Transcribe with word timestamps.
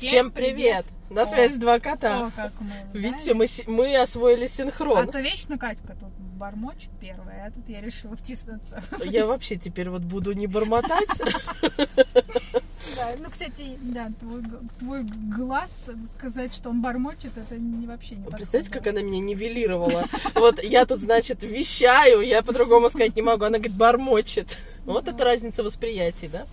Всем 0.00 0.30
привет! 0.30 0.86
На 1.10 1.24
О, 1.24 1.26
связи 1.26 1.56
два 1.56 1.78
кота. 1.78 2.28
О, 2.28 2.30
как 2.34 2.52
мы, 2.58 2.72
Видите, 2.98 3.34
мы, 3.34 3.46
мы 3.66 3.94
освоили 3.98 4.46
А 4.46 4.48
синхрон. 4.48 5.08
то 5.08 5.20
вечно 5.20 5.58
Катька 5.58 5.94
тут 5.94 6.08
бормочет 6.38 6.90
первая, 6.98 7.48
а 7.48 7.50
тут 7.50 7.68
я 7.68 7.82
решила 7.82 8.16
втиснуться. 8.16 8.82
Я 9.04 9.26
вообще 9.26 9.56
теперь 9.56 9.90
вот 9.90 10.00
буду 10.00 10.32
не 10.32 10.46
бормотать. 10.46 11.08
Да, 12.96 13.12
ну, 13.18 13.28
кстати, 13.30 13.78
да, 13.82 14.10
твой, 14.78 15.02
глаз, 15.36 15.70
сказать, 16.12 16.54
что 16.54 16.70
он 16.70 16.80
бормочет, 16.80 17.36
это 17.36 17.56
не, 17.56 17.86
вообще 17.86 18.14
не 18.14 18.24
Представляете, 18.24 18.70
как 18.70 18.86
она 18.86 19.02
меня 19.02 19.20
нивелировала? 19.20 20.06
Вот 20.34 20.62
я 20.62 20.86
тут, 20.86 21.00
значит, 21.00 21.42
вещаю, 21.42 22.22
я 22.22 22.42
по-другому 22.42 22.88
сказать 22.88 23.16
не 23.16 23.22
могу. 23.22 23.44
Она 23.44 23.58
говорит, 23.58 23.76
бормочет. 23.76 24.56
Вот 24.86 25.08
это 25.08 25.24
разница 25.24 25.62
восприятий, 25.62 26.28
да? 26.28 26.46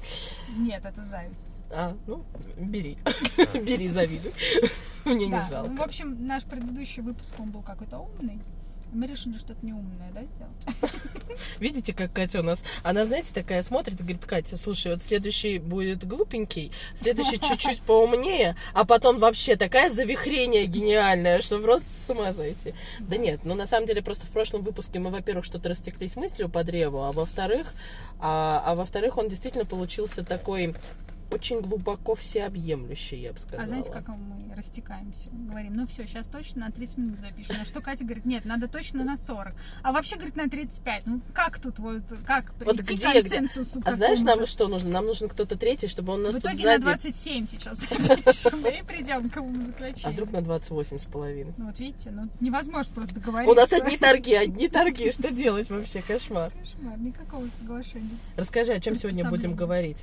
Нет, 0.57 0.83
это 0.83 1.01
зависть. 1.03 1.46
А, 1.71 1.95
ну, 2.07 2.23
бери. 2.57 2.97
Бери, 3.53 3.89
завидуй. 3.89 4.33
Мне 5.05 5.25
не 5.25 5.31
Да, 5.31 5.39
ну, 5.39 5.47
в 5.47 5.49
жалко. 5.49 5.83
общем, 5.83 6.27
наш 6.27 6.43
предыдущий 6.43 7.01
выпуск, 7.01 7.33
он 7.39 7.51
был 7.51 7.61
какой-то 7.61 7.99
умный. 7.99 8.39
Мы 8.93 9.05
решили 9.05 9.37
что-то 9.37 9.65
неумное, 9.65 10.09
да, 10.13 10.21
сделать? 10.23 10.93
Видите, 11.59 11.93
как 11.93 12.13
Катя 12.13 12.39
у 12.39 12.43
нас? 12.43 12.63
Она, 12.83 13.05
знаете, 13.05 13.33
такая 13.33 13.61
смотрит 13.61 13.99
и 13.99 14.03
говорит, 14.03 14.25
Катя, 14.25 14.57
слушай, 14.57 14.93
вот 14.93 15.03
следующий 15.03 15.59
будет 15.59 16.07
глупенький, 16.07 16.71
следующий 16.95 17.37
чуть-чуть 17.37 17.81
поумнее, 17.81 18.55
а 18.73 18.85
потом 18.85 19.19
вообще 19.19 19.57
такая 19.57 19.91
завихрение 19.91 20.67
гениальное, 20.67 21.41
что 21.41 21.59
просто 21.59 21.85
с 22.05 22.09
ума 22.09 22.31
зайти. 22.31 22.73
Да 22.99 23.17
нет, 23.17 23.41
ну 23.43 23.55
на 23.55 23.67
самом 23.67 23.87
деле 23.87 24.01
просто 24.01 24.25
в 24.25 24.29
прошлом 24.29 24.61
выпуске 24.61 24.99
мы, 24.99 25.09
во-первых, 25.09 25.43
что-то 25.43 25.67
растеклись 25.67 26.15
мыслью 26.15 26.47
по 26.47 26.63
древу, 26.63 27.03
а 27.03 27.11
во-вторых, 27.11 27.73
а, 28.19 28.63
а 28.65 28.75
во-вторых, 28.75 29.17
он 29.17 29.27
действительно 29.27 29.65
получился 29.65 30.23
такой 30.23 30.75
очень 31.31 31.61
глубоко 31.61 32.15
всеобъемлющий, 32.15 33.19
я 33.19 33.33
бы 33.33 33.39
сказала. 33.39 33.63
А 33.63 33.67
знаете, 33.67 33.91
как 33.91 34.07
мы 34.07 34.55
растекаемся? 34.55 35.29
Говорим, 35.31 35.75
ну 35.75 35.87
все, 35.87 36.05
сейчас 36.07 36.27
точно 36.27 36.65
на 36.65 36.71
30 36.71 36.97
минут 36.97 37.19
запишем. 37.19 37.57
На 37.57 37.65
что 37.65 37.81
Катя 37.81 38.03
говорит, 38.03 38.25
нет, 38.25 38.45
надо 38.45 38.67
точно 38.67 39.03
на 39.03 39.17
40. 39.17 39.53
А 39.83 39.91
вообще, 39.91 40.15
говорит, 40.15 40.35
на 40.35 40.49
35. 40.49 41.05
Ну 41.05 41.21
как 41.33 41.59
тут 41.59 41.79
вот, 41.79 42.03
как 42.25 42.53
Вот 42.59 42.77
прийти 42.77 42.95
где, 42.95 43.21
к 43.21 43.25
где? 43.25 43.37
консенсусу 43.37 43.81
А 43.85 43.95
знаешь, 43.95 44.21
нам 44.21 44.45
что 44.45 44.67
нужно? 44.67 44.89
Нам 44.89 45.05
нужен 45.05 45.29
кто-то 45.29 45.57
третий, 45.57 45.87
чтобы 45.87 46.13
он 46.13 46.23
нас 46.23 46.35
В 46.35 46.39
итоге 46.39 46.63
сзади... 46.63 46.83
на 46.83 46.91
27 46.91 47.47
сейчас 47.47 47.79
запишем 47.79 48.65
и 48.65 48.83
придем 48.83 49.29
к 49.29 49.33
какому 49.33 49.63
заключению. 49.63 50.07
А 50.07 50.11
вдруг 50.11 50.31
на 50.31 50.41
28 50.41 50.99
с 50.99 51.05
половиной? 51.05 51.53
Ну 51.57 51.65
вот 51.67 51.79
видите, 51.79 52.11
ну 52.11 52.29
невозможно 52.39 52.93
просто 52.93 53.15
договориться. 53.15 53.51
У 53.51 53.55
нас 53.55 53.71
одни 53.73 53.97
торги, 53.97 54.33
одни 54.33 54.67
торги. 54.67 55.11
Что 55.11 55.31
делать 55.31 55.69
вообще? 55.69 56.01
Кошмар. 56.01 56.51
Кошмар, 56.51 56.97
никакого 56.99 57.47
соглашения. 57.59 58.17
Расскажи, 58.35 58.73
о 58.73 58.79
чем 58.79 58.95
сегодня 58.95 59.29
будем 59.29 59.55
говорить? 59.55 59.97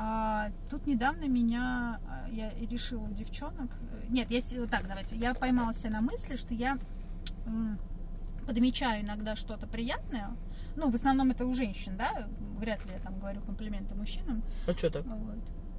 А, 0.00 0.52
тут 0.70 0.86
недавно 0.86 1.24
меня, 1.24 1.98
а, 2.08 2.28
я 2.30 2.50
решила 2.70 3.02
у 3.02 3.12
девчонок, 3.12 3.68
э, 3.90 4.04
нет, 4.08 4.30
если 4.30 4.60
вот 4.60 4.70
так, 4.70 4.86
давайте, 4.86 5.16
я 5.16 5.34
поймала 5.34 5.74
себя 5.74 5.90
на 5.90 6.00
мысли, 6.00 6.36
что 6.36 6.54
я 6.54 6.78
подмечаю 8.46 9.04
иногда 9.04 9.34
что-то 9.34 9.66
приятное, 9.66 10.30
ну, 10.76 10.88
в 10.88 10.94
основном 10.94 11.32
это 11.32 11.44
у 11.44 11.52
женщин, 11.52 11.96
да, 11.96 12.28
вряд 12.60 12.84
ли 12.86 12.92
я 12.92 13.00
там 13.00 13.18
говорю 13.18 13.40
комплименты 13.40 13.96
мужчинам, 13.96 14.44
Ну 14.68 14.72
что 14.74 14.88
так? 14.88 15.04
вот. 15.04 15.38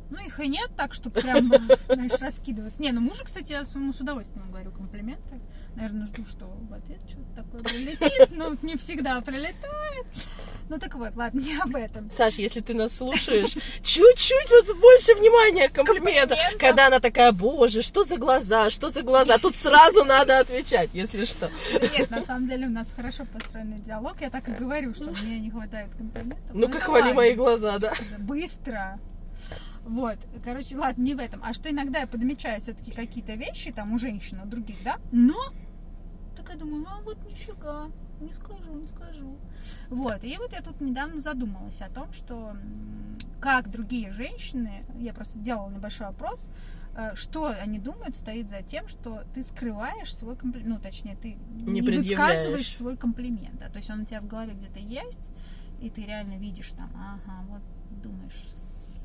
Ну, 0.10 0.20
их 0.20 0.40
и 0.40 0.48
нет, 0.48 0.70
так 0.76 0.94
что 0.94 1.10
прям, 1.10 1.52
знаешь, 1.88 2.20
раскидываться. 2.20 2.82
Не, 2.82 2.92
ну 2.92 3.02
мужу, 3.02 3.24
кстати, 3.26 3.52
я 3.52 3.64
своему 3.66 3.94
с 3.94 4.00
удовольствием 4.00 4.50
говорю 4.50 4.72
комплименты. 4.72 5.40
Наверное, 5.76 6.08
жду, 6.08 6.26
что 6.26 6.46
в 6.46 6.74
ответ 6.74 7.00
что-то 7.08 7.44
такое 7.44 7.62
прилетит, 7.62 8.30
но 8.32 8.56
не 8.62 8.76
всегда 8.76 9.22
прилетает. 9.22 10.06
Ну 10.70 10.78
так 10.78 10.94
вот, 10.96 11.16
ладно, 11.16 11.40
не 11.44 11.56
об 11.58 11.76
этом. 11.76 12.12
Саш, 12.16 12.36
если 12.36 12.60
ты 12.60 12.74
нас 12.74 12.96
слушаешь, 12.96 13.54
чуть-чуть 13.84 14.50
вот 14.50 14.78
больше 14.80 15.16
внимания 15.16 15.68
к 15.70 15.74
комплиментам. 15.74 16.38
Когда 16.60 16.88
она 16.88 17.00
такая, 17.00 17.32
боже, 17.32 17.82
что 17.82 18.04
за 18.04 18.18
глаза, 18.18 18.70
что 18.70 18.90
за 18.90 19.02
глаза, 19.02 19.38
тут 19.38 19.56
сразу 19.56 20.04
надо 20.04 20.40
отвечать, 20.40 20.90
если 20.94 21.26
что. 21.26 21.50
Нет, 21.98 22.10
на 22.12 22.22
самом 22.22 22.48
деле 22.48 22.68
у 22.68 22.72
нас 22.72 22.92
хорошо 22.96 23.26
построенный 23.26 23.80
диалог. 23.80 24.22
Я 24.22 24.30
так 24.30 24.48
и 24.48 24.52
говорю, 24.52 24.94
что 24.94 25.06
мне 25.06 25.40
не 25.40 25.50
хватает 25.50 25.92
комплиментов. 25.96 26.50
Ну, 26.54 26.62
Ну-ка, 26.62 26.78
это 26.78 26.86
хвали 26.86 27.14
мои 27.14 27.34
глаза, 27.34 27.80
да. 27.80 27.94
Быстро. 28.20 29.00
Вот, 29.86 30.18
короче, 30.44 30.78
ладно, 30.78 31.02
не 31.02 31.16
в 31.16 31.20
этом. 31.20 31.42
А 31.44 31.54
что 31.54 31.70
иногда 31.70 32.00
я 32.00 32.08
подмечаю 32.08 32.62
все-таки 32.62 32.92
какие-то 32.92 33.34
вещи 33.34 33.72
там 33.72 33.94
у 33.94 33.98
женщин, 33.98 34.40
у 34.44 34.46
других, 34.46 34.78
да? 34.84 34.98
Но 35.12 35.36
такая 36.36 36.58
думаю, 36.58 36.86
а 36.88 37.02
вот 37.02 37.18
нифига, 37.26 37.88
не 38.20 38.32
скажу, 38.34 38.74
не 38.74 38.88
скажу. 38.88 39.38
Вот, 39.90 40.24
и 40.24 40.38
вот 40.38 40.52
я 40.52 40.62
тут 40.62 40.82
недавно 40.82 41.22
задумалась 41.22 41.80
о 41.82 41.90
том, 41.90 42.12
что 42.14 42.56
как 43.40 43.70
другие 43.72 44.12
женщины, 44.12 44.84
я 44.98 45.14
просто 45.14 45.40
сделала 45.40 45.70
небольшой 45.70 46.08
опрос, 46.08 46.50
э, 46.96 47.16
что 47.16 47.48
они 47.48 47.80
думают 47.80 48.16
стоит 48.16 48.50
за 48.50 48.62
тем, 48.62 48.88
что 48.88 49.24
ты 49.34 49.44
скрываешь 49.44 50.14
свой 50.14 50.36
комплимент, 50.36 50.70
ну, 50.70 50.80
точнее, 50.80 51.16
ты 51.16 51.38
Не 51.52 51.80
не, 51.80 51.82
высказываешь 51.82 52.76
свой 52.76 52.98
комплимент, 52.98 53.60
да, 53.60 53.70
то 53.70 53.78
есть 53.78 53.90
он 53.90 54.02
у 54.02 54.06
тебя 54.06 54.22
в 54.22 54.28
голове 54.28 54.54
где-то 54.54 54.80
есть, 54.80 55.30
и 55.82 55.90
ты 55.90 56.06
реально 56.06 56.38
видишь 56.38 56.72
там, 56.72 56.92
ага, 56.96 57.46
вот 57.48 57.62
думаешь, 58.02 58.46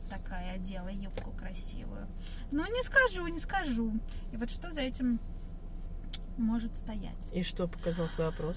такая 0.09 0.55
одела 0.57 0.89
юбку 0.89 1.31
красивую. 1.33 2.07
Но 2.51 2.67
не 2.67 2.83
скажу, 2.83 3.27
не 3.27 3.39
скажу. 3.39 3.93
И 4.33 4.37
вот 4.37 4.51
что 4.51 4.71
за 4.71 4.81
этим 4.83 5.21
может 6.37 6.75
стоять? 6.77 7.17
И 7.33 7.43
что 7.43 7.69
показал 7.69 8.09
твой 8.15 8.29
опрос? 8.29 8.57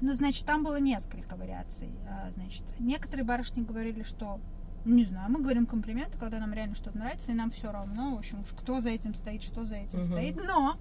Ну, 0.00 0.12
значит, 0.14 0.44
там 0.44 0.64
было 0.64 0.80
несколько 0.80 1.36
вариаций. 1.36 1.90
А, 2.08 2.30
Значит, 2.32 2.64
некоторые 2.80 3.24
барышни 3.24 3.62
говорили, 3.62 4.02
что 4.02 4.40
не 4.84 5.04
знаю, 5.04 5.30
мы 5.30 5.40
говорим 5.40 5.64
комплименты, 5.66 6.18
когда 6.18 6.40
нам 6.40 6.52
реально 6.52 6.74
что-то 6.74 6.98
нравится, 6.98 7.30
и 7.30 7.34
нам 7.34 7.52
все 7.52 7.70
равно, 7.70 8.16
в 8.16 8.18
общем, 8.18 8.44
кто 8.58 8.80
за 8.80 8.90
этим 8.90 9.14
стоит, 9.14 9.44
что 9.44 9.64
за 9.64 9.76
этим 9.76 10.00
Мгм. 10.00 10.08
стоит. 10.10 10.36
Но 10.44 10.76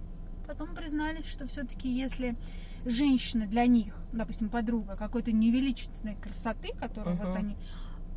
потом 0.47 0.73
признались, 0.73 1.27
что 1.27 1.45
все-таки 1.45 1.87
если 1.87 2.35
женщина 2.83 3.45
для 3.45 3.67
них, 3.67 3.93
допустим, 4.11 4.49
подруга 4.49 4.95
какой-то 4.95 5.31
невеличественной 5.31 6.15
красоты, 6.15 6.69
которую 6.79 7.15
Мгм. 7.15 7.25
вот 7.27 7.35
они, 7.35 7.55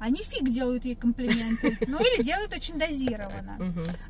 они 0.01 0.23
фиг 0.23 0.51
делают 0.51 0.85
ей 0.85 0.95
комплименты, 0.97 1.79
ну 1.87 1.99
или 1.99 2.23
делают 2.23 2.53
очень 2.53 2.79
дозированно. 2.79 3.59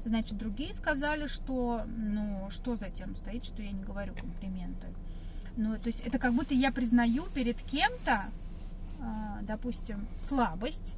Значит, 0.04 0.36
другие 0.38 0.72
сказали, 0.74 1.26
что, 1.26 1.82
ну, 1.96 2.48
что 2.50 2.76
за 2.76 2.90
тем 2.90 3.14
стоит, 3.16 3.44
что 3.44 3.62
я 3.62 3.70
не 3.70 3.82
говорю 3.82 4.12
комплименты. 4.14 4.88
Ну, 5.56 5.76
то 5.78 5.86
есть 5.86 6.00
это 6.00 6.18
как 6.18 6.32
будто 6.34 6.52
я 6.54 6.72
признаю 6.72 7.24
перед 7.32 7.60
кем-то, 7.62 8.24
а, 9.00 9.38
допустим, 9.42 10.06
слабость, 10.16 10.94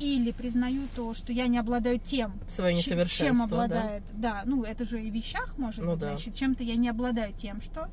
или 0.00 0.32
признаю 0.32 0.88
то, 0.96 1.12
что 1.14 1.30
я 1.32 1.46
не 1.46 1.58
обладаю 1.58 1.98
тем, 2.00 2.32
Свое 2.48 2.74
чем- 2.74 2.82
чем 2.84 2.92
несовершенство, 2.98 3.46
да? 3.46 3.64
обладает. 3.64 4.02
Да? 4.14 4.42
ну 4.46 4.64
это 4.64 4.84
же 4.86 5.00
и 5.00 5.10
в 5.10 5.14
вещах 5.14 5.56
может 5.58 5.84
Ну 5.84 5.92
быть, 5.92 6.00
да. 6.00 6.08
значит, 6.08 6.34
чем-то 6.34 6.64
я 6.64 6.74
не 6.76 6.88
обладаю 6.88 7.32
тем, 7.34 7.60
что. 7.60 7.88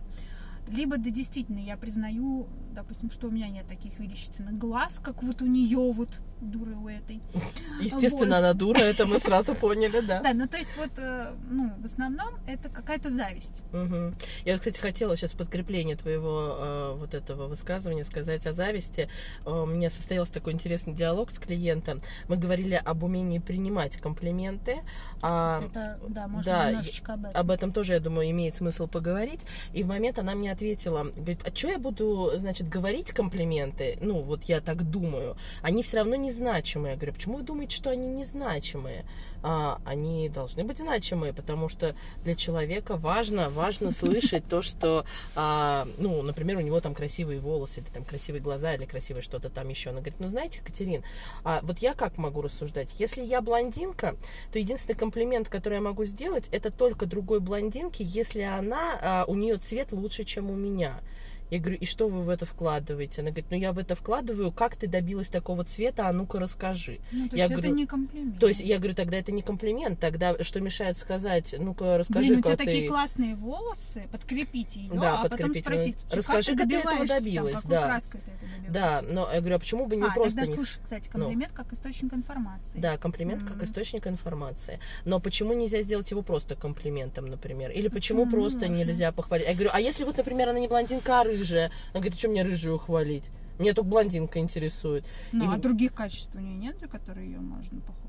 Либо, 0.69 0.97
да, 0.97 1.09
действительно, 1.09 1.59
я 1.59 1.77
признаю, 1.77 2.47
допустим, 2.73 3.09
что 3.11 3.27
у 3.27 3.29
меня 3.31 3.47
нет 3.49 3.67
таких 3.67 3.99
величественных 3.99 4.57
глаз, 4.57 4.99
как 5.03 5.21
вот 5.23 5.41
у 5.41 5.45
нее 5.45 5.91
вот, 5.93 6.09
дуры 6.41 6.75
у 6.75 6.87
этой. 6.87 7.21
Естественно, 7.81 8.35
Вот. 8.35 8.43
она 8.45 8.53
дура, 8.53 8.79
это 8.79 9.05
мы 9.05 9.19
сразу 9.19 9.55
поняли, 9.55 9.99
да. 10.01 10.21
Да, 10.27 10.33
ну 10.33 10.47
то 10.47 10.57
есть 10.57 10.75
вот, 10.77 10.91
э, 10.97 11.33
ну, 11.49 11.71
в 11.81 11.85
основном 11.85 12.29
это 12.47 12.69
какая-то 12.69 13.09
зависть. 13.09 13.53
Мгм. 13.71 14.15
Я, 14.45 14.57
кстати, 14.57 14.79
хотела 14.79 15.15
сейчас 15.17 15.31
подкрепление 15.33 15.95
твоего 15.95 16.55
э, 16.59 16.95
вот 16.97 17.13
этого 17.13 17.47
высказывания 17.47 18.03
сказать 18.03 18.45
о 18.45 18.53
зависти. 18.53 19.09
Э, 19.45 19.51
у 19.51 19.65
меня 19.65 19.89
состоялся 19.89 20.33
такой 20.33 20.53
интересный 20.53 20.93
диалог 20.93 21.31
с 21.31 21.39
клиентом. 21.39 22.01
Мы 22.27 22.37
говорили 22.37 22.75
об 22.75 23.03
умении 23.03 23.39
принимать 23.39 23.97
комплименты. 23.97 24.81
а, 25.21 25.55
Кстати, 25.61 25.71
это, 25.71 25.99
да, 26.09 26.27
можно 26.27 26.51
да, 26.51 26.69
немножечко 26.71 27.13
об 27.13 27.25
этом. 27.25 27.41
об 27.41 27.51
этом 27.51 27.71
тоже, 27.71 27.93
я 27.93 27.99
думаю, 27.99 28.29
имеет 28.31 28.55
смысл 28.55 28.87
поговорить. 28.87 29.41
И 29.73 29.83
в 29.83 29.87
момент 29.87 30.19
она 30.19 30.35
мне 30.35 30.51
ответила, 30.51 31.03
говорит, 31.15 31.41
а 31.45 31.55
что 31.55 31.69
я 31.69 31.79
буду, 31.79 32.31
значит, 32.35 32.69
говорить 32.69 33.11
комплименты? 33.11 33.97
Ну, 34.01 34.21
вот 34.21 34.43
я 34.43 34.61
так 34.61 34.89
думаю. 34.89 35.37
Они 35.61 35.83
все 35.83 35.97
равно 35.97 36.15
незначимые. 36.27 36.91
Я 36.91 36.97
говорю, 36.97 37.13
почему 37.13 37.38
вы 37.38 37.43
думаете, 37.43 37.75
что 37.75 37.89
они 37.89 38.07
незначимые? 38.07 39.05
А, 39.43 39.79
они 39.85 40.29
должны 40.29 40.63
быть 40.63 40.77
значимые, 40.77 41.33
потому 41.33 41.69
что 41.69 41.95
для 42.24 42.35
человека 42.35 42.97
важно, 42.97 43.50
важно 43.50 43.91
слышать 43.91 44.44
то, 44.47 44.62
что, 44.62 45.06
а, 45.35 45.88
ну, 45.97 46.21
например, 46.21 46.57
у 46.57 46.62
него 46.62 46.81
там 46.81 46.94
красивые 46.94 47.39
волосы, 47.39 47.81
или 47.81 47.88
там 47.88 48.03
красивые 48.03 48.41
глаза, 48.41 48.74
или 48.74 48.85
красивое 48.85 49.21
что-то 49.21 49.50
там 49.50 49.69
еще. 49.69 49.91
Она 49.91 50.00
говорит, 50.00 50.19
ну, 50.19 50.29
знаете, 50.29 50.62
Катерин, 50.65 51.03
а 51.44 51.59
вот 51.63 51.79
я 51.79 51.94
как 51.94 52.18
могу 52.18 52.41
рассуждать? 52.41 52.89
Если 53.00 53.24
я 53.24 53.41
блондинка, 53.41 54.15
то 54.51 54.59
единственный 54.59 54.95
комплимент, 54.95 55.50
который 55.50 55.75
я 55.75 55.81
могу 55.81 56.06
сделать, 56.06 56.45
это 56.51 56.71
только 56.71 57.06
другой 57.06 57.39
блондинке, 57.39 58.03
если 58.03 58.41
она, 58.41 59.00
а, 59.01 59.25
у 59.27 59.35
нее 59.35 59.57
цвет 59.57 59.91
лучше, 59.91 60.24
чем 60.24 60.50
у 60.50 60.56
меня. 60.56 61.00
Я 61.49 61.59
говорю, 61.59 61.77
и 61.77 61.85
что 61.85 62.07
вы 62.07 62.21
в 62.23 62.29
это 62.29 62.45
вкладываете? 62.45 63.21
Она 63.21 63.29
говорит, 63.31 63.45
ну 63.51 63.57
я 63.57 63.71
в 63.71 63.77
это 63.79 63.95
вкладываю, 63.95 64.51
как 64.51 64.75
ты 64.75 64.88
добилась 64.88 65.27
такого 65.27 65.63
цвета, 65.63 66.07
а 66.07 66.11
ну-ка 66.11 66.39
расскажи. 66.39 66.99
Ну, 67.11 67.29
то 67.29 67.35
Я 67.35 67.44
есть 67.44 67.53
это 67.53 67.61
говорю, 67.61 67.75
не 67.75 67.85
комплимент. 67.85 68.39
То 68.39 68.47
есть 68.47 68.59
я 68.59 68.77
говорю, 68.77 68.95
тогда 68.95 69.17
это 69.17 69.31
не 69.31 69.41
комплимент, 69.41 69.99
тогда 69.99 70.35
что 70.44 70.59
мешает 70.59 70.97
сказать, 70.97 71.55
ну-ка 71.57 71.97
расскажи, 71.97 72.27
Блин, 72.29 72.39
у 72.39 72.41
тебя 72.41 72.57
как 72.57 72.65
такие 72.65 72.81
ты... 72.83 72.88
классные 72.89 73.35
волосы, 73.35 74.07
подкрепите 74.11 74.79
ее, 74.81 74.91
Да, 74.94 75.19
а 75.19 75.23
потом 75.23 75.38
подкрепите. 75.53 75.61
спросить, 75.61 75.95
Расскажи, 76.13 76.51
как 76.51 76.59
как 76.59 76.67
ты 76.67 76.73
ты 76.73 76.79
этого 76.79 77.07
там, 77.07 77.07
добилась, 77.07 77.55
какой 77.55 77.69
да. 77.69 77.85
краской 77.85 78.19
ты 78.21 78.31
это 78.31 78.39
добиваешься. 78.41 78.71
Да, 78.73 79.01
но 79.01 79.31
я 79.33 79.39
говорю, 79.39 79.55
а 79.55 79.59
почему 79.59 79.85
бы 79.85 79.95
не 79.95 80.03
а, 80.03 80.11
просто 80.11 80.35
тогда 80.35 80.47
не... 80.47 80.55
слушай, 80.55 80.79
кстати, 80.83 81.09
комплимент 81.09 81.53
как 81.53 81.71
источник 81.73 82.13
информации. 82.13 82.77
Да, 82.79 82.97
комплимент 82.97 83.43
как 83.43 83.55
Мгм. 83.55 83.63
источник 83.65 84.07
информации. 84.07 84.79
Но 85.05 85.19
почему 85.19 85.53
нельзя 85.53 85.81
сделать 85.81 86.11
его 86.11 86.21
просто 86.21 86.55
комплиментом, 86.55 87.27
например? 87.27 87.71
Или 87.71 87.88
почему, 87.88 88.25
Почему 88.25 88.41
просто 88.41 88.67
нельзя 88.67 89.11
похвалить? 89.11 89.47
Я 89.47 89.53
говорю, 89.53 89.69
а 89.73 89.79
если 89.79 90.03
вот, 90.03 90.17
например, 90.17 90.50
она 90.50 90.59
не 90.59 90.67
блондинка, 90.67 91.21
а 91.21 91.23
рыжая? 91.38 91.72
Она 91.94 92.01
говорит, 92.01 92.18
что 92.19 92.30
мне 92.30 92.44
рыжую 92.44 92.78
хвалить? 92.80 93.24
Меня 93.60 93.74
только 93.74 93.89
блондинка 93.89 94.39
интересует. 94.39 95.04
Ну, 95.31 95.45
И- 95.51 95.56
а 95.56 95.57
других 95.57 95.94
качеств 95.94 96.30
у 96.36 96.39
нее 96.39 96.56
нет, 96.56 96.80
за 96.80 96.88
которые 96.88 97.28
ее 97.31 97.39
можно 97.39 97.80
похвалить? 97.81 98.06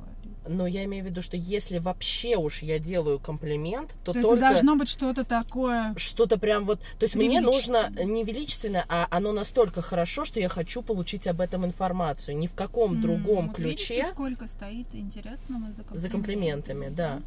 Но 0.47 0.67
я 0.67 0.85
имею 0.85 1.05
в 1.05 1.09
виду, 1.09 1.23
что 1.23 1.37
если 1.39 1.79
вообще 1.79 2.37
уж 2.37 2.63
я 2.63 2.79
делаю 2.79 3.19
комплимент, 3.19 3.95
то, 4.05 4.13
То 4.13 4.21
только 4.21 4.45
это 4.45 4.51
должно 4.55 4.77
быть 4.77 4.89
что-то 4.91 5.25
такое. 5.25 5.95
что-то 5.97 6.39
прям 6.39 6.65
вот... 6.67 6.81
То 6.99 7.05
есть 7.05 7.15
мне 7.15 7.41
нужно 7.41 7.91
не 8.05 8.25
величественно, 8.25 8.85
а 8.89 9.07
оно 9.11 9.33
настолько 9.33 9.81
хорошо, 9.83 10.25
что 10.27 10.39
я 10.39 10.49
хочу 10.51 10.83
получить 10.83 11.27
об 11.27 11.41
этом 11.41 11.65
информацию. 11.65 12.37
Ни 12.37 12.47
в 12.47 12.55
каком 12.55 12.95
М, 12.95 13.01
другом 13.01 13.47
вот 13.49 13.57
ключе 13.57 13.95
Видите, 13.95 14.09
сколько 14.13 14.47
стоит 14.49 14.87
интересного 14.95 15.73
за 15.73 15.83
комплиментами. 15.83 15.99
за 15.99 16.09
комплиментами, 16.11 16.89
да. 16.91 17.23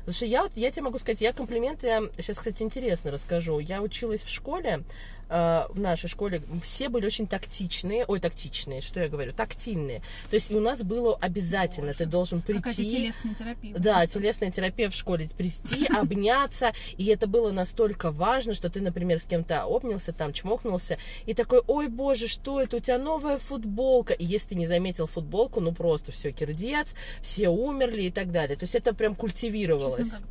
Потому 0.00 0.14
что 0.14 0.26
я 0.26 0.42
вот, 0.42 0.52
я 0.56 0.70
тебе 0.70 0.82
могу 0.82 0.98
сказать, 0.98 1.20
я 1.20 1.32
комплименты, 1.32 2.10
сейчас, 2.18 2.36
кстати, 2.36 2.62
интересно 2.62 3.10
расскажу. 3.12 3.58
Я 3.58 3.82
училась 3.82 4.22
в 4.22 4.28
школе, 4.28 4.82
в 5.30 5.78
нашей 5.78 6.08
школе 6.08 6.42
все 6.62 6.88
были 6.88 7.06
очень 7.06 7.26
тактичные, 7.26 8.04
ой, 8.06 8.20
тактичные, 8.20 8.80
что 8.80 9.00
я 9.00 9.08
говорю, 9.08 9.32
тактильные. 9.32 10.02
То 10.28 10.36
есть 10.36 10.50
и 10.50 10.54
у 10.54 10.60
нас 10.60 10.82
было 10.82 11.16
обязательно, 11.20 11.88
Боже, 11.88 11.98
ты 11.98 12.06
должен 12.06 12.40
Какая-то 12.40 12.74
прийти, 12.76 12.90
телесная 12.90 13.34
терапия. 13.34 13.74
да, 13.78 14.06
телесная 14.06 14.50
терапия 14.50 14.90
в 14.90 14.94
школе, 14.94 15.28
прийти, 15.36 15.86
обняться, 15.94 16.72
и 16.96 17.06
это 17.06 17.26
было 17.26 17.52
настолько 17.52 18.10
важно, 18.10 18.54
что 18.54 18.68
ты, 18.70 18.80
например, 18.80 19.20
с 19.20 19.24
кем-то 19.24 19.62
обнялся, 19.62 20.12
там, 20.12 20.32
чмокнулся, 20.32 20.98
и 21.26 21.34
такой, 21.34 21.62
ой, 21.66 21.88
боже, 21.88 22.26
что 22.26 22.60
это, 22.60 22.78
у 22.78 22.80
тебя 22.80 22.98
новая 22.98 23.38
футболка, 23.38 24.12
и 24.12 24.24
если 24.24 24.48
ты 24.48 24.54
не 24.56 24.66
заметил 24.66 25.06
футболку, 25.06 25.60
ну 25.60 25.72
просто 25.72 26.10
все, 26.12 26.32
кирдец, 26.32 26.94
все 27.22 27.48
умерли 27.48 28.02
и 28.02 28.10
так 28.10 28.32
далее. 28.32 28.56
То 28.56 28.64
есть 28.64 28.74
это 28.74 28.94
прям 28.94 29.14
культивировалось. 29.14 30.10
Честно. 30.10 30.26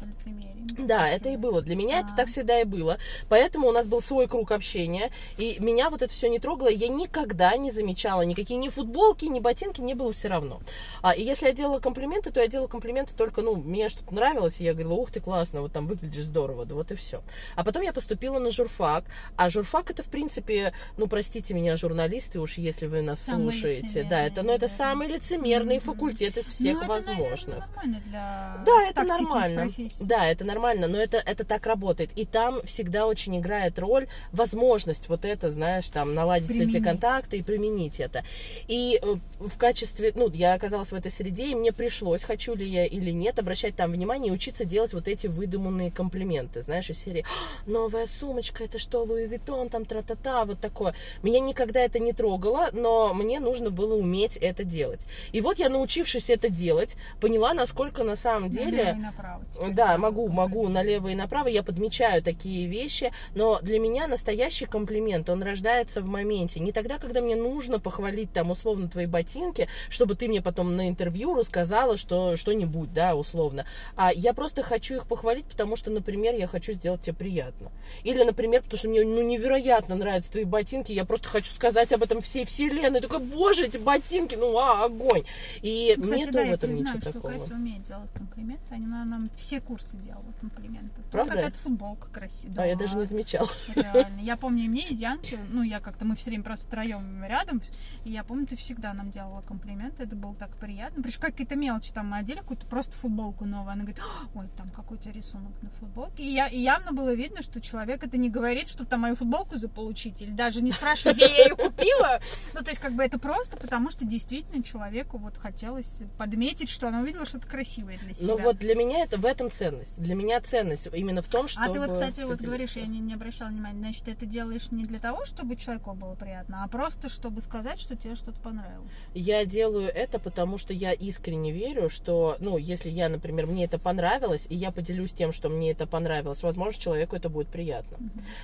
Да, 0.77 1.09
это 1.09 1.29
и 1.29 1.37
было. 1.37 1.61
Для 1.61 1.75
меня 1.75 1.99
это 1.99 2.09
так 2.15 2.27
всегда 2.27 2.61
и 2.61 2.63
было. 2.63 2.97
Поэтому 3.27 3.67
у 3.67 3.71
нас 3.71 3.87
был 3.87 4.01
свой 4.01 4.27
круг 4.27 4.51
общения. 4.51 4.88
И 5.37 5.57
меня 5.59 5.89
вот 5.89 6.01
это 6.01 6.11
все 6.11 6.27
не 6.29 6.39
трогало. 6.39 6.69
Я 6.69 6.87
никогда 6.87 7.55
не 7.57 7.71
замечала 7.71 8.21
никакие 8.23 8.57
ни 8.59 8.69
футболки, 8.69 9.25
ни 9.25 9.39
ботинки, 9.39 9.81
мне 9.81 9.95
было 9.95 10.11
все 10.11 10.27
равно. 10.27 10.61
А, 11.01 11.13
и 11.13 11.23
если 11.23 11.47
я 11.47 11.53
делала 11.53 11.79
комплименты, 11.79 12.31
то 12.31 12.39
я 12.39 12.47
делала 12.47 12.67
комплименты 12.67 13.13
только, 13.15 13.41
ну, 13.41 13.55
мне 13.55 13.89
что-то 13.89 14.13
нравилось, 14.13 14.55
и 14.59 14.63
я 14.63 14.73
говорила, 14.73 14.93
ух 14.93 15.11
ты, 15.11 15.19
классно, 15.19 15.61
вот 15.61 15.71
там 15.71 15.87
выглядишь 15.87 16.23
здорово, 16.23 16.65
да 16.65 16.75
вот 16.75 16.91
и 16.91 16.95
все. 16.95 17.21
А 17.55 17.63
потом 17.63 17.83
я 17.83 17.93
поступила 17.93 18.39
на 18.39 18.51
журфак. 18.51 19.05
А 19.35 19.49
журфак 19.49 19.91
это, 19.91 20.03
в 20.03 20.07
принципе, 20.07 20.73
ну, 20.97 21.07
простите 21.07 21.53
меня, 21.53 21.77
журналисты, 21.77 22.39
уж 22.39 22.57
если 22.57 22.87
вы 22.87 23.01
нас 23.01 23.19
Самый 23.21 23.51
слушаете. 23.51 24.03
Да, 24.03 24.21
это, 24.25 24.43
ну, 24.43 24.51
это 24.53 24.65
лицемерный, 24.65 24.77
самый 24.77 25.07
лицемерный 25.07 25.75
Мгм. 25.77 25.83
факультет 25.85 26.37
из 26.37 26.45
всех 26.45 26.75
ну, 26.75 26.79
это, 26.81 26.87
возможных. 26.87 27.63
наверное, 27.75 28.01
для 28.01 28.63
Да, 28.65 28.87
это 28.89 29.03
нормально. 29.03 29.61
профессий. 29.63 29.95
Да, 29.99 30.25
это 30.27 30.43
нормально, 30.45 30.87
но 30.87 30.97
это, 30.97 31.17
это 31.17 31.43
так 31.43 31.65
работает. 31.65 32.11
И 32.15 32.25
там 32.25 32.61
всегда 32.63 33.07
очень 33.07 33.37
играет 33.37 33.77
роль 33.79 34.07
возможность 34.31 34.78
вот 35.07 35.25
это, 35.25 35.51
знаешь, 35.51 35.87
там 35.87 36.13
наладить 36.13 36.49
эти 36.49 36.57
Применить. 36.57 36.83
контакты 36.83 37.37
и 37.37 37.41
применить 37.41 37.99
это. 37.99 38.23
И 38.67 38.99
э, 39.01 39.15
в 39.39 39.57
качестве, 39.57 40.11
ну, 40.15 40.29
я 40.31 40.53
оказалась 40.53 40.91
в 40.91 40.95
этой 40.95 41.11
среде, 41.11 41.51
и 41.51 41.55
мне 41.55 41.71
пришлось, 41.71 42.23
хочу 42.23 42.55
ли 42.55 42.67
я 42.67 42.85
или 42.85 43.11
нет, 43.11 43.39
обращать 43.39 43.75
там 43.75 43.91
внимание 43.91 44.31
и 44.31 44.35
учиться 44.35 44.65
делать 44.65 44.93
вот 44.93 45.07
эти 45.07 45.27
выдуманные 45.27 45.91
комплименты, 45.91 46.61
знаешь, 46.61 46.89
из 46.89 46.99
серии 46.99 47.25
«А, 47.25 47.69
«Новая 47.69 48.07
сумочка, 48.07 48.63
это 48.63 48.79
что, 48.79 49.03
Луи 49.03 49.27
Виттон, 49.27 49.69
там 49.69 49.85
тра-та-та», 49.85 50.45
вот 50.45 50.59
такое. 50.59 50.93
Меня 51.23 51.39
никогда 51.39 51.79
это 51.79 51.99
не 51.99 52.13
трогало, 52.13 52.69
но 52.73 53.13
мне 53.13 53.39
нужно 53.39 53.69
было 53.69 53.95
уметь 53.95 54.37
это 54.37 54.63
делать. 54.63 55.01
И 55.31 55.41
вот 55.41 55.59
я, 55.59 55.69
научившись 55.69 56.29
это 56.29 56.49
делать, 56.49 56.95
поняла, 57.21 57.53
насколько 57.53 58.03
на 58.03 58.15
самом 58.15 58.49
деле... 58.49 58.93
Направо 58.93 59.43
Да, 59.71 59.97
могу, 59.97 60.27
могу 60.29 60.67
налево 60.67 61.09
и 61.09 61.15
направо, 61.15 61.47
я 61.47 61.63
подмечаю 61.63 62.21
такие 62.21 62.67
вещи, 62.67 63.11
но 63.35 63.59
для 63.61 63.79
меня 63.79 64.07
настоящий 64.07 64.65
комплимент, 64.69 65.29
он 65.29 65.43
рождается 65.43 66.01
в 66.01 66.05
моменте. 66.05 66.59
Не 66.59 66.71
тогда, 66.71 66.97
когда 66.97 67.21
мне 67.21 67.35
нужно 67.35 67.79
похвалить 67.79 68.31
там 68.31 68.51
условно 68.51 68.87
твои 68.87 69.05
ботинки, 69.05 69.67
чтобы 69.89 70.15
ты 70.15 70.27
мне 70.27 70.41
потом 70.41 70.75
на 70.75 70.87
интервью 70.87 71.35
рассказала 71.35 71.97
что, 71.97 72.37
что-нибудь, 72.37 72.93
да, 72.93 73.15
условно. 73.15 73.65
А 73.95 74.11
я 74.13 74.33
просто 74.33 74.63
хочу 74.63 74.95
их 74.95 75.07
похвалить, 75.07 75.45
потому 75.45 75.75
что, 75.75 75.91
например, 75.91 76.35
я 76.35 76.47
хочу 76.47 76.73
сделать 76.73 77.01
тебе 77.01 77.13
приятно. 77.13 77.71
Или, 78.03 78.23
например, 78.23 78.61
потому 78.61 78.79
что 78.79 78.89
мне 78.89 79.03
ну, 79.03 79.21
невероятно 79.21 79.95
нравятся 79.95 80.31
твои 80.31 80.45
ботинки, 80.45 80.91
я 80.91 81.05
просто 81.05 81.27
хочу 81.27 81.51
сказать 81.51 81.91
об 81.91 82.03
этом 82.03 82.21
всей 82.21 82.45
вселенной. 82.45 83.01
Такой, 83.01 83.19
боже, 83.19 83.65
эти 83.65 83.77
ботинки, 83.77 84.35
ну, 84.35 84.57
а, 84.57 84.85
огонь. 84.85 85.23
И 85.61 85.93
Ну, 85.97 86.03
Кстати, 86.03 86.19
нету 86.19 86.33
да, 86.33 86.43
в 86.45 86.51
этом 86.51 86.73
ничего 86.73 86.99
что 86.99 87.13
такого. 87.13 87.33
Катя 87.33 87.53
умеет 87.53 87.83
делать 87.83 88.11
комплименты. 88.13 88.63
Она 88.71 89.05
нам 89.05 89.29
все 89.37 89.61
курсы 89.61 89.97
делала 89.97 90.25
комплименты. 90.39 91.01
Правда? 91.11 91.35
Какая-то 91.35 91.59
футболка 91.59 92.07
красивая. 92.09 92.63
А 92.63 92.65
я 92.67 92.75
даже 92.75 92.97
не 92.97 93.05
замечала. 93.05 93.49
Реально. 93.75 94.19
Я 94.21 94.37
помню, 94.37 94.48
и 94.57 94.67
мне, 94.67 94.89
и 94.89 94.95
Дианке, 94.95 95.39
ну, 95.49 95.61
я 95.63 95.79
как-то, 95.79 96.05
мы 96.05 96.15
все 96.15 96.29
время 96.29 96.43
просто 96.43 96.67
втроем 96.67 97.23
рядом, 97.23 97.61
и 98.05 98.11
я 98.11 98.23
помню, 98.23 98.47
ты 98.47 98.55
всегда 98.55 98.93
нам 98.93 99.09
делала 99.09 99.41
комплименты, 99.41 100.03
это 100.03 100.15
было 100.15 100.35
так 100.35 100.55
приятно. 100.57 101.03
Причем 101.03 101.21
какие-то 101.21 101.55
мелочи, 101.55 101.91
там, 101.93 102.09
мы 102.09 102.17
одели 102.17 102.39
какую-то 102.39 102.65
просто 102.65 102.91
футболку 102.93 103.45
новую, 103.45 103.71
она 103.71 103.83
говорит, 103.83 104.01
ой, 104.33 104.47
там 104.57 104.69
какой 104.69 104.97
у 104.97 104.99
тебя 104.99 105.13
рисунок 105.13 105.51
на 105.61 105.69
футболке. 105.71 106.23
И, 106.23 106.31
я, 106.31 106.47
и 106.47 106.59
явно 106.59 106.91
было 106.91 107.13
видно, 107.13 107.41
что 107.41 107.61
человек 107.61 108.03
это 108.03 108.17
не 108.17 108.29
говорит, 108.29 108.69
чтобы 108.69 108.89
там 108.89 109.01
мою 109.01 109.15
футболку 109.15 109.57
заполучить, 109.57 110.21
или 110.21 110.31
даже 110.31 110.61
не 110.61 110.71
спрашивает, 110.71 111.17
где 111.17 111.25
я 111.25 111.43
ее 111.45 111.55
купила. 111.55 112.19
Ну, 112.53 112.61
то 112.61 112.69
есть, 112.69 112.79
как 112.79 112.93
бы 112.93 113.03
это 113.03 113.19
просто 113.19 113.57
потому, 113.57 113.89
что 113.91 114.05
действительно 114.05 114.63
человеку 114.63 115.17
вот 115.17 115.37
хотелось 115.37 115.99
подметить, 116.17 116.69
что 116.69 116.87
она 116.87 117.01
увидела 117.01 117.25
что-то 117.25 117.47
красивое 117.47 117.97
для 117.97 118.13
себя. 118.13 118.27
Ну 118.27 118.41
вот 118.41 118.57
для 118.57 118.75
меня 118.75 119.03
это 119.03 119.17
в 119.17 119.25
этом 119.25 119.51
ценность. 119.51 119.97
Для 119.97 120.15
меня 120.15 120.39
ценность 120.41 120.87
именно 120.93 121.21
в 121.21 121.27
том, 121.27 121.47
что. 121.47 121.61
А 121.61 121.71
ты 121.71 121.79
вот, 121.79 121.91
кстати, 121.91 122.21
вот 122.21 122.41
говоришь, 122.41 122.73
я 122.73 122.85
не, 122.85 122.99
не 122.99 123.13
обращала 123.13 123.49
внимания, 123.49 123.79
значит, 123.79 124.07
это 124.07 124.25
делаешь 124.39 124.71
не 124.71 124.85
для 124.85 124.99
того, 124.99 125.25
чтобы 125.25 125.55
человеку 125.57 125.93
было 125.93 126.15
приятно, 126.15 126.63
а 126.63 126.67
просто 126.69 127.09
чтобы 127.09 127.41
сказать, 127.41 127.79
что 127.81 127.95
тебе 127.97 128.15
что-то 128.15 128.39
понравилось. 128.39 128.89
Я 129.13 129.43
делаю 129.45 129.89
это, 129.93 130.17
потому 130.17 130.57
что 130.57 130.71
я 130.73 130.93
искренне 130.93 131.51
верю, 131.51 131.89
что, 131.89 132.37
ну, 132.39 132.57
если 132.57 132.89
я, 132.89 133.09
например, 133.09 133.47
мне 133.47 133.65
это 133.65 133.77
понравилось, 133.77 134.45
и 134.49 134.55
я 134.55 134.71
поделюсь 134.71 135.11
тем, 135.11 135.33
что 135.33 135.49
мне 135.49 135.71
это 135.71 135.85
понравилось, 135.87 136.41
возможно, 136.41 136.79
человеку 136.81 137.15
это 137.17 137.27
будет 137.29 137.49
приятно. 137.49 137.97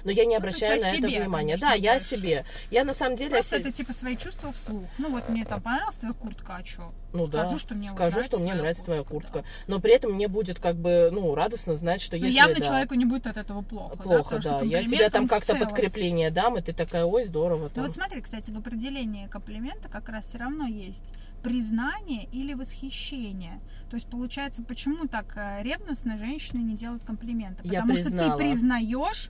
Но 0.03 0.12
я 0.12 0.25
не 0.25 0.38
Ну, 0.38 0.45
есть 0.45 0.62
обращаю 0.62 0.80
о 0.80 0.83
на 0.83 0.88
это 0.89 0.97
себе, 0.97 1.19
внимания. 1.21 1.53
конечно, 1.53 1.68
Да, 1.69 1.74
я 1.75 1.94
больше. 1.94 2.07
себе. 2.09 2.45
Я 2.71 2.83
на 2.83 2.94
самом 2.94 3.15
деле 3.15 3.30
Просто 3.30 3.57
себе- 3.57 3.69
это 3.69 3.77
типа 3.77 3.94
свои 3.94 4.18
чувства 4.18 4.51
вслух. 4.51 4.83
Ну 4.98 5.09
вот 5.12 5.30
мне 5.30 5.45
там 5.45 5.62
понравилась 5.62 5.95
твоя 5.95 6.13
куртка, 6.13 6.57
а 6.57 6.65
что? 6.65 6.91
Ну 7.13 7.27
да. 7.27 7.45
Скажу, 7.45 7.59
что 7.59 7.75
мне 7.75 7.89
вот 7.89 7.95
Скажу, 7.98 8.12
нравится 8.15 8.30
что 8.31 8.38
мне 8.39 8.48
твоя 8.51 8.62
нравится 8.62 8.83
твоя 8.83 9.03
куртка, 9.03 9.31
куртка. 9.31 9.50
Но 9.68 9.80
при 9.80 9.94
этом 9.94 10.12
мне 10.13 10.27
будет 10.27 10.59
как 10.59 10.75
бы, 10.75 11.09
ну, 11.13 11.33
радостно 11.36 11.75
знать, 11.75 12.01
что 12.01 12.18
Ну, 12.18 12.25
если 12.25 12.36
явно 12.38 12.56
да, 12.56 12.62
человеку 12.65 12.93
не 12.96 13.05
будет 13.05 13.27
от 13.27 13.38
этого 13.38 13.62
плохо. 13.62 13.96
плохо, 13.96 14.41
что 14.41 14.60
да. 14.60 14.62
Я 14.65 14.84
тебе 14.84 15.10
там 15.10 15.27
как-то 15.29 15.53
целом. 15.53 15.62
Подкрепление 15.89 16.32
дам, 16.32 16.58
и 16.58 16.62
ты 16.62 16.74
такая, 16.74 17.06
ой, 17.06 17.25
здорово. 17.25 17.63
Ну 17.63 17.70
там». 17.70 17.84
вот 17.86 17.94
смотри, 17.94 18.22
кстати, 18.22 18.51
в 18.51 18.58
определении 18.58 19.27
комплимента 19.27 19.89
как 19.89 20.10
раз 20.10 20.25
все 20.25 20.38
равно 20.38 20.65
есть 20.65 21.04
признание 21.44 22.25
или 22.32 22.54
восхищение. 22.54 23.60
То 23.89 23.98
есть 23.98 24.08
получается, 24.08 24.63
почему 24.63 25.08
так 25.08 25.34
э, 25.36 25.62
ревностно 25.62 26.18
женщины 26.18 26.60
не 26.60 26.75
делают 26.75 27.04
комплименты? 27.04 27.62
Я 27.63 27.82
Потому 27.82 27.98
признала. 27.98 28.30
что 28.30 28.38
ты 28.38 28.44
признаешь 28.44 29.30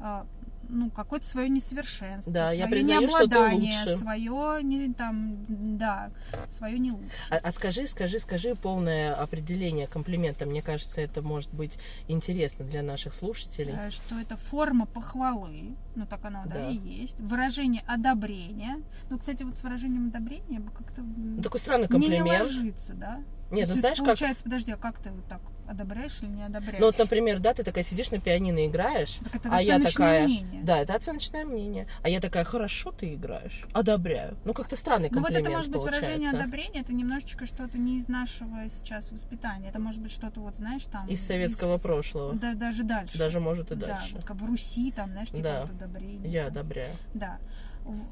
э, 0.00 0.24
ну, 0.72 0.90
какое-то 0.90 1.26
свое 1.26 1.48
несовершенство, 1.48 2.32
Да, 2.32 2.50
я 2.50 2.66
свое 2.66 2.70
признаю, 2.70 3.08
что 3.08 3.18
ты 3.18 3.24
необладание, 3.28 3.78
лучше. 3.84 3.96
свое 3.96 4.62
не 4.62 4.92
там, 4.92 5.36
да, 5.78 6.10
свое 6.50 6.78
не 6.78 6.90
лучше. 6.92 7.10
А, 7.30 7.36
а 7.36 7.52
скажи, 7.52 7.86
скажи, 7.86 8.18
скажи 8.18 8.54
полное 8.54 9.14
определение 9.14 9.86
комплимента. 9.86 10.46
Мне 10.46 10.62
кажется, 10.62 11.00
это 11.00 11.22
может 11.22 11.52
быть 11.54 11.72
интересно 12.08 12.64
для 12.64 12.82
наших 12.82 13.14
слушателей. 13.14 13.74
Э, 13.74 13.90
что 13.90 14.18
это 14.18 14.36
форма 14.36 14.86
похвалы, 14.86 15.76
ну 15.94 16.06
так 16.06 16.24
оно 16.24 16.42
да. 16.46 16.54
Да. 16.54 16.68
и 16.70 16.76
есть, 16.76 17.20
выражение 17.20 17.82
одобрения. 17.86 18.78
Ну, 19.10 19.18
кстати, 19.18 19.42
вот 19.42 19.56
с 19.56 19.62
выражением 19.62 20.08
одобрения 20.08 20.58
бы 20.60 20.70
как-то 20.70 21.02
Ну, 21.02 21.42
Такой 21.42 21.60
странный 21.60 21.88
мне 21.90 22.08
не 22.08 22.16
комплимент. 22.18 22.42
ложится, 22.46 22.94
да? 22.94 23.20
Нет, 23.52 23.68
ну 23.68 23.74
знаешь, 23.76 23.98
как... 23.98 24.06
получается, 24.06 24.44
подожди, 24.44 24.72
а 24.72 24.76
как 24.76 24.98
ты 24.98 25.10
вот 25.10 25.26
так 25.28 25.40
одобряешь 25.68 26.18
или 26.22 26.28
не 26.30 26.42
одобряешь? 26.44 26.80
Ну 26.80 26.86
вот, 26.86 26.98
например, 26.98 27.38
да, 27.38 27.54
ты 27.54 27.62
такая 27.64 27.84
сидишь 27.84 28.10
на 28.10 28.18
пианино 28.18 28.66
играешь, 28.66 29.18
так 29.24 29.36
это 29.36 29.48
а 29.52 29.60
я 29.62 29.78
такая- 29.78 30.24
мнение. 30.24 30.62
Да, 30.62 30.78
это 30.78 30.94
оценочное 30.94 31.44
мнение. 31.44 31.86
А 32.02 32.08
я 32.08 32.20
такая, 32.20 32.44
хорошо 32.44 32.92
ты 32.92 33.14
играешь, 33.14 33.64
одобряю. 33.72 34.36
Ну, 34.44 34.54
как-то 34.54 34.76
странный 34.76 35.08
Ну 35.10 35.18
вот 35.20 35.26
комплимент 35.28 35.46
это 35.46 35.56
может 35.56 35.70
быть 35.72 35.80
выражение 35.80 36.30
получается. 36.30 36.42
одобрения, 36.42 36.80
это 36.80 36.92
немножечко 36.92 37.46
что-то 37.46 37.78
не 37.78 37.98
из 37.98 38.08
нашего 38.08 38.68
сейчас 38.70 39.12
воспитания. 39.12 39.68
Это 39.68 39.78
может 39.78 40.00
быть 40.00 40.12
что-то 40.12 40.40
вот, 40.40 40.56
знаешь, 40.56 40.82
там... 40.84 41.06
Из 41.08 41.24
советского 41.24 41.76
из- 41.76 41.82
прошлого. 41.82 42.34
Да, 42.34 42.54
даже 42.54 42.82
дальше. 42.82 43.18
Даже 43.18 43.40
может 43.40 43.70
и 43.70 43.74
Да, 43.74 43.86
дальше. 43.86 44.14
вот 44.14 44.24
как 44.24 44.36
в 44.36 44.44
Руси, 44.44 44.92
там, 44.92 45.10
знаешь, 45.12 45.28
типа 45.28 45.42
Да. 45.42 45.66
вот 45.66 45.70
одобрение. 45.82 46.30
Я 46.32 46.44
там. 46.44 46.52
одобряю. 46.52 46.94
Да. 47.14 47.38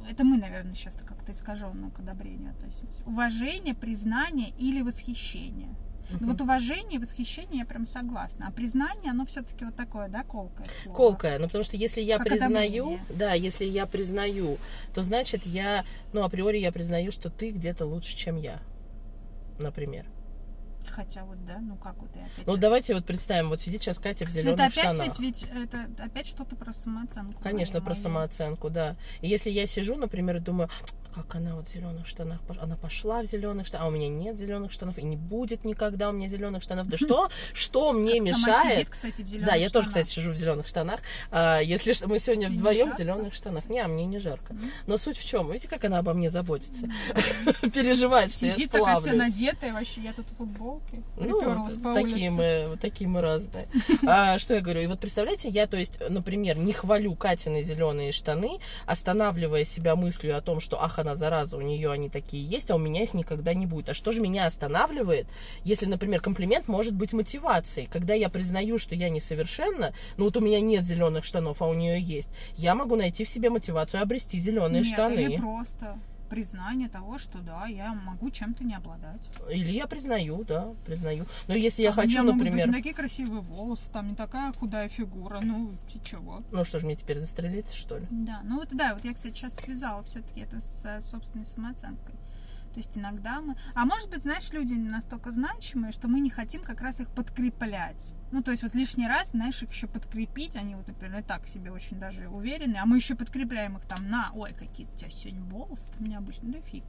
Это 0.09 0.25
мы, 0.25 0.37
наверное, 0.37 0.75
сейчас 0.75 0.97
как-то 1.07 1.33
искаженно 1.33 1.91
к 1.91 2.00
одобрению 2.00 2.50
относимся. 2.50 3.03
Уважение, 3.07 3.75
признание 3.75 4.50
или 4.59 4.83
восхищение. 4.83 5.69
Мгм. 6.11 6.27
Вот 6.31 6.41
уважение 6.41 6.97
и 6.97 6.99
восхищение 6.99 7.61
я 7.61 7.65
прям 7.65 7.87
согласна. 7.87 8.49
А 8.49 8.50
признание, 8.50 9.12
оно 9.12 9.25
все-таки 9.27 9.65
вот 9.65 9.77
такое, 9.77 10.09
да, 10.09 10.25
колкое 10.25 10.67
слово. 10.83 10.97
Колкая, 10.97 11.39
ну 11.39 11.47
потому 11.47 11.62
что 11.62 11.77
если 11.77 12.00
я 12.00 12.19
Как 12.19 12.27
признаю, 12.27 12.95
одобрение. 12.95 13.05
да, 13.11 13.33
если 13.35 13.65
я 13.65 13.87
признаю, 13.87 14.59
то 14.93 15.03
значит 15.03 15.47
я, 15.47 15.85
ну 16.12 16.25
априори 16.25 16.59
я 16.59 16.73
признаю, 16.73 17.12
что 17.12 17.31
ты 17.31 17.50
где-то 17.50 17.87
лучше, 17.87 18.17
чем 18.17 18.37
я, 18.37 18.59
например. 19.61 20.05
Хотя 20.91 21.25
вот, 21.25 21.45
да, 21.47 21.59
ну 21.59 21.77
как 21.77 21.97
вот 21.99 22.11
и 22.17 22.19
опять. 22.19 22.47
Ну 22.47 22.57
давайте 22.57 22.95
вот 22.95 23.05
представим, 23.05 23.49
вот 23.49 23.61
сидит 23.61 23.83
сейчас 23.83 23.99
Катя 23.99 24.25
в 24.25 24.29
Ну, 24.29 24.35
зеленых 24.35 24.55
это 24.55 24.65
опять 24.65 24.95
штанах. 24.97 25.19
ведь, 25.19 25.43
ведь 25.43 25.51
это 25.55 25.89
опять 25.99 26.27
что-то 26.27 26.57
про 26.57 26.73
самооценку. 26.73 27.41
Конечно, 27.43 27.81
про 27.81 27.91
мою. 27.91 28.03
самооценку, 28.03 28.71
да. 28.71 28.97
И 29.21 29.29
если 29.29 29.51
я 29.51 29.67
сижу, 29.67 29.97
например, 29.97 30.37
и 30.37 30.41
думаю, 30.41 30.69
как 31.14 31.35
она 31.35 31.55
вот 31.57 31.69
в 31.69 31.73
зеленых 31.73 32.07
штанах, 32.07 32.38
она 32.61 32.76
пошла 32.76 33.23
в 33.23 33.26
зеленых 33.26 33.67
штанах, 33.67 33.87
а 33.87 33.88
у 33.88 33.90
меня 33.93 34.09
нет 34.09 34.37
зеленых 34.38 34.73
штанов, 34.73 34.99
и 34.99 35.02
не 35.02 35.17
будет 35.17 35.64
никогда 35.64 36.11
у 36.11 36.12
меня 36.12 36.29
зеленых 36.29 36.62
штанов. 36.62 36.88
Да 36.88 36.97
что, 36.97 37.29
что 37.52 37.93
мне 37.93 38.21
мешает? 38.21 38.75
сидит, 38.75 38.90
кстати, 38.90 39.23
в 39.23 39.29
зеленых 39.29 39.47
Да, 39.49 39.55
я 39.55 39.69
тоже, 39.71 39.88
штанах. 39.90 40.05
кстати, 40.07 40.09
сижу 40.21 40.31
в 40.33 40.35
зеленых 40.37 40.67
штанах. 40.69 41.00
А, 41.31 41.61
если 41.61 41.93
что, 41.93 42.09
мы 42.09 42.19
сегодня 42.19 42.47
не 42.47 42.57
вдвоем 42.57 42.93
в 42.93 42.97
зеленых 42.99 43.35
штанах. 43.35 43.69
Не, 43.69 43.81
а 43.81 43.88
мне 43.88 44.07
не 44.07 44.19
жарко. 44.19 44.55
Но 44.87 44.99
суть 44.99 45.19
в 45.19 45.26
чем? 45.26 45.50
Видите, 45.50 45.69
как 45.69 45.85
она 45.85 45.99
обо 45.99 46.14
мне 46.14 46.31
заботится? 46.31 46.87
Переживает, 47.75 48.33
что 48.33 48.47
я 48.47 48.55
Сидит 48.55 48.71
такая 48.71 48.97
вся 48.99 49.11
сплавлюсь. 49.12 49.35
надетая, 49.35 49.73
вообще 49.73 50.00
я 50.02 50.12
тут 50.12 50.26
в 50.31 50.37
футболке. 50.37 51.02
Ну, 51.17 51.64
вот 51.64 51.95
такие 51.95 52.31
мы, 52.31 52.76
такие 52.81 53.09
мы 53.09 53.21
разные. 53.21 53.69
А, 54.07 54.38
что 54.38 54.55
я 54.55 54.61
говорю? 54.61 54.81
И 54.81 54.87
вот 54.87 55.00
представляете, 55.00 55.49
я, 55.49 55.67
то 55.67 55.76
есть, 55.76 55.93
например, 56.09 56.57
не 56.59 56.73
хвалю 56.73 57.14
Катины 57.14 57.62
зеленые 57.62 58.12
штаны, 58.12 58.59
останавливая 58.87 59.64
себя 59.64 59.95
мыслью 59.97 60.37
о 60.37 60.40
том, 60.40 60.61
что, 60.61 60.83
ах, 60.83 60.99
она 61.00 61.14
зараза, 61.14 61.57
у 61.57 61.61
нее 61.61 61.90
они 61.90 62.09
такие 62.09 62.45
есть, 62.45 62.71
а 62.71 62.76
у 62.76 62.78
меня 62.78 63.02
их 63.02 63.14
никогда 63.14 63.54
не 63.54 63.66
будет. 63.66 63.88
А 63.90 63.95
что 63.95 64.12
же 64.12 64.21
меня 64.21 64.47
останавливает, 64.47 65.26
если, 65.64 65.87
например, 65.87 66.21
комплимент 66.21 66.69
может 66.69 66.95
быть 66.95 67.12
мотивацией? 67.12 67.88
Когда 67.90 68.14
я 68.14 68.28
признаю, 68.28 68.78
что 68.78 68.95
я 68.95 69.09
несовершенна, 69.09 69.92
ну 70.16 70.25
вот 70.25 70.37
у 70.37 70.40
меня 70.40 70.61
нет 70.61 70.85
зеленых 70.85 71.25
штанов, 71.25 71.62
а 71.62 71.66
у 71.66 71.75
нее 71.75 72.00
есть, 72.00 72.28
я 72.57 72.75
могу 72.75 72.97
найти 72.97 73.25
в 73.25 73.28
себе 73.28 73.50
мотивацию 73.50 74.02
обрести 74.02 74.38
зеленые 74.38 74.83
Нет, 74.83 74.92
штаны. 74.92 75.21
или 75.21 75.37
просто 75.37 75.99
признание 76.31 76.89
того, 76.89 77.19
что 77.19 77.39
да, 77.41 77.67
я 77.67 77.93
могу 77.93 78.31
чем-то 78.31 78.65
не 78.65 78.75
обладать. 78.75 79.21
Или 79.51 79.73
я 79.73 79.87
признаю, 79.87 80.45
да, 80.45 80.73
признаю. 80.87 81.27
Но 81.49 81.55
если 81.55 81.83
я 81.83 81.93
Там 81.93 82.05
хочу, 82.05 82.19
могут 82.21 82.37
быть 82.37 82.45
например... 82.45 82.69
не 82.69 82.73
такие 82.73 82.95
красивые 82.95 83.43
волосы, 83.43 83.91
там 83.93 84.09
не 84.09 84.15
такая 84.15 84.53
худая 84.53 84.89
фигура, 84.89 85.41
ну 85.41 85.73
и 85.93 86.01
чего. 86.09 86.43
Ну 86.53 86.65
что 86.65 86.79
ж, 86.79 86.85
мне 86.85 86.97
теперь 86.97 87.19
застрелиться, 87.19 87.77
что 87.77 87.99
ли? 87.99 88.07
Да, 88.11 88.41
ну 88.45 88.57
вот 88.57 88.69
да, 88.71 88.95
вот 88.95 89.05
я, 89.05 89.13
кстати, 89.13 89.35
сейчас 89.35 89.55
связала 89.57 90.03
все-таки 90.05 90.41
это 90.41 90.61
с 90.61 91.11
собственной 91.11 91.45
самооценкой. 91.45 92.15
То 92.73 92.79
есть 92.79 92.97
иногда 92.97 93.41
мы... 93.41 93.57
А 93.75 93.85
может 93.85 94.11
быть, 94.11 94.23
знаешь, 94.23 94.50
люди 94.53 94.75
настолько 94.75 95.33
значимые, 95.33 95.93
что 95.93 96.09
мы 96.09 96.21
не 96.21 96.31
хотим 96.31 96.62
как 96.62 96.81
раз 96.81 97.00
их 97.00 97.11
подкреплять. 97.11 98.15
Ну, 98.33 98.43
то 98.43 98.50
есть 98.50 98.62
вот 98.62 98.75
лишний 98.75 99.09
раз, 99.09 99.31
знаешь, 99.31 99.62
их 99.62 99.71
еще 99.71 99.87
подкрепить, 99.87 100.55
они 100.55 100.75
вот, 100.75 100.87
например, 100.87 101.21
и 101.21 101.23
так 101.23 101.47
себе 101.49 101.73
очень 101.73 101.99
даже 101.99 102.29
уверены, 102.29 102.77
а 102.77 102.87
мы 102.87 102.97
еще 102.97 103.15
подкрепляем 103.15 103.77
их 103.77 103.87
там 103.87 104.09
на, 104.09 104.31
ой, 104.35 104.53
какие 104.53 104.87
у 104.87 104.97
тебя 104.97 105.11
сегодня 105.11 105.43
волосы 105.43 105.91
там 105.91 106.07
необычные, 106.07 106.53
да 106.53 106.61
фиг. 106.61 106.85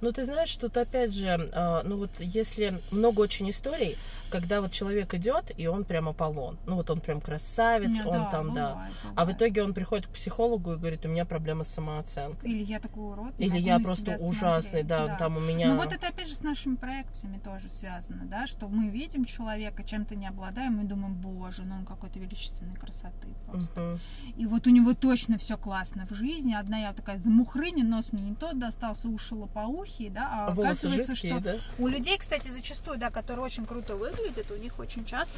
Ну, 0.00 0.12
ты 0.12 0.24
знаешь, 0.24 0.54
тут 0.56 0.76
опять 0.76 1.14
же, 1.14 1.50
а, 1.52 1.82
ну 1.84 1.96
вот 1.96 2.10
если 2.18 2.80
много 2.90 3.20
очень 3.20 3.50
историй, 3.50 3.96
когда 4.30 4.60
вот 4.60 4.72
человек 4.72 5.12
идет, 5.14 5.50
и 5.56 5.66
он 5.66 5.84
прям 5.84 6.08
Аполлон. 6.08 6.58
Ну 6.66 6.76
вот 6.76 6.90
он 6.90 7.00
прям 7.00 7.20
красавец, 7.20 7.90
Не, 7.90 8.02
он 8.02 8.30
там, 8.30 8.54
да. 8.54 8.72
бывает, 8.72 8.92
А 9.16 9.24
в 9.24 9.32
итоге 9.32 9.62
он 9.62 9.74
приходит 9.74 10.06
к 10.06 10.10
психологу 10.10 10.72
и 10.72 10.76
говорит, 10.76 11.04
у 11.04 11.08
меня 11.08 11.24
проблема 11.24 11.64
с 11.64 11.68
самооценкой. 11.68 12.50
Или 12.50 12.62
я 12.64 12.80
такой 12.80 13.12
урод. 13.12 13.34
Или 13.38 13.58
я 13.58 13.78
просто 13.80 14.16
ужасный, 14.20 14.82
смотреть. 14.82 14.86
да, 14.86 15.16
там 15.16 15.36
у 15.36 15.40
меня... 15.40 15.68
Ну 15.68 15.76
вот 15.76 15.92
это 15.92 16.08
опять 16.08 16.28
же 16.28 16.34
с 16.34 16.42
нашими 16.42 16.76
проекциями 16.76 17.38
тоже 17.38 17.68
связано, 17.68 18.24
да, 18.24 18.46
что 18.46 18.68
мы 18.68 18.88
видим 18.88 19.24
человека, 19.24 19.82
чем-то 19.82 20.14
не 20.14 20.26
обладаем, 20.28 20.80
и 20.80 20.84
думаем, 20.84 21.14
боже, 21.14 21.62
ну 21.62 21.76
он 21.76 21.84
какой-то 21.84 22.18
величественной 22.18 22.76
красоты 22.76 23.28
просто. 23.46 23.80
Мгм. 23.80 24.00
И 24.36 24.46
вот 24.46 24.66
у 24.66 24.70
него 24.70 24.94
точно 24.94 25.38
все 25.38 25.56
классно 25.56 26.06
в 26.06 26.14
жизни. 26.14 26.54
Одна 26.54 26.78
я 26.78 26.92
такая 26.92 27.18
замухрыня, 27.18 27.84
нос 27.84 28.12
мне 28.12 28.22
не 28.22 28.34
тот 28.34 28.58
достался, 28.58 29.08
уши 29.08 29.34
лопоухие, 29.70 30.10
да, 30.10 30.46
а 30.48 30.50
Волосы 30.50 30.70
оказывается, 30.70 31.14
жидкие, 31.14 31.32
что 31.34 31.40
да? 31.44 31.56
у 31.78 31.86
людей, 31.86 32.18
кстати, 32.18 32.48
зачастую, 32.48 32.98
да, 32.98 33.10
которые 33.10 33.44
очень 33.44 33.66
круто 33.66 33.96
выглядят, 33.96 34.50
у 34.50 34.56
них 34.56 34.78
очень 34.78 35.04
часто 35.04 35.34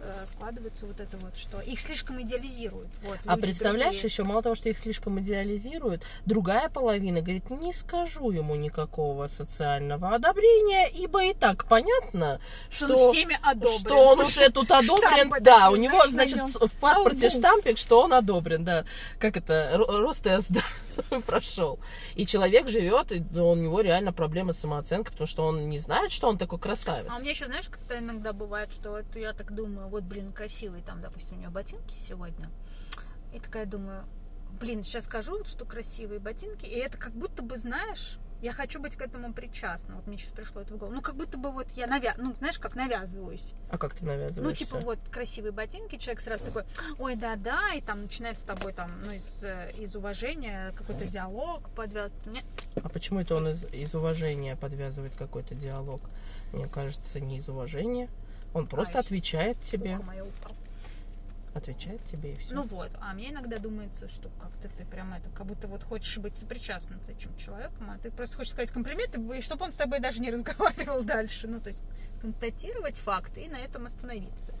э, 0.00 0.24
складывается 0.34 0.86
вот 0.86 1.00
это 1.00 1.16
вот, 1.18 1.36
что 1.36 1.60
их 1.60 1.80
слишком 1.80 2.20
идеализируют. 2.22 2.88
Вот, 3.02 3.18
А 3.26 3.36
представляешь, 3.36 3.94
другие. 3.94 4.10
еще 4.10 4.24
мало 4.24 4.42
того, 4.42 4.54
что 4.54 4.68
их 4.68 4.78
слишком 4.78 5.20
идеализируют, 5.20 6.02
другая 6.26 6.68
половина 6.68 7.20
говорит, 7.20 7.48
не 7.50 7.72
скажу 7.72 8.30
ему 8.30 8.54
никакого 8.56 9.26
социального 9.28 10.14
одобрения, 10.14 10.88
ибо 10.88 11.24
и 11.24 11.34
так 11.34 11.66
понятно, 11.66 12.40
что, 12.70 12.86
что, 12.88 12.96
он 12.96 13.12
всеми 13.14 13.38
одобрен. 13.42 13.78
что 13.78 13.94
он 14.08 14.20
уже 14.26 14.48
тут 14.50 14.70
одобрен, 14.70 15.10
Штампы 15.28 15.40
да, 15.40 15.70
у 15.70 15.76
него, 15.76 16.06
значит, 16.08 16.40
в 16.42 16.70
паспорте 16.80 17.30
штампик, 17.30 17.78
что 17.78 18.02
он 18.02 18.12
одобрен, 18.12 18.64
да, 18.64 18.84
как 19.18 19.36
это, 19.36 19.72
ро- 19.76 19.98
Ростест 19.98 20.46
да, 20.50 20.62
прошел. 21.26 21.78
И 22.14 22.26
человек 22.26 22.68
живет, 22.68 23.12
и 23.12 23.24
ну, 23.30 23.50
у 23.50 23.54
него 23.54 23.80
реально 23.80 24.12
проблемы 24.12 24.52
с 24.52 24.58
самооценкой, 24.58 25.12
потому 25.12 25.26
что 25.26 25.44
он 25.44 25.68
не 25.68 25.78
знает, 25.78 26.12
что 26.12 26.28
он 26.28 26.38
такой 26.38 26.58
красавец. 26.58 27.10
А 27.10 27.16
у 27.16 27.20
меня 27.20 27.30
еще, 27.30 27.46
знаешь, 27.46 27.68
как-то 27.68 27.98
иногда 27.98 28.32
бывает, 28.32 28.72
что 28.72 28.90
вот 28.90 29.16
я 29.16 29.32
так 29.32 29.54
думаю, 29.54 29.88
вот, 29.88 30.04
блин, 30.04 30.32
красивые 30.32 30.82
там, 30.82 31.00
допустим, 31.00 31.36
у 31.36 31.40
нее 31.40 31.50
ботинки 31.50 31.94
сегодня. 32.08 32.50
И 33.32 33.40
такая 33.40 33.66
думаю, 33.66 34.04
блин, 34.60 34.82
сейчас 34.82 35.04
скажу, 35.04 35.44
что 35.44 35.64
красивые 35.64 36.20
ботинки, 36.20 36.66
и 36.66 36.76
это 36.76 36.98
как 36.98 37.12
будто 37.12 37.42
бы, 37.42 37.56
знаешь, 37.56 38.18
я 38.42 38.52
хочу 38.52 38.80
быть 38.80 38.96
к 38.96 39.02
этому 39.02 39.32
причастна. 39.32 39.96
Вот 39.96 40.06
мне 40.06 40.18
сейчас 40.18 40.32
пришло 40.32 40.62
это 40.62 40.74
в 40.74 40.78
голову. 40.78 40.94
Ну, 40.94 41.02
как 41.02 41.14
будто 41.14 41.36
бы 41.36 41.50
вот 41.50 41.66
я 41.76 41.86
навя... 41.86 42.14
ну, 42.18 42.34
знаешь, 42.34 42.58
как 42.58 42.74
навязываюсь. 42.74 43.54
А 43.70 43.78
как 43.78 43.94
ты 43.94 44.04
навязываешься? 44.04 44.42
Ну, 44.42 44.52
типа, 44.52 44.78
вот 44.78 44.98
красивые 45.10 45.52
ботинки, 45.52 45.96
человек 45.96 46.20
сразу 46.20 46.44
такой, 46.44 46.64
ой, 46.98 47.16
да-да, 47.16 47.74
и 47.74 47.80
там 47.80 48.02
начинает 48.02 48.38
с 48.38 48.42
тобой 48.42 48.72
там, 48.72 48.90
ну, 49.04 49.12
из, 49.12 49.44
э, 49.44 49.72
из 49.78 49.94
уважения 49.94 50.72
какой-то 50.76 51.06
диалог 51.06 51.68
подвязывать. 51.70 52.26
Мне 52.26 52.42
А 52.82 52.88
почему 52.88 53.20
это 53.20 53.34
он 53.34 53.48
из, 53.48 53.64
из 53.72 53.94
уважения 53.94 54.56
подвязывает 54.56 55.14
какой-то 55.16 55.54
диалог? 55.54 56.00
Мне 56.52 56.66
кажется, 56.66 57.20
не 57.20 57.38
из 57.38 57.48
уважения. 57.48 58.08
Он 58.54 58.66
просто 58.66 58.98
ещё 58.98 59.00
отвечает 59.00 59.60
тебе. 59.60 59.94
ухо 59.94 60.02
мое 60.02 60.24
упало. 60.24 60.56
Отвечает 61.54 62.04
тебе 62.04 62.34
и 62.34 62.36
все. 62.36 62.54
Ну 62.54 62.62
вот, 62.62 62.90
а 63.00 63.12
мне 63.12 63.30
иногда 63.30 63.58
думается, 63.58 64.08
что 64.08 64.28
как-то 64.40 64.68
ты 64.68 64.84
прям 64.84 65.12
это, 65.12 65.28
как 65.30 65.46
будто 65.46 65.66
вот 65.66 65.82
хочешь 65.82 66.18
быть 66.18 66.36
сопричастным 66.36 67.02
с 67.02 67.08
этим 67.08 67.36
человеком, 67.36 67.90
а 67.90 67.98
ты 67.98 68.10
просто 68.12 68.36
хочешь 68.36 68.52
сказать 68.52 68.70
комплимент, 68.70 69.16
и 69.16 69.40
чтобы 69.40 69.64
он 69.64 69.72
с 69.72 69.76
тобой 69.76 69.98
даже 69.98 70.20
не 70.20 70.30
разговаривал 70.30 71.02
дальше. 71.04 71.48
Ну, 71.48 71.60
то 71.60 71.70
есть 71.70 71.82
констатировать 72.20 72.96
факты 72.96 73.42
и 73.42 73.48
на 73.48 73.56
этом 73.56 73.86
остановиться. 73.86 74.54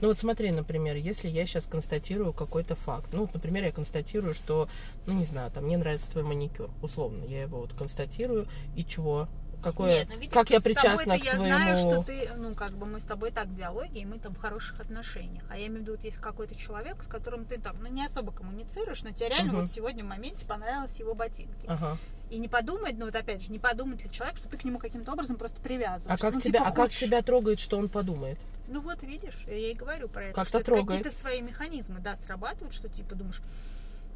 Ну 0.00 0.08
вот 0.08 0.18
смотри, 0.18 0.52
например, 0.52 0.96
если 0.96 1.28
я 1.28 1.46
сейчас 1.46 1.64
констатирую 1.64 2.32
какой-то 2.32 2.76
факт. 2.76 3.08
Ну, 3.12 3.22
вот, 3.22 3.34
например, 3.34 3.64
я 3.64 3.72
констатирую, 3.72 4.34
что, 4.34 4.68
ну 5.06 5.14
не 5.14 5.24
знаю, 5.24 5.50
там 5.50 5.64
мне 5.64 5.76
нравится 5.76 6.10
твой 6.10 6.24
маникюр. 6.24 6.70
Условно, 6.82 7.24
я 7.24 7.42
его 7.42 7.60
вот 7.60 7.72
констатирую. 7.72 8.46
И 8.76 8.84
чего? 8.84 9.28
Какое? 9.62 10.00
Нет, 10.00 10.08
ну, 10.10 10.18
видишь, 10.18 10.32
как 10.32 10.50
я 10.50 10.60
причастна 10.60 11.18
к 11.18 11.24
я 11.24 11.34
твоему... 11.34 11.46
знаю, 11.46 11.78
что 11.78 12.02
ты, 12.04 12.30
ну, 12.36 12.54
как 12.54 12.72
бы 12.72 12.86
мы 12.86 13.00
с 13.00 13.04
тобой 13.04 13.30
так 13.32 13.46
в 13.48 13.54
диалоге, 13.54 14.00
и 14.00 14.04
мы 14.04 14.18
там 14.18 14.34
в 14.34 14.38
хороших 14.38 14.80
отношениях. 14.80 15.44
А 15.48 15.56
я 15.58 15.66
имею 15.66 15.80
в 15.80 15.82
виду, 15.82 15.92
вот 15.92 16.04
есть 16.04 16.18
какой-то 16.18 16.54
человек, 16.54 17.02
с 17.02 17.06
которым 17.06 17.44
ты 17.44 17.58
там, 17.58 17.76
ну, 17.80 17.88
не 17.88 18.04
особо 18.04 18.32
коммуницируешь, 18.32 19.02
но 19.02 19.10
тебе 19.10 19.30
реально 19.30 19.52
Мгм. 19.52 19.60
вот 19.62 19.70
сегодня 19.70 20.04
в 20.04 20.06
моменте 20.08 20.44
понравились 20.46 20.96
его 20.98 21.14
ботинки. 21.14 21.66
Ага. 21.66 21.98
И 22.30 22.38
не 22.38 22.48
подумает, 22.48 22.98
ну 22.98 23.06
вот 23.06 23.14
опять 23.14 23.42
же, 23.42 23.52
не 23.52 23.58
подумает 23.58 24.02
ли 24.02 24.10
человек, 24.10 24.36
что 24.36 24.48
ты 24.48 24.56
к 24.58 24.64
нему 24.64 24.78
каким-то 24.78 25.12
образом 25.12 25.36
просто 25.36 25.60
привязываешься. 25.60 26.12
А 26.12 26.18
как, 26.18 26.34
ну, 26.34 26.40
тебя, 26.40 26.58
типа, 26.58 26.70
а 26.70 26.72
как 26.72 26.84
хочешь- 26.86 27.00
тебя 27.00 27.22
трогает, 27.22 27.60
что 27.60 27.78
он 27.78 27.88
подумает? 27.88 28.38
Ну 28.68 28.80
вот 28.80 29.02
видишь, 29.04 29.38
я 29.46 29.70
и 29.70 29.74
говорю 29.74 30.08
про 30.08 30.24
это. 30.24 30.34
Как-то 30.34 30.62
трогает. 30.62 30.98
Какие-то 30.98 31.16
свои 31.16 31.40
механизмы, 31.40 32.00
да, 32.00 32.16
срабатывают, 32.16 32.74
что 32.74 32.88
типа 32.88 33.14
думаешь, 33.14 33.40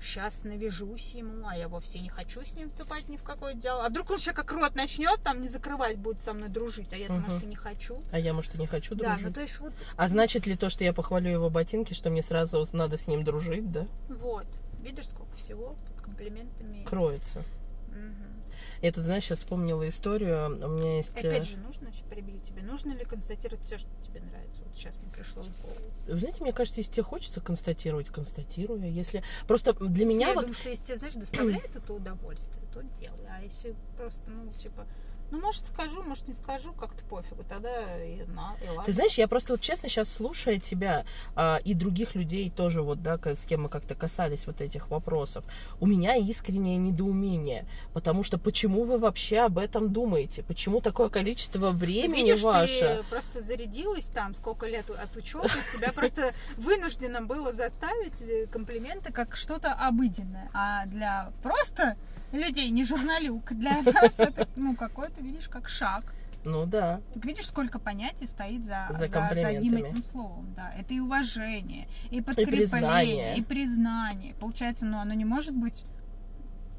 сейчас 0.03 0.45
навяжусь 0.45 1.13
ему, 1.15 1.47
а 1.47 1.57
я 1.57 1.69
вовсе 1.69 2.01
не 2.01 2.09
хочу 2.09 2.43
с 2.43 2.55
ним 2.55 2.71
вступать 2.71 3.09
ни 3.09 3.17
в 3.17 3.23
какое 3.23 3.55
дело. 3.55 3.85
А 3.85 3.89
вдруг 3.89 4.11
он 4.11 4.19
сейчас 4.19 4.35
как 4.35 4.51
рот 4.53 4.75
начнет 4.75 5.23
там 5.23 5.41
не 5.43 5.49
закрывать, 5.49 5.99
будет 5.99 6.21
со 6.21 6.33
мной 6.33 6.49
дружить, 6.49 6.93
а 6.93 6.97
я, 6.97 7.09
Мгм. 7.13 7.23
может, 7.23 7.43
и 7.43 7.47
не 7.47 7.57
хочу. 7.57 8.03
А 8.13 8.19
я, 8.19 8.33
может, 8.33 8.55
и 8.55 8.59
не 8.59 8.67
хочу 8.67 8.95
Да, 8.95 9.11
дружить. 9.11 9.27
ну 9.27 9.33
то 9.33 9.41
есть 9.43 9.61
вот, 9.61 9.73
А 9.97 10.09
значит 10.09 10.47
ли 10.47 10.57
то, 10.57 10.71
что 10.71 10.85
я 10.85 10.93
похвалю 10.93 11.31
его 11.31 11.51
ботинки, 11.51 11.95
что 11.95 12.11
мне 12.11 12.23
сразу 12.23 12.67
надо 12.73 12.97
с 12.97 13.07
ним 13.07 13.25
дружить, 13.25 13.71
да? 13.71 13.87
вот, 14.09 14.47
видишь, 14.83 15.07
сколько 15.09 15.37
всего 15.37 15.77
под 15.87 16.01
комплиментами. 16.05 16.85
Кроется. 16.85 17.45
Мгм. 17.89 18.40
Я 18.83 18.93
тут, 18.93 19.05
знаешь, 19.05 19.25
сейчас 19.25 19.41
вспомнила 19.41 19.87
историю. 19.89 20.47
У 20.65 20.69
меня 20.69 20.97
есть... 20.97 21.13
э, 21.17 21.29
Опять 21.29 21.49
же, 21.49 21.57
нужно, 21.59 21.91
перебью 22.09 22.41
тебя, 22.41 22.63
нужно 22.63 22.93
ли 22.93 23.05
констатировать 23.05 23.63
все, 23.65 23.77
что 23.79 23.89
тебе 24.07 24.21
нравится? 24.21 24.63
Вот 24.65 24.75
сейчас 24.77 24.97
мне 25.03 25.11
пришло 25.13 25.43
в 25.43 25.63
голову. 25.63 25.81
Вы 26.07 26.17
знаете, 26.19 26.43
мне 26.43 26.53
кажется, 26.53 26.81
если 26.81 26.93
тебе 26.93 27.03
хочется 27.03 27.41
констатировать, 27.41 28.09
констатирую. 28.09 28.91
Если 28.91 29.23
просто 29.47 29.75
для 29.75 30.07
меня 30.07 30.29
я 30.29 30.35
вот 30.35 30.43
думаю, 30.43 30.55
что 30.55 30.71
если 30.71 30.85
тебе, 30.85 30.97
знаешь, 30.97 31.15
доставляет 31.15 31.77
это 31.77 31.93
удовольствие, 31.93 32.63
то 32.73 32.83
делай. 32.99 33.27
А 33.29 33.43
если 33.43 33.75
просто, 33.97 34.23
ну, 34.31 34.51
типа, 34.55 34.87
ну, 35.31 35.41
может, 35.41 35.67
скажу, 35.67 36.03
может, 36.03 36.27
не 36.29 36.35
скажу, 36.35 36.73
как-то 36.73 37.05
пофигу, 37.05 37.45
тогда 37.49 38.05
и, 38.05 38.25
на, 38.25 38.57
и 38.63 38.69
ладно. 38.69 38.85
Ты 38.85 38.93
знаешь, 38.93 39.15
я 39.15 39.29
просто 39.29 39.53
вот 39.53 39.61
честно 39.61 39.89
сейчас 39.89 40.13
слушая 40.13 40.59
тебя 40.59 41.05
а, 41.37 41.61
и 41.65 41.75
других 41.75 42.15
людей 42.15 42.51
тоже 42.51 42.83
вот, 42.83 43.03
да, 43.03 43.19
с 43.25 43.47
кем 43.47 43.63
мы 43.63 43.69
как-то 43.69 43.95
касались 43.95 44.47
вот 44.47 44.61
этих 44.61 44.91
вопросов, 44.91 45.45
у 45.81 45.87
меня 45.87 46.17
искреннее 46.17 46.77
недоумение, 46.77 47.67
потому 47.93 48.25
что 48.25 48.39
почему 48.39 48.85
вы 48.85 48.99
вообще 48.99 49.41
об 49.41 49.59
этом 49.59 49.93
думаете? 49.93 50.43
Почему 50.43 50.81
такое 50.81 51.09
количество 51.09 51.71
Ты 51.71 51.77
времени 51.77 52.31
видишь, 52.31 52.43
ваше? 52.43 53.03
ты 53.03 53.09
просто 53.09 53.41
зарядилась 53.41 54.07
там, 54.07 54.35
сколько 54.35 54.67
лет 54.67 54.91
от 54.91 55.17
учебы, 55.17 55.49
тебя 55.73 55.93
просто 55.93 56.35
вынуждено 56.57 57.23
было 57.23 57.53
заставить 57.53 58.21
э, 58.21 58.47
комплименты 58.47 59.13
как 59.13 59.37
что-то 59.37 59.73
обыденное. 59.73 60.51
А 60.53 60.87
для 60.87 61.33
просто 61.43 61.97
людей, 62.33 62.71
не 62.71 62.85
журналюк, 62.85 63.53
для 63.53 63.83
нас 63.83 64.19
это, 64.19 64.49
ну, 64.57 64.75
какой-то, 64.77 65.21
видишь, 65.21 65.49
как 65.49 65.69
шаг. 65.69 66.15
Ну 66.43 66.65
да. 66.65 67.01
Так 67.13 67.25
видишь, 67.25 67.47
сколько 67.47 67.79
понятий 67.79 68.27
стоит 68.27 68.65
за, 68.65 68.87
За 68.93 69.07
за, 69.07 69.09
за 69.09 69.27
одним 69.49 69.77
этим 69.77 70.03
словом. 70.03 70.55
Да. 70.57 70.73
Это 70.79 70.95
и 70.95 70.99
уважение, 71.01 71.87
и 72.11 72.23
подкрепление, 72.23 72.69
признание. 72.69 73.37
и 73.37 73.43
признание. 73.43 74.35
Получается, 74.37 74.87
ну, 74.87 74.99
оно 74.99 75.13
не 75.13 75.27
может 75.27 75.55
быть 75.55 75.85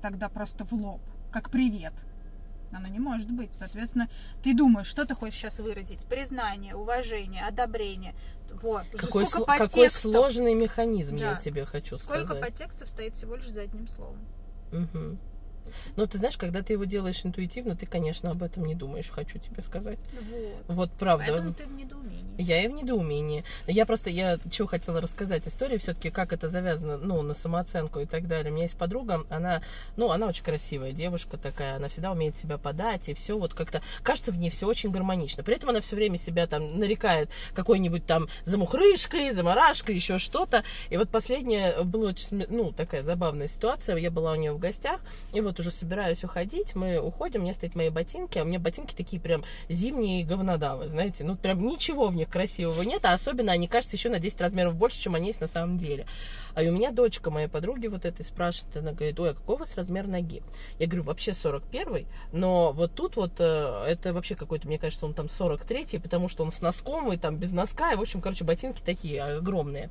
тогда 0.01 0.29
просто 0.29 0.65
в 0.65 0.73
лоб, 0.73 1.01
как 1.31 1.51
привет. 1.51 1.93
Оно 2.73 2.87
не 2.87 2.99
может 2.99 3.29
быть. 3.29 3.51
Соответственно, 3.59 4.09
ты 4.43 4.55
думаешь, 4.55 4.87
что 4.87 5.05
ты 5.05 5.13
хочешь 5.13 5.37
сейчас 5.37 5.59
выразить? 5.59 5.99
Признание, 6.05 6.73
уважение, 6.73 7.45
одобрение. 7.45 8.15
Вот. 8.63 8.85
Какой, 8.97 9.25
сколько 9.27 9.39
сло- 9.51 9.57
какой 9.57 9.89
сложный 9.89 10.55
механизм, 10.55 11.17
я 11.17 11.33
Да. 11.33 11.39
тебе 11.41 11.65
хочу 11.65 11.97
сколько 11.97 12.23
сказать. 12.25 12.41
подтекстов 12.43 12.87
стоит 12.87 13.13
всего 13.13 13.35
лишь 13.35 13.49
за 13.49 13.61
одним 13.63 13.87
словом. 13.89 14.17
Мгм. 14.71 15.19
Ну, 15.95 16.07
ты 16.07 16.17
знаешь, 16.17 16.37
когда 16.37 16.61
ты 16.61 16.73
его 16.73 16.85
делаешь 16.85 17.21
интуитивно, 17.23 17.75
ты, 17.75 17.85
конечно, 17.85 18.31
об 18.31 18.43
этом 18.43 18.65
не 18.65 18.75
думаешь, 18.75 19.09
хочу 19.09 19.39
тебе 19.39 19.61
сказать. 19.61 19.99
Вот. 20.67 20.81
Вот 20.81 20.91
правда. 20.91 21.25
Поэтому 21.29 21.53
ты 21.53 21.65
в 21.65 21.73
недоумении. 21.73 22.25
Я 22.37 22.63
и 22.63 22.67
в 22.67 22.71
недоумении. 22.71 23.43
Я 23.67 23.85
просто, 23.85 24.09
я 24.09 24.39
чего 24.49 24.67
хотела 24.67 25.01
рассказать 25.01 25.47
историю, 25.47 25.79
все-таки 25.79 26.09
как 26.09 26.33
это 26.33 26.49
завязано, 26.49 26.97
ну, 26.97 27.21
на 27.21 27.33
самооценку 27.33 27.99
и 27.99 28.05
так 28.05 28.27
далее. 28.27 28.51
У 28.51 28.53
меня 28.53 28.65
есть 28.65 28.77
подруга, 28.77 29.25
она, 29.29 29.61
ну, 29.97 30.11
она 30.11 30.27
очень 30.27 30.43
красивая 30.43 30.91
девушка 30.91 31.37
такая, 31.37 31.75
она 31.75 31.89
всегда 31.89 32.11
умеет 32.11 32.37
себя 32.37 32.57
подать, 32.57 33.09
и 33.09 33.13
все 33.13 33.37
вот 33.37 33.53
как-то, 33.53 33.81
кажется, 34.03 34.31
в 34.31 34.37
ней 34.37 34.49
все 34.49 34.67
очень 34.67 34.91
гармонично. 34.91 35.43
При 35.43 35.55
этом 35.55 35.69
она 35.69 35.81
все 35.81 35.95
время 35.95 36.17
себя 36.17 36.47
там 36.47 36.79
нарекает 36.79 37.29
какой-нибудь 37.53 38.05
там 38.05 38.27
замухрышкой, 38.45 39.31
замарашкой, 39.31 39.95
еще 39.95 40.17
что-то. 40.17 40.63
И 40.89 40.97
вот 40.97 41.09
последняя 41.09 41.83
была 41.83 42.09
очень, 42.09 42.45
ну, 42.49 42.71
такая 42.71 43.03
забавная 43.03 43.47
ситуация. 43.47 43.97
Я 43.97 44.11
была 44.11 44.31
у 44.31 44.35
нее 44.35 44.53
в 44.53 44.59
гостях, 44.59 45.01
и 45.33 45.41
вот 45.41 45.50
уже 45.59 45.71
собираюсь 45.71 46.23
уходить, 46.23 46.75
мы 46.75 46.99
уходим, 46.99 47.43
меня 47.43 47.53
стоят 47.53 47.75
мои 47.75 47.89
ботинки, 47.89 48.37
а 48.37 48.43
у 48.43 48.45
меня 48.45 48.59
ботинки 48.59 48.93
такие 48.93 49.21
прям 49.21 49.43
зимние 49.69 50.23
говнодавы, 50.25 50.87
знаете, 50.87 51.23
ну 51.23 51.35
прям 51.35 51.65
ничего 51.65 52.07
в 52.07 52.15
них 52.15 52.29
красивого 52.29 52.81
нет, 52.81 53.05
а 53.05 53.13
особенно 53.13 53.51
они 53.51 53.67
кажутся 53.67 53.95
еще 53.95 54.09
на 54.09 54.19
10 54.19 54.39
размеров 54.41 54.75
больше, 54.75 54.99
чем 54.99 55.15
они 55.15 55.27
есть 55.27 55.41
на 55.41 55.47
самом 55.47 55.77
деле. 55.77 56.05
А 56.53 56.61
у 56.61 56.71
меня 56.71 56.91
дочка 56.91 57.31
моей 57.31 57.47
подруги 57.47 57.87
вот 57.87 58.05
этой 58.05 58.23
спрашивает, 58.25 58.77
она 58.77 58.91
говорит, 58.91 59.19
ой, 59.19 59.31
а 59.31 59.33
какой 59.33 59.55
у 59.55 59.59
вас 59.59 59.75
размер 59.75 60.07
ноги? 60.07 60.43
Я 60.79 60.87
говорю, 60.87 61.03
вообще 61.03 61.33
41 61.33 62.05
но 62.31 62.71
вот 62.71 62.93
тут 62.93 63.15
вот 63.15 63.33
э, 63.39 63.85
это 63.87 64.13
вообще 64.13 64.35
какой-то, 64.35 64.67
мне 64.67 64.77
кажется, 64.77 65.05
он 65.05 65.13
там 65.13 65.29
43 65.29 65.99
потому 65.99 66.27
что 66.27 66.43
он 66.43 66.51
с 66.51 66.61
носком 66.61 67.11
и 67.11 67.17
там 67.17 67.37
без 67.37 67.51
носка, 67.51 67.93
и, 67.93 67.95
в 67.95 68.01
общем, 68.01 68.21
короче, 68.21 68.43
ботинки 68.43 68.81
такие 68.83 69.21
огромные. 69.23 69.89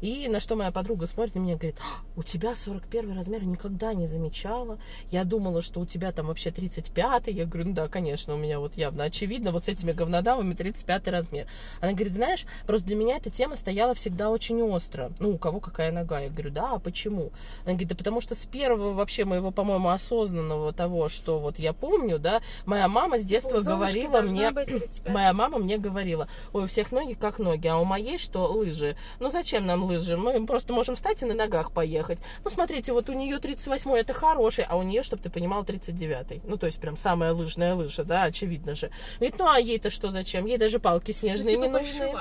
И 0.00 0.28
на 0.28 0.40
что 0.40 0.56
моя 0.56 0.70
подруга 0.70 1.06
смотрит 1.06 1.34
на 1.34 1.40
меня 1.40 1.54
и 1.54 1.56
говорит, 1.56 1.76
«А, 1.80 2.02
у 2.16 2.22
тебя 2.22 2.56
41 2.56 3.16
размер, 3.16 3.44
никогда 3.44 3.92
не 3.92 4.06
замечала. 4.06 4.78
Я 5.10 5.24
думала, 5.24 5.62
что 5.62 5.80
у 5.80 5.86
тебя 5.86 6.12
там 6.12 6.26
вообще 6.26 6.50
35 6.50 7.28
Я 7.28 7.46
говорю, 7.46 7.68
ну 7.68 7.74
да, 7.74 7.88
конечно, 7.88 8.34
у 8.34 8.36
меня 8.36 8.60
вот 8.60 8.76
явно 8.76 9.04
очевидно, 9.04 9.52
вот 9.52 9.64
с 9.66 9.68
этими 9.68 9.92
говнодавами 9.92 10.54
35 10.54 11.08
размер. 11.08 11.46
Она 11.80 11.92
говорит, 11.92 12.14
знаешь, 12.14 12.44
просто 12.66 12.86
для 12.86 12.96
меня 12.96 13.16
эта 13.16 13.30
тема 13.30 13.56
стояла 13.56 13.94
всегда 13.94 14.30
очень 14.30 14.62
остро. 14.62 15.12
Ну, 15.18 15.30
у 15.30 15.38
кого 15.38 15.60
какая 15.60 15.92
нога? 15.92 16.20
Я 16.20 16.28
говорю, 16.28 16.50
да, 16.50 16.72
а 16.72 16.78
почему? 16.78 17.30
Она 17.64 17.72
говорит, 17.72 17.88
да 17.88 17.94
потому 17.94 18.20
что 18.20 18.34
с 18.34 18.46
первого 18.46 18.92
вообще 18.92 19.24
моего, 19.24 19.50
по-моему, 19.50 19.88
осознанного 19.88 20.72
того, 20.72 21.08
что 21.08 21.38
вот 21.38 21.58
я 21.58 21.72
помню, 21.72 22.18
да, 22.18 22.40
моя 22.66 22.88
мама 22.88 23.18
с 23.18 23.24
детства 23.24 23.58
У 23.58 23.62
говорила 23.62 24.20
мне, 24.20 24.50
быть 24.50 24.66
35. 24.66 25.12
моя 25.12 25.32
мама 25.32 25.58
мне 25.58 25.78
говорила, 25.78 26.28
ой, 26.52 26.64
у 26.64 26.66
всех 26.66 26.92
ноги 26.92 27.14
как 27.14 27.38
ноги, 27.38 27.66
а 27.66 27.78
у 27.78 27.84
моей 27.84 28.18
что, 28.18 28.46
лыжи. 28.46 28.96
Ну, 29.18 29.30
зачем 29.30 29.66
нам 29.66 29.84
лыжи? 29.84 30.16
Мы 30.16 30.46
просто 30.46 30.72
можем 30.72 30.94
встать 30.94 31.22
и 31.22 31.26
на 31.26 31.34
ногах 31.34 31.72
поехать. 31.72 32.18
Ну, 32.44 32.50
смотрите, 32.50 32.92
вот 32.92 33.08
у 33.08 33.12
нее 33.12 33.38
38 33.38 33.90
это 33.92 34.12
хороший, 34.12 34.64
а 34.64 34.76
у 34.76 34.82
нее, 34.82 34.89
чтобы 35.02 35.22
ты 35.22 35.30
понимал, 35.30 35.64
39 35.64 36.42
Ну, 36.44 36.56
то 36.56 36.66
есть 36.66 36.78
прям 36.80 36.96
самая 36.96 37.32
лыжная 37.32 37.74
лыжа, 37.74 38.04
да, 38.04 38.24
очевидно 38.24 38.74
же. 38.74 38.90
Говорит, 39.16 39.38
ну, 39.38 39.48
а 39.48 39.58
ей-то 39.58 39.90
что 39.90 40.10
зачем? 40.10 40.46
Ей 40.46 40.58
даже 40.58 40.78
палки 40.78 41.12
Ну, 41.12 41.18
снежные 41.18 41.54
типа 41.54 41.62
не 41.64 41.68
нужны. 41.70 42.12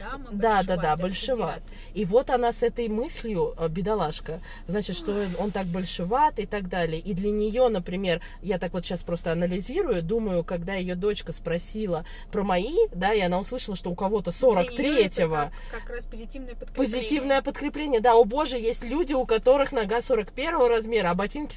да? 0.00 0.18
Мы 0.18 0.24
Да, 0.38 0.62
да, 0.62 0.76
да, 0.76 0.96
большеват. 0.96 1.62
39. 1.64 1.96
И 1.96 2.04
вот 2.04 2.30
она 2.30 2.52
с 2.52 2.62
этой 2.62 2.88
мыслью, 2.88 3.54
э, 3.58 3.68
бедолашка, 3.68 4.40
значит, 4.66 4.96
что 4.96 5.12
он- 5.12 5.36
он 5.38 5.50
так 5.50 5.66
большеват 5.66 6.38
и 6.38 6.46
так 6.46 6.68
далее. 6.68 7.00
И 7.00 7.14
для 7.14 7.30
нее, 7.30 7.68
например, 7.68 8.20
я 8.42 8.58
так 8.58 8.72
вот 8.72 8.84
сейчас 8.84 9.02
просто 9.02 9.32
анализирую, 9.32 10.02
думаю, 10.02 10.44
когда 10.44 10.74
ее 10.74 10.94
дочка 10.94 11.32
спросила 11.32 12.04
про 12.32 12.42
мои, 12.42 12.76
да, 12.94 13.12
и 13.12 13.20
она 13.20 13.38
услышала, 13.38 13.76
что 13.76 13.90
у 13.90 13.94
кого-то 13.94 14.30
Для 14.30 14.48
неё 14.48 14.60
это 15.06 15.14
43-го 15.22 15.34
Как, 15.34 15.52
как 15.82 15.90
раз 15.90 16.06
позитивное 16.06 16.54
подкрепление. 16.54 16.92
позитивное 17.00 17.42
подкрепление. 17.42 18.00
Да, 18.00 18.14
о 18.14 18.24
боже, 18.24 18.58
есть 18.58 18.84
люди, 18.84 19.12
у 19.12 19.24
которых 19.26 19.72
нога 19.72 20.02
41 20.02 20.66
размера, 20.68 21.10
а 21.10 21.14
ботинки 21.14 21.54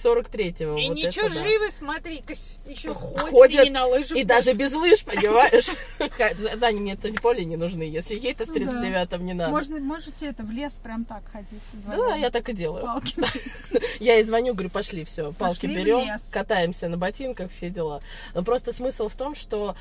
43-го. 0.59 0.77
И 0.77 0.87
Вот 0.87 0.97
ничего, 0.97 1.27
это 1.27 1.35
да. 1.35 1.41
живы, 1.41 1.71
смотри-ка, 1.71 2.33
еще 2.65 2.93
ходят, 2.93 3.29
Ходят, 3.29 3.65
и 3.65 3.69
на 3.69 3.85
лыжах 3.85 4.17
И 4.17 4.23
даже 4.23 4.53
без 4.53 4.73
лыж, 4.73 5.03
понимаешь? 5.03 5.69
Да, 6.59 6.67
они 6.67 6.79
мне 6.79 6.93
это 6.93 7.11
поле 7.21 7.45
не 7.45 7.57
нужны. 7.57 7.83
Если 7.83 8.15
ей-то 8.15 8.45
с 8.45 8.49
39-м 8.49 9.25
не 9.25 9.33
надо. 9.33 9.51
Можно, 9.51 9.79
можете 9.79 10.27
это 10.27 10.43
в 10.43 10.51
лес 10.51 10.79
прям 10.81 11.05
так 11.05 11.23
ходить. 11.31 11.61
Да, 11.73 12.15
я 12.15 12.29
так 12.29 12.49
и 12.49 12.53
делаю. 12.53 13.01
Я 13.99 14.15
ей 14.15 14.23
звоню, 14.23 14.53
говорю, 14.53 14.69
пошли, 14.69 15.03
все, 15.03 15.31
палки 15.33 15.65
берем, 15.65 16.17
катаемся 16.31 16.87
на 16.87 16.97
ботинках, 16.97 17.51
все 17.51 17.69
дела. 17.69 18.01
Но 18.33 18.43
просто 18.43 18.73
смысл 18.73 19.09
в 19.09 19.15
том, 19.15 19.35
что 19.35 19.75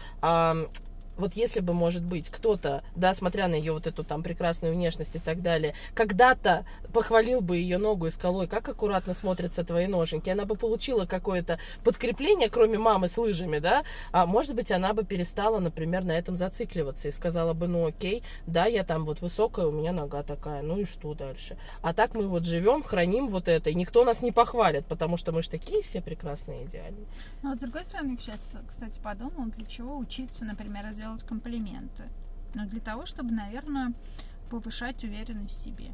вот 1.18 1.34
если 1.34 1.60
бы, 1.60 1.74
может 1.74 2.02
быть, 2.02 2.30
кто-то, 2.30 2.82
да, 2.96 3.12
смотря 3.14 3.48
на 3.48 3.54
ее 3.54 3.72
вот 3.72 3.86
эту 3.86 4.04
там 4.04 4.22
прекрасную 4.22 4.72
внешность 4.72 5.14
и 5.14 5.18
так 5.18 5.42
далее, 5.42 5.74
когда-то 5.94 6.64
похвалил 6.92 7.40
бы 7.40 7.58
ее 7.58 7.78
ногу 7.78 8.06
и 8.06 8.10
сказал, 8.10 8.36
ой, 8.36 8.46
как 8.46 8.68
аккуратно 8.68 9.14
смотрятся 9.14 9.64
твои 9.64 9.86
ноженьки, 9.86 10.30
она 10.30 10.44
бы 10.44 10.54
получила 10.54 11.04
какое-то 11.04 11.58
подкрепление, 11.84 12.48
кроме 12.48 12.78
мамы 12.78 13.08
с 13.08 13.18
лыжами, 13.18 13.58
да, 13.58 13.82
а 14.12 14.26
может 14.26 14.54
быть, 14.54 14.70
она 14.70 14.94
бы 14.94 15.04
перестала, 15.04 15.58
например, 15.58 16.04
на 16.04 16.12
этом 16.12 16.36
зацикливаться 16.36 17.08
и 17.08 17.12
сказала 17.12 17.52
бы, 17.52 17.68
ну 17.68 17.86
окей, 17.86 18.22
да, 18.46 18.66
я 18.66 18.84
там 18.84 19.04
вот 19.04 19.20
высокая, 19.20 19.66
у 19.66 19.72
меня 19.72 19.92
нога 19.92 20.22
такая, 20.22 20.62
ну 20.62 20.78
и 20.78 20.84
что 20.84 21.14
дальше? 21.14 21.56
А 21.82 21.92
так 21.92 22.14
мы 22.14 22.26
вот 22.28 22.44
живем, 22.44 22.82
храним 22.82 23.28
вот 23.28 23.48
это, 23.48 23.70
и 23.70 23.74
никто 23.74 24.04
нас 24.04 24.22
не 24.22 24.32
похвалит, 24.32 24.86
потому 24.86 25.16
что 25.16 25.32
мы 25.32 25.42
же 25.42 25.50
такие 25.50 25.82
все 25.82 26.00
прекрасные 26.00 26.64
идеальные. 26.64 27.06
Ну, 27.42 27.50
вот 27.50 27.58
с 27.58 27.60
другой 27.60 27.84
стороны, 27.84 28.16
сейчас, 28.18 28.40
кстати, 28.68 28.98
подумала, 29.02 29.46
для 29.56 29.66
чего 29.66 29.96
учиться, 29.96 30.44
например, 30.44 30.86
делать 31.08 31.24
комплименты. 31.24 32.04
Ну, 32.54 32.66
для 32.66 32.80
того, 32.80 33.06
чтобы, 33.06 33.32
наверное, 33.32 33.92
повышать 34.50 35.02
уверенность 35.04 35.58
в 35.58 35.64
себе. 35.64 35.92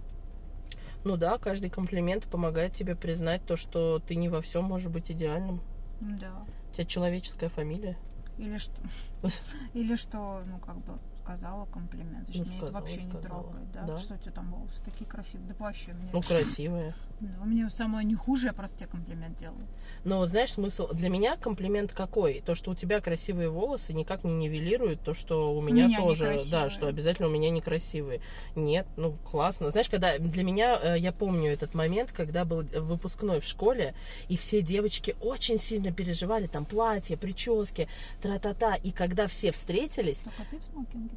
Ну 1.05 1.17
да, 1.17 1.39
каждый 1.39 1.71
комплимент 1.71 2.27
помогает 2.27 2.75
тебе 2.75 2.97
признать 2.97 3.45
то, 3.45 3.57
что 3.57 3.99
ты 3.99 4.17
не 4.17 4.29
во 4.29 4.41
всем 4.41 4.65
можешь 4.65 4.89
быть 4.89 5.11
идеальным. 5.11 5.61
Да. 6.01 6.45
У 6.71 6.75
тебя 6.75 6.85
человеческая 6.87 7.49
фамилия. 7.49 7.97
Или 8.39 8.59
что, 8.59 8.81
или 9.75 9.95
что, 9.97 10.43
ну, 10.47 10.59
как 10.59 10.77
бы 10.79 10.99
сказала 11.23 11.67
комплимент. 11.67 12.27
Значит, 12.27 12.47
Ну, 12.47 12.51
меня 12.51 12.57
это 12.57 12.67
сказала, 12.67 12.81
вообще 12.81 12.97
не 13.03 13.09
сказала. 13.11 13.43
трогает, 13.43 13.73
да? 13.73 13.83
Да. 13.85 13.99
Что 13.99 14.15
у 14.15 14.19
тебя 14.19 14.33
там 14.33 14.51
волосы 14.51 14.83
такие 14.85 15.07
красивые? 15.07 15.49
Да 15.49 15.55
вообще 15.59 15.93
мне... 15.93 16.11
Ну, 16.13 16.23
красивая. 16.23 16.95
Да, 17.21 17.45
мне 17.45 17.71
самое 17.71 18.05
не 18.05 18.15
хуже, 18.15 18.49
я 18.49 18.53
просто 18.53 18.77
тебе 18.79 18.89
комплимент 18.89 19.39
делаю. 19.39 19.67
Но 20.05 20.19
вот 20.19 20.31
знаешь, 20.31 20.53
смысл 20.53 20.89
для 20.93 21.09
меня 21.09 21.37
комплимент 21.37 21.93
какой? 21.93 22.43
То, 22.45 22.55
что 22.55 22.73
у 22.73 22.75
тебя 22.75 23.01
красивые 23.01 23.49
волосы, 23.49 23.95
никак 23.95 24.25
не 24.25 24.35
нивелирует 24.35 25.01
то, 25.01 25.15
что 25.15 25.55
у 25.55 25.63
меня, 25.63 25.87
меня 25.87 26.01
тоже, 26.01 26.25
некрасивые. 26.25 26.51
да, 26.51 26.71
что 26.71 26.87
обязательно 26.89 27.29
у 27.29 27.31
меня 27.31 27.51
некрасивые. 27.51 28.21
Нет, 28.57 28.87
ну 28.97 29.13
классно. 29.31 29.71
Знаешь, 29.71 29.89
когда 29.89 30.19
для 30.19 30.43
меня, 30.43 30.79
э, 30.83 30.99
я 30.99 31.13
помню 31.13 31.53
этот 31.53 31.75
момент, 31.75 32.13
когда 32.13 32.45
был 32.45 32.63
выпускной 32.63 33.41
в 33.41 33.45
школе, 33.45 33.95
и 34.29 34.37
все 34.37 34.61
девочки 34.61 35.17
очень 35.21 35.59
сильно 35.59 35.93
переживали, 35.93 36.47
там 36.47 36.65
платья, 36.65 37.17
прически, 37.17 37.89
тра-та-та, 38.21 38.75
и 38.75 38.91
когда 38.91 39.29
все 39.29 39.53
встретились, 39.53 40.19
Только 40.19 40.51
ты 40.51 40.59
в 40.59 40.65
смокинге? 40.65 41.15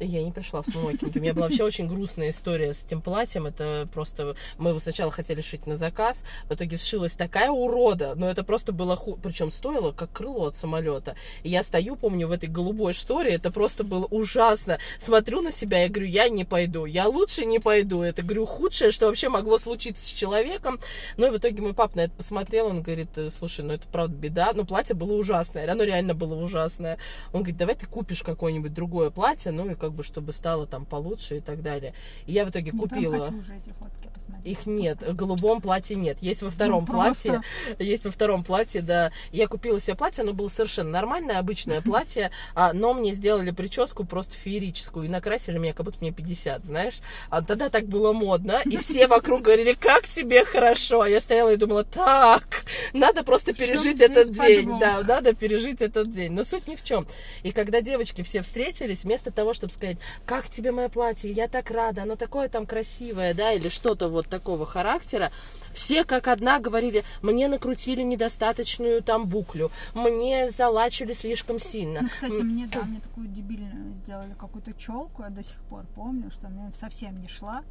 Я 0.00 0.22
не 0.22 0.30
пришла 0.30 0.62
в 0.62 0.66
смокинге. 0.66 1.18
У 1.18 1.22
меня 1.22 1.34
была 1.34 1.46
вообще 1.46 1.64
очень 1.64 1.88
грустная 1.88 2.30
история 2.30 2.72
с 2.74 2.84
этим 2.84 3.02
платьем. 3.02 3.46
Это 3.46 3.88
просто... 3.92 4.36
Мы 4.56 4.70
его 4.70 4.80
сначала 4.80 5.10
хотели 5.10 5.40
шить 5.40 5.66
на 5.66 5.76
заказ. 5.76 6.22
В 6.48 6.54
итоге 6.54 6.76
сшилась 6.76 7.12
такая 7.12 7.50
урода. 7.50 8.14
Но 8.14 8.30
это 8.30 8.44
просто 8.44 8.72
было... 8.72 8.96
Ху... 8.96 9.18
Причем 9.20 9.50
стоило, 9.50 9.92
как 9.92 10.12
крыло 10.12 10.46
от 10.46 10.56
самолета. 10.56 11.16
И 11.42 11.48
я 11.48 11.64
стою, 11.64 11.96
помню, 11.96 12.28
в 12.28 12.32
этой 12.32 12.48
голубой 12.48 12.92
шторе. 12.92 13.32
Это 13.32 13.50
просто 13.50 13.82
было 13.82 14.06
ужасно. 14.06 14.78
Смотрю 15.00 15.40
на 15.40 15.50
себя 15.50 15.84
и 15.84 15.88
говорю, 15.88 16.08
я 16.08 16.28
не 16.28 16.44
пойду. 16.44 16.84
Я 16.84 17.08
лучше 17.08 17.44
не 17.44 17.58
пойду. 17.58 18.02
Это, 18.02 18.22
говорю, 18.22 18.46
худшее, 18.46 18.92
что 18.92 19.06
вообще 19.06 19.28
могло 19.28 19.58
случиться 19.58 20.04
с 20.04 20.06
человеком. 20.06 20.78
Ну 21.16 21.26
и 21.26 21.30
в 21.30 21.38
итоге 21.38 21.60
мой 21.60 21.74
папа 21.74 21.96
на 21.96 22.00
это 22.02 22.14
посмотрел. 22.14 22.68
Он 22.68 22.82
говорит, 22.82 23.10
слушай, 23.36 23.64
ну 23.64 23.72
это 23.72 23.86
правда 23.88 24.14
беда. 24.14 24.52
Но 24.54 24.64
платье 24.64 24.94
было 24.94 25.14
ужасное. 25.14 25.70
Оно 25.70 25.82
реально 25.82 26.14
было 26.14 26.34
ужасное. 26.34 26.98
Он 27.32 27.40
говорит, 27.40 27.56
давай 27.56 27.74
ты 27.74 27.86
купишь 27.86 28.22
какое-нибудь 28.22 28.72
другое 28.72 29.10
платье. 29.10 29.50
Ну 29.50 29.70
и 29.70 29.74
как 29.74 29.87
бы, 29.90 30.02
чтобы 30.02 30.32
стало 30.32 30.66
там 30.66 30.84
получше 30.84 31.38
и 31.38 31.40
так 31.40 31.62
далее. 31.62 31.94
И 32.26 32.32
я 32.32 32.44
в 32.44 32.50
итоге 32.50 32.70
прям 32.70 32.80
купила. 32.80 33.24
хочу 33.24 33.38
уже 33.38 33.56
эти 33.56 33.70
фотки 33.70 34.08
посмотреть. 34.14 34.27
Их 34.44 34.66
нет, 34.66 35.02
в 35.02 35.14
голубом 35.14 35.60
платье 35.60 35.96
нет. 35.96 36.18
Есть 36.20 36.42
во 36.42 36.50
втором 36.50 36.84
Ну, 36.86 36.92
платье. 36.92 37.42
Есть 37.78 38.04
во 38.04 38.10
втором 38.10 38.44
платье, 38.44 38.82
да. 38.82 39.10
Я 39.32 39.46
купила 39.48 39.80
себе 39.80 39.94
платье, 39.94 40.22
оно 40.22 40.32
было 40.32 40.48
совершенно 40.48 40.90
нормальное, 40.90 41.38
обычное 41.38 41.80
платье, 41.82 42.30
а, 42.54 42.72
но 42.72 42.94
мне 42.94 43.14
сделали 43.14 43.50
прическу 43.50 44.04
просто 44.04 44.34
феерическую 44.34 45.06
и 45.06 45.08
накрасили 45.08 45.58
меня, 45.58 45.72
как 45.72 45.86
будто 45.86 45.98
мне 46.00 46.12
50, 46.12 46.64
знаешь. 46.64 47.00
А 47.30 47.42
тогда 47.42 47.68
так 47.68 47.86
было 47.86 48.12
модно, 48.12 48.62
и 48.64 48.76
все 48.78 49.06
вокруг 49.06 49.42
говорили, 49.42 49.72
как 49.74 50.06
тебе 50.08 50.44
хорошо. 50.44 51.02
А 51.02 51.08
я 51.08 51.20
стояла 51.20 51.52
и 51.52 51.56
думала, 51.56 51.84
так, 51.84 52.64
надо 52.92 53.22
просто 53.24 53.52
пережить 53.52 54.00
этот 54.00 54.30
день. 54.32 54.78
Да, 54.78 55.02
надо 55.02 55.34
пережить 55.34 55.80
этот 55.80 56.12
день. 56.12 56.32
Но 56.32 56.44
суть 56.44 56.66
ни 56.66 56.76
в 56.76 56.84
чем. 56.84 57.06
И 57.42 57.52
когда 57.52 57.80
девочки 57.80 58.22
все 58.22 58.42
встретились, 58.42 59.04
вместо 59.04 59.30
того, 59.30 59.54
чтобы 59.54 59.72
сказать, 59.72 59.98
как 60.24 60.48
тебе 60.48 60.72
мое 60.72 60.88
платье, 60.88 61.30
я 61.30 61.48
так 61.48 61.70
рада, 61.70 62.02
оно 62.02 62.16
такое 62.16 62.48
там 62.48 62.66
красивое, 62.66 63.34
да, 63.34 63.52
или 63.52 63.68
что-то 63.68 64.08
вот 64.08 64.26
такого 64.38 64.66
характера, 64.66 65.30
все 65.74 66.04
как 66.04 66.28
одна 66.28 66.60
говорили, 66.60 67.04
мне 67.22 67.48
накрутили 67.48 68.02
недостаточную 68.02 69.02
там 69.02 69.26
буклю, 69.26 69.70
мне 69.94 70.50
залачили 70.50 71.12
слишком 71.12 71.58
сильно. 71.58 72.02
Ну, 72.02 72.08
кстати, 72.08 72.42
мне, 72.42 72.66
да, 72.66 72.82
мне 72.82 73.00
такую 73.00 73.26
дебильную 73.28 73.94
сделали 74.04 74.34
какую-то 74.38 74.72
челку, 74.74 75.22
я 75.22 75.30
до 75.30 75.42
сих 75.42 75.60
пор 75.68 75.84
помню, 75.94 76.30
что 76.30 76.48
мне 76.48 76.72
совсем 76.74 77.20
не 77.20 77.28
шла. 77.28 77.62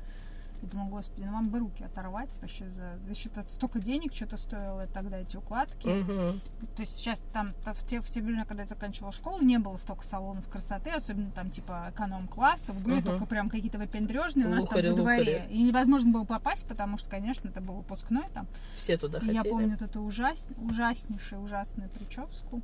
И 0.62 0.66
думаю, 0.66 0.90
господи, 0.90 1.24
ну 1.26 1.34
вам 1.34 1.50
бы 1.50 1.60
руки 1.60 1.84
оторвать 1.84 2.30
вообще 2.42 2.68
за... 2.68 2.98
За 3.08 3.14
счет 3.14 3.32
столько 3.48 3.80
денег 3.80 4.14
что-то 4.14 4.38
стоило 4.38 4.88
тогда 4.88 5.20
эти 5.20 5.38
укладки. 5.38 5.88
Мгм. 5.88 6.42
То 6.76 6.82
есть 6.82 6.96
сейчас 6.96 7.22
там 7.34 7.54
то 7.64 7.74
в 7.74 7.84
те, 7.86 8.02
в 8.02 8.10
те 8.10 8.22
времена, 8.22 8.46
когда 8.46 8.64
я 8.64 8.68
заканчивала 8.68 9.12
школу, 9.12 9.42
не 9.42 9.60
было 9.60 9.78
столько 9.78 10.04
салонов 10.06 10.48
красоты, 10.50 10.90
особенно 10.90 11.32
там 11.32 11.50
типа 11.52 11.92
эконом-классов, 11.94 12.80
были 12.82 12.96
Мгм. 12.96 13.04
только 13.04 13.26
прям 13.26 13.50
какие-то 13.50 13.78
выпендрежные 13.78 14.48
у 14.48 14.50
нас 14.50 14.68
там 14.68 14.82
во 14.82 14.94
дворе. 14.96 15.48
И 15.50 15.62
невозможно 15.62 16.12
было 16.12 16.24
попасть, 16.24 16.66
потому 16.68 16.98
что, 16.98 17.10
конечно, 17.10 17.50
это 17.50 17.62
был 17.62 17.76
выпускной 17.76 18.26
там. 18.34 18.48
Все 18.76 18.98
туда 18.98 19.20
И 19.20 19.22
хотели. 19.22 19.36
я 19.36 19.44
помню 19.44 19.70
вот 19.70 19.82
эту 19.82 20.02
ужас... 20.02 20.48
ужаснейшую, 20.58 21.42
ужасную 21.44 21.90
прическу. 21.90 22.62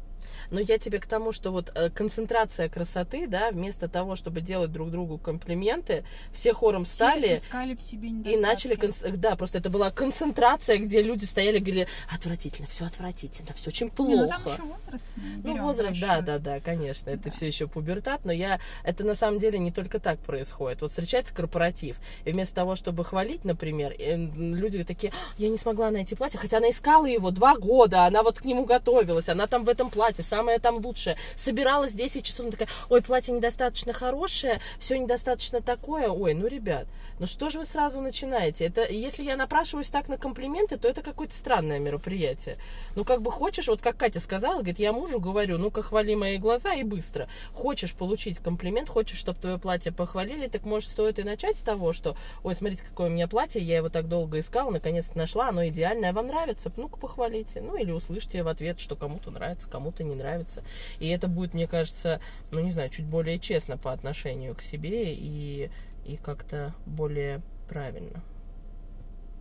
Но 0.52 0.60
я 0.60 0.78
тебе 0.78 1.00
к 1.00 1.06
тому, 1.08 1.32
что 1.32 1.52
вот 1.52 1.72
э, 1.76 1.90
концентрация 1.90 2.70
красоты, 2.70 3.28
да, 3.28 3.52
вместо 3.52 3.88
того, 3.88 4.16
чтобы 4.16 4.42
делать 4.42 4.72
друг 4.72 4.92
другу 4.92 5.18
комплименты, 5.18 6.04
все 6.32 6.54
хором 6.54 6.86
Все 6.86 6.92
встали 6.94 7.38
искали 7.38 7.76
в 7.76 7.82
себе 7.82 8.10
и 8.10 8.38
начали, 8.38 8.76
конц- 8.76 9.18
да, 9.18 9.36
просто 9.36 9.58
это 9.58 9.70
была 9.70 9.90
концентрация, 9.92 10.78
где 10.78 11.02
люди 11.02 11.26
стояли 11.26 11.58
и 11.58 11.60
говорили, 11.60 11.88
отвратительно, 12.14 12.68
все 12.68 12.86
отвратительно, 12.86 13.54
все 13.54 13.70
очень 13.70 13.88
Не, 13.88 13.92
плохо. 13.92 14.16
ну 14.16 14.28
там 14.28 14.42
еще 14.54 14.62
возраст. 14.64 15.04
не 15.16 15.24
Ну, 15.38 15.54
берем 15.54 15.64
возраст, 15.64 16.00
да, 16.00 16.08
большой. 16.08 16.26
да, 16.26 16.40
да, 16.40 16.60
конечно, 16.60 17.10
это 17.10 17.24
Да. 17.26 17.32
все 17.32 17.48
еще 17.48 17.68
пубертат, 17.68 18.26
но 18.26 18.32
я, 18.32 18.60
это 18.84 19.04
на 19.04 19.16
самом 19.16 19.40
деле 19.40 19.58
не 19.60 19.72
только 19.72 20.00
так 20.00 20.20
происходит. 20.20 20.82
Вот 20.82 20.92
встречается 20.92 21.34
корпоратив, 21.34 21.98
и 22.26 22.32
вместо 22.32 22.54
того, 22.54 22.76
чтобы 22.76 23.04
хвалить, 23.06 23.44
например, 23.46 23.96
люди 23.98 24.84
такие, 24.84 25.12
«А, 25.12 25.34
я 25.38 25.50
не 25.50 25.58
смогла 25.58 25.90
найти 25.90 26.16
платье, 26.16 26.40
хотя 26.40 26.58
она 26.58 26.70
искала 26.70 27.06
его 27.06 27.32
два 27.32 27.56
года, 27.58 28.06
она 28.06 28.22
вот 28.24 28.40
к 28.40 28.46
нему 28.46 28.66
готовилась, 28.66 29.30
она 29.30 29.48
там 29.48 29.64
в 29.64 29.70
этом 29.70 29.90
платье, 29.90 30.12
самое 30.21 30.60
там 30.60 30.76
лучшее, 30.86 31.17
собиралась 31.38 31.93
10 31.93 32.23
часов, 32.23 32.52
такая, 32.52 32.67
ой, 32.89 33.02
платье 33.02 33.34
недостаточно 33.34 33.93
хорошее, 33.93 34.60
все 34.80 34.97
недостаточно 34.97 35.62
такое, 35.62 36.10
ой, 36.10 36.34
ну, 36.34 36.47
ребят, 36.47 36.88
ну 37.19 37.28
что 37.28 37.49
же 37.49 37.60
вы 37.60 37.65
сразу 37.65 38.02
начинаете? 38.02 38.65
Это, 38.65 38.91
если 38.91 39.23
я 39.23 39.38
напрашиваюсь 39.38 39.88
так 39.88 40.10
на 40.10 40.17
комплименты, 40.17 40.78
то 40.78 40.88
это 40.88 41.02
какое-то 41.02 41.34
странное 41.34 41.80
мероприятие. 41.80 42.58
Ну, 42.95 43.06
как 43.06 43.21
бы 43.21 43.32
хочешь, 43.32 43.67
вот 43.67 43.82
как 43.82 43.97
Катя 43.97 44.19
сказала, 44.19 44.56
говорит, 44.56 44.80
я 44.80 44.91
мужу 44.91 45.19
говорю, 45.19 45.58
ну-ка, 45.58 45.82
хвали 45.82 46.15
мои 46.15 46.38
глаза 46.38 46.73
и 46.73 46.84
быстро. 46.84 47.30
Хочешь 47.54 47.93
получить 47.93 48.39
комплимент, 48.39 48.89
хочешь, 48.89 49.17
чтобы 49.17 49.39
твое 49.39 49.58
платье 49.58 49.91
похвалили, 49.91 50.47
так 50.47 50.65
может 50.65 50.89
стоит 50.89 51.19
и 51.19 51.23
начать 51.23 51.58
с 51.58 51.62
того, 51.62 51.93
что, 51.93 52.17
ой, 52.43 52.56
смотрите, 52.56 52.84
какое 52.88 53.08
у 53.08 53.12
меня 53.12 53.28
платье, 53.28 53.62
я 53.62 53.78
его 53.78 53.89
так 53.89 54.08
долго 54.08 54.39
искала, 54.39 54.71
наконец-то 54.71 55.17
нашла, 55.17 55.49
оно 55.49 55.67
идеальное, 55.67 56.13
вам 56.13 56.28
нравится, 56.28 56.71
ну-ка, 56.76 56.97
похвалите. 56.97 57.62
Ну, 57.62 57.78
или 57.78 57.91
услышьте 57.91 58.43
в 58.43 58.47
ответ, 58.47 58.80
что 58.80 58.95
кому-то 58.95 59.32
нравится, 59.32 59.69
кому-то 59.69 60.03
не 60.04 60.16
нравится. 60.16 60.63
И 61.00 61.08
это 61.08 61.28
будет, 61.28 61.54
мне 61.54 61.68
кажется, 61.68 62.20
ну, 62.52 62.60
не 62.62 62.72
знаю, 62.72 62.89
чуть 62.89 63.06
более 63.06 63.39
честно 63.39 63.78
по 63.78 63.92
отношению 63.92 64.56
к 64.56 64.62
себе 64.62 65.13
и, 65.13 65.70
и 66.06 66.18
как-то 66.18 66.74
более 66.86 67.42
правильно. 67.68 68.22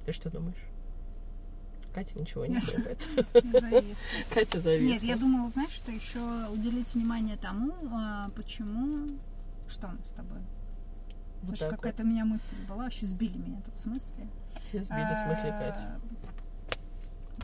Ты 0.04 0.12
что 0.12 0.30
думаешь? 0.30 0.56
Катя 1.94 2.18
ничего 2.18 2.46
не 2.46 2.58
зависла. 2.60 3.96
Катя 4.30 4.60
зависла. 4.60 4.94
Нет, 4.94 5.02
я 5.02 5.16
думала, 5.16 5.50
знаешь, 5.50 5.72
что 5.72 5.92
еще 5.92 6.48
уделить 6.48 6.94
внимание 6.94 7.36
тому, 7.36 7.72
а, 7.92 8.30
почему... 8.30 9.18
Что 9.68 9.88
мы 9.88 9.98
с 10.04 10.10
тобой? 10.10 10.40
Вот 11.42 11.58
Слушай, 11.58 11.70
так 11.70 11.80
какая-то 11.80 12.02
у 12.02 12.06
меня 12.06 12.24
мысль 12.24 12.54
была, 12.68 12.84
вообще 12.84 13.06
сбили 13.06 13.36
меня 13.38 13.60
тут 13.64 13.74
в 13.74 13.78
смысле. 13.78 14.28
вот. 14.52 14.62
Все 14.62 14.82
сбили 14.82 15.14
в 15.14 15.24
смысле 15.24 15.50
Катя. 15.50 16.00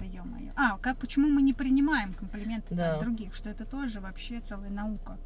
Ё-моё. 0.04 0.52
А, 0.56 0.78
как, 0.78 0.96
почему 0.98 1.28
мы 1.28 1.42
не 1.42 1.52
принимаем 1.52 2.14
комплименты 2.14 2.74
Да. 2.74 2.94
от 2.94 3.00
других, 3.00 3.34
что 3.34 3.50
это 3.50 3.64
тоже 3.64 4.00
вообще 4.00 4.40
целая 4.40 4.70
наука. 4.70 5.16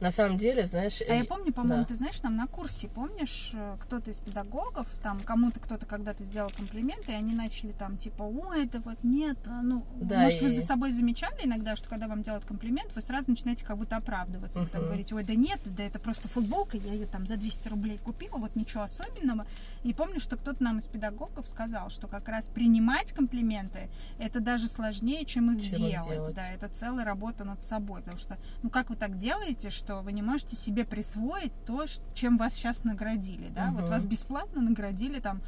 На 0.00 0.10
самом 0.10 0.38
деле, 0.38 0.66
знаешь... 0.66 1.00
А 1.08 1.14
я 1.14 1.24
помню, 1.24 1.52
по-моему, 1.52 1.82
да. 1.82 1.88
ты 1.88 1.96
знаешь, 1.96 2.20
нам 2.22 2.36
на 2.36 2.46
курсе, 2.46 2.88
помнишь, 2.88 3.50
э, 3.54 3.76
кто-то 3.80 4.10
из 4.10 4.18
педагогов, 4.18 4.86
там 5.02 5.20
кому-то 5.20 5.60
кто-то 5.60 5.86
когда-то 5.86 6.24
сделал 6.24 6.50
комплименты, 6.56 7.12
и 7.12 7.14
они 7.14 7.34
начали 7.34 7.72
там 7.72 7.96
типа, 7.96 8.22
ой, 8.22 8.64
это 8.64 8.80
вот 8.80 8.98
нет, 9.02 9.38
а, 9.46 9.62
ну, 9.62 9.84
Да, 10.00 10.20
может, 10.20 10.40
вы 10.42 10.48
и- 10.48 10.56
за 10.60 10.62
собой 10.62 10.92
замечали 10.92 11.44
иногда, 11.44 11.76
что 11.76 11.88
когда 11.88 12.08
вам 12.08 12.22
делают 12.22 12.44
комплимент, 12.44 12.94
вы 12.94 13.02
сразу 13.02 13.30
начинаете 13.30 13.64
как 13.64 13.78
будто 13.78 13.96
оправдываться, 13.96 14.60
вы 14.60 14.66
там 14.66 14.80
Мгм. 14.82 14.88
говорите, 14.88 15.14
ой, 15.14 15.24
да 15.24 15.34
нет, 15.34 15.60
да 15.64 15.82
это 15.84 15.98
просто 15.98 16.28
футболка, 16.28 16.76
я 16.76 16.92
ее 16.92 17.06
там 17.06 17.26
за 17.26 17.36
200 17.36 17.68
рублей 17.68 17.98
купила, 17.98 18.36
вот 18.36 18.54
ничего 18.56 18.82
особенного. 18.82 19.46
И 19.82 19.92
помню, 19.94 20.20
что 20.20 20.36
кто-то 20.36 20.62
нам 20.62 20.78
из 20.78 20.84
педагогов 20.86 21.46
сказал, 21.48 21.90
что 21.90 22.06
как 22.08 22.28
раз 22.28 22.46
принимать 22.46 23.12
комплименты, 23.12 23.88
это 24.18 24.40
даже 24.40 24.68
сложнее, 24.68 25.24
чем 25.24 25.56
их 25.56 25.62
Чем 25.70 25.84
их 25.86 25.90
делать. 25.92 26.08
делать. 26.08 26.34
Да, 26.34 26.50
это 26.50 26.68
целая 26.68 27.04
работа 27.04 27.44
над 27.44 27.62
собой, 27.64 28.00
потому 28.02 28.18
что, 28.18 28.36
ну 28.62 28.70
как 28.70 28.90
вы 28.90 28.96
так 28.96 29.16
делаете, 29.16 29.65
что 29.70 30.00
вы 30.02 30.12
не 30.12 30.22
можете 30.22 30.56
себе 30.56 30.84
присвоить 30.84 31.52
то, 31.66 31.84
чем 32.14 32.36
вас 32.38 32.54
сейчас 32.54 32.84
наградили, 32.84 33.48
да? 33.48 33.70
Вот 33.72 33.82
Мгм. 33.82 33.90
вас 33.90 34.04
бесплатно 34.04 34.60
наградили 34.62 35.20
там 35.20 35.40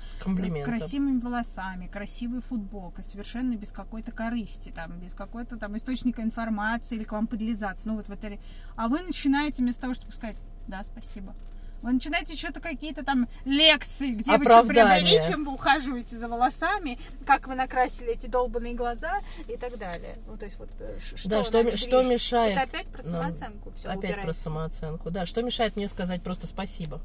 красивыми 0.65 1.21
волосами, 1.21 1.87
красивой 1.87 2.41
футболкой, 2.41 3.05
совершенно 3.05 3.55
без 3.57 3.73
какой-то 3.73 4.13
корысти, 4.13 4.71
там, 4.71 4.99
без 4.99 5.15
какой-то 5.15 5.57
там 5.57 5.77
источника 5.77 6.23
информации 6.23 6.97
или 6.97 7.05
к 7.05 7.13
вам 7.13 7.27
подлизаться. 7.27 7.89
Ну 7.89 7.97
вот 7.97 8.07
в 8.07 8.11
этой... 8.11 8.41
А 8.77 8.89
вы 8.89 9.03
начинаете 9.03 9.63
вместо 9.63 9.83
того, 9.83 9.95
чтобы 9.95 10.13
сказать, 10.13 10.37
да, 10.67 10.83
спасибо. 10.85 11.35
Вы 11.83 11.93
начинаете 11.93 12.37
что-то 12.37 12.61
какие-то 12.61 13.05
там 13.05 13.29
лекции, 13.45 14.12
где 14.12 14.37
вы 14.37 14.45
что 14.45 14.59
Оправдания. 14.59 15.01
приобрели, 15.01 15.33
чем 15.33 15.45
вы 15.45 15.53
ухаживаете 15.55 16.17
за 16.17 16.29
волосами, 16.29 16.99
как 17.25 17.47
вы 17.47 17.55
накрасили 17.55 18.12
эти 18.12 18.27
долбанные 18.27 18.75
глаза 18.75 19.21
и 19.47 19.57
так 19.57 19.79
далее. 19.79 20.19
Ну, 20.27 20.37
то 20.37 20.45
есть 20.45 20.59
вот 20.59 20.71
э, 20.81 20.99
что 20.99 21.29
Да, 21.29 21.45
что, 21.45 21.77
что 21.77 22.03
мешает... 22.03 22.59
Это 22.59 22.62
опять 22.62 22.88
про 22.88 23.03
самооценку. 23.03 23.73
Все, 23.77 23.88
Опять 23.88 24.23
про 24.23 24.33
самооценку. 24.33 25.11
Да, 25.11 25.25
что 25.27 25.43
мешает 25.43 25.77
мне 25.77 25.88
сказать 25.88 26.23
просто 26.23 26.47
спасибо? 26.47 27.01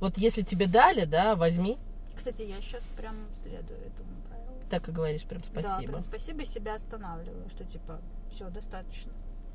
Вот 0.00 0.18
если 0.18 0.42
тебе 0.42 0.66
дали, 0.66 1.04
да, 1.04 1.34
возьми, 1.34 1.78
Кстати, 2.16 2.42
я 2.42 2.60
сейчас 2.60 2.84
прям 2.96 3.16
следую 3.42 3.78
этому 3.80 4.08
правилу. 4.28 4.54
так 4.70 4.88
и 4.88 4.92
говоришь 4.92 5.22
прям 5.22 5.42
Да, 5.54 5.62
спасибо. 5.62 5.92
прям 5.92 6.02
спасибо 6.02 6.44
себя 6.44 6.74
останавливаю, 6.74 7.48
что 7.50 7.64
типа 7.64 8.00
все 8.34 8.48
достаточно. 8.50 9.12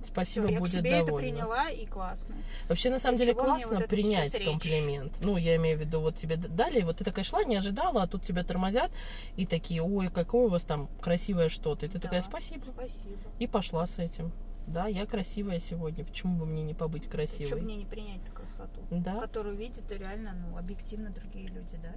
Спасибо, 0.08 0.46
Всё, 0.48 0.54
я 0.54 0.58
к 0.58 0.62
будет 0.62 0.72
себе 0.74 0.90
это 0.92 1.06
довольна. 1.08 1.30
приняла 1.30 1.70
и 1.70 1.86
классно. 1.86 2.36
Вообще, 2.70 2.90
на 2.90 3.00
самом 3.00 3.18
Для 3.18 3.26
деле, 3.28 3.38
классно 3.40 3.80
вот 3.80 3.88
принять 3.88 4.34
речь? 4.36 4.48
комплимент. 4.48 5.14
Ну, 5.22 5.38
я 5.38 5.56
имею 5.58 5.78
в 5.78 5.82
виду, 5.82 6.00
вот 6.02 6.16
тебе 6.18 6.38
дали, 6.38 6.82
вот 6.82 6.98
ты 6.98 7.04
такая 7.04 7.24
шла, 7.26 7.44
не 7.44 7.56
ожидала, 7.56 8.04
а 8.04 8.08
тут 8.08 8.24
тебя 8.26 8.44
тормозят 8.44 8.92
и 9.36 9.46
такие, 9.46 9.82
ой, 9.82 10.10
какое 10.10 10.46
у 10.46 10.50
вас 10.50 10.64
там 10.64 10.88
красивое 11.02 11.50
что-то. 11.50 11.86
И 11.86 11.90
ты 11.90 12.00
такая, 12.00 12.22
Да. 12.22 12.28
спасибо. 12.28 12.64
Спасибо. 12.72 13.18
И 13.40 13.48
пошла 13.48 13.88
с 13.88 13.98
этим. 14.00 14.32
Да, 14.68 14.88
я 14.88 15.06
красивая 15.06 15.60
сегодня. 15.60 16.04
Почему 16.04 16.38
бы 16.40 16.46
мне 16.46 16.64
не 16.64 16.74
побыть 16.74 17.04
Чтобы 17.04 17.18
красивой? 17.18 17.62
мне 17.62 17.76
не 17.76 17.86
принять 17.86 18.22
красоту. 18.34 18.80
красоту, 18.80 18.82
Да. 19.04 19.20
которую 19.22 19.56
видят 19.56 19.84
реально, 19.92 20.34
ну, 20.34 20.58
объективно 20.58 21.10
другие 21.12 21.48
люди, 21.48 21.78
да. 21.84 21.94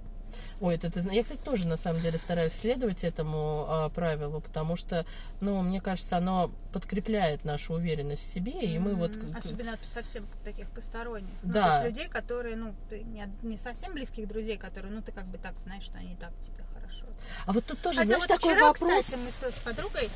Ой, 0.59 0.75
это 0.75 0.91
ты 0.91 1.01
Я, 1.11 1.23
кстати, 1.23 1.39
тоже 1.39 1.67
на 1.67 1.77
самом 1.77 2.01
деле 2.01 2.17
стараюсь 2.17 2.53
следовать 2.53 3.03
этому 3.03 3.65
а, 3.67 3.89
правилу, 3.89 4.41
потому 4.41 4.75
что, 4.75 5.05
ну, 5.41 5.61
мне 5.61 5.81
кажется, 5.81 6.17
оно 6.17 6.51
подкрепляет 6.73 7.45
нашу 7.45 7.73
уверенность 7.73 8.23
в 8.23 8.33
себе, 8.33 8.61
и 8.61 8.77
мы 8.79 8.95
вот. 8.95 9.11
Особенно 9.35 9.73
от 9.73 9.79
совсем 9.91 10.25
таких 10.43 10.69
посторонних. 10.69 11.29
Ну, 11.43 11.53
Да. 11.53 11.79
то 11.81 11.87
есть 11.87 11.97
людей, 11.97 12.09
которые, 12.09 12.55
ну, 12.55 12.73
не, 12.91 13.27
не 13.41 13.57
совсем 13.57 13.93
близких 13.93 14.27
друзей, 14.27 14.57
которые, 14.57 14.93
ну, 14.93 15.01
ты 15.01 15.11
как 15.11 15.25
бы 15.25 15.37
так 15.37 15.53
знаешь, 15.59 15.83
что 15.83 15.97
они 15.97 16.15
так 16.15 16.31
хорошо. 16.39 16.58
А 17.45 17.53
вот 17.53 17.65
тут 17.65 17.79
тоже, 17.81 17.99
Хотя 17.99 18.07
знаешь, 18.07 18.23
вот 18.27 18.37
такой 18.39 18.53
вчера, 18.53 18.67
вопрос. 18.67 19.05
кстати, 19.05 19.19
мы 19.19 19.31
с, 19.31 19.55
с 19.55 19.59
подругой, 19.61 20.09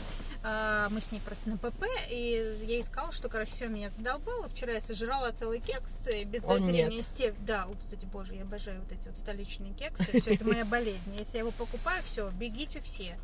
а, 0.45 0.89
мы 0.89 0.99
с 0.99 1.11
ней 1.11 1.21
просто 1.21 1.49
на 1.49 1.57
ПП, 1.57 1.85
и 2.09 2.57
я 2.63 2.75
ей 2.75 2.83
сказала, 2.83 3.13
что, 3.13 3.29
короче, 3.29 3.53
все 3.55 3.67
меня 3.67 3.89
задолбало. 3.89 4.49
Вчера 4.49 4.73
я 4.73 4.81
сожрала 4.81 5.31
целый 5.31 5.59
кекс 5.59 5.93
э, 6.07 6.23
без 6.25 6.41
зазрения 6.41 6.87
нет. 6.89 7.05
степь. 7.05 7.35
Да, 7.39 7.63
о, 7.63 7.75
кстати, 7.75 8.05
боже, 8.11 8.33
я 8.35 8.41
обожаю 8.41 8.81
вот 8.81 8.91
эти 8.91 9.07
вот 9.07 9.17
столичные 9.17 9.73
кексы. 9.73 10.19
Все, 10.19 10.35
это 10.35 10.45
моя 10.45 10.65
болезнь. 10.65 11.15
Если 11.17 11.35
я 11.35 11.39
его 11.39 11.51
покупаю, 11.51 12.03
все, 12.03 12.29
бегите 12.31 12.81
все. 12.81 13.17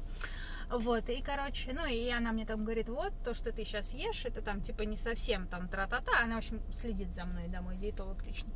Вот, 0.69 1.09
и, 1.09 1.21
короче, 1.21 1.73
ну, 1.73 1.85
и 1.85 2.09
она 2.09 2.31
мне 2.31 2.45
там 2.45 2.63
говорит, 2.63 2.89
вот, 2.89 3.11
то, 3.23 3.33
что 3.33 3.51
ты 3.51 3.65
сейчас 3.65 3.91
ешь, 3.93 4.25
это 4.25 4.41
там, 4.41 4.61
типа, 4.61 4.83
не 4.83 4.97
совсем 4.97 5.47
там 5.47 5.67
тра-та-та. 5.67 6.23
Она, 6.23 6.35
в 6.35 6.37
общем, 6.39 6.61
следит 6.81 7.11
за 7.13 7.25
мной, 7.25 7.47
да, 7.47 7.61
мой 7.61 7.75
диетолог 7.77 8.23
лично. 8.23 8.49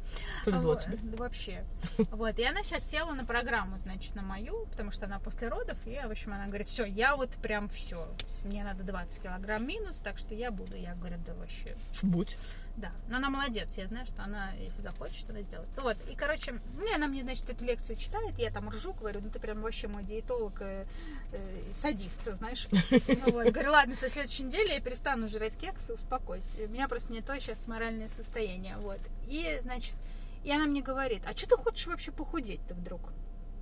Повезло 0.45 0.73
Вот, 0.73 0.83
тебе. 0.83 0.97
да, 1.01 1.17
вообще. 1.17 1.65
Вот, 2.11 2.37
и 2.37 2.43
она 2.43 2.63
сейчас 2.63 2.87
села 2.89 3.13
на 3.13 3.25
программу, 3.25 3.79
значит, 3.79 4.13
на 4.15 4.21
мою, 4.21 4.65
потому 4.67 4.91
что 4.91 5.05
она 5.05 5.19
после 5.19 5.47
родов, 5.47 5.77
и, 5.85 5.99
в 6.05 6.11
общем, 6.11 6.33
она 6.33 6.45
говорит, 6.47 6.67
все, 6.67 6.85
я 6.85 7.15
вот 7.15 7.31
прям 7.41 7.67
все, 7.69 8.07
мне 8.43 8.63
надо 8.63 8.83
20 8.83 9.21
килограмм 9.21 9.65
минус, 9.65 9.97
так 9.97 10.17
что 10.19 10.35
я 10.35 10.51
буду. 10.51 10.75
Я 10.75 10.93
говорю, 10.95 11.17
да 11.25 11.33
вообще, 11.33 11.75
Будь. 12.03 12.37
Да. 12.75 12.91
Но 13.07 13.17
она 13.17 13.29
молодец, 13.29 13.75
я 13.77 13.87
знаю, 13.87 14.05
что 14.05 14.23
она, 14.23 14.51
если 14.53 14.81
захочет, 14.81 15.29
она 15.29 15.41
сделает. 15.41 15.69
Ну 15.75 15.83
вот, 15.83 15.97
и, 16.09 16.15
короче, 16.15 16.59
ну, 16.75 16.95
она 16.95 17.07
мне, 17.07 17.21
значит, 17.23 17.49
эту 17.49 17.63
лекцию 17.63 17.97
читает, 17.97 18.37
я 18.39 18.51
там 18.51 18.69
ржу, 18.69 18.93
говорю, 18.93 19.21
ну, 19.21 19.29
ты 19.29 19.39
прям 19.39 19.61
вообще 19.61 19.87
мой 19.87 20.03
диетолог, 20.03 20.61
э, 20.61 20.85
э, 21.31 21.71
садист, 21.71 22.19
знаешь. 22.25 22.67
Ну 22.71 23.31
вот, 23.31 23.47
говорю, 23.47 23.71
ладно, 23.71 23.95
со 23.95 24.09
следующей 24.09 24.43
недели 24.43 24.71
я 24.71 24.81
перестану 24.81 25.27
жрать 25.27 25.55
кексы, 25.55 25.93
успокойся. 25.93 26.57
У 26.57 26.67
меня 26.67 26.87
просто 26.87 27.13
не 27.13 27.21
то 27.21 27.39
сейчас 27.39 27.67
моральное 27.67 28.09
состояние, 28.09 28.77
вот. 28.77 28.99
И, 29.27 29.59
значит, 29.61 29.95
и 30.43 30.51
она 30.51 30.65
мне 30.65 30.81
говорит, 30.81 31.21
а 31.25 31.37
что 31.37 31.47
ты 31.49 31.57
хочешь 31.57 31.87
вообще 31.87 32.11
похудеть-то 32.11 32.73
вдруг? 32.73 33.01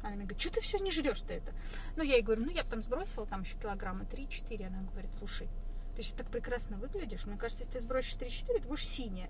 Она 0.03 0.15
мне 0.15 0.23
говорит, 0.23 0.41
что 0.41 0.53
ты 0.53 0.61
все 0.61 0.79
не 0.79 0.91
жрешь-то 0.91 1.33
это? 1.33 1.53
Ну, 1.95 2.03
я 2.03 2.15
ей 2.15 2.23
говорю, 2.23 2.45
ну, 2.45 2.51
я 2.51 2.63
там 2.63 2.81
сбросила 2.81 3.25
там 3.27 3.41
еще 3.41 3.55
килограмма 3.57 4.05
3-4. 4.05 4.65
Она 4.65 4.81
говорит, 4.91 5.11
слушай, 5.19 5.47
ты 5.95 6.03
сейчас 6.03 6.13
так 6.13 6.27
прекрасно 6.27 6.77
выглядишь. 6.77 7.25
Мне 7.25 7.37
кажется, 7.37 7.63
если 7.63 7.79
ты 7.79 7.81
сбросишь 7.81 8.15
3-4, 8.15 8.61
ты 8.61 8.67
будешь 8.67 8.87
синяя. 8.87 9.29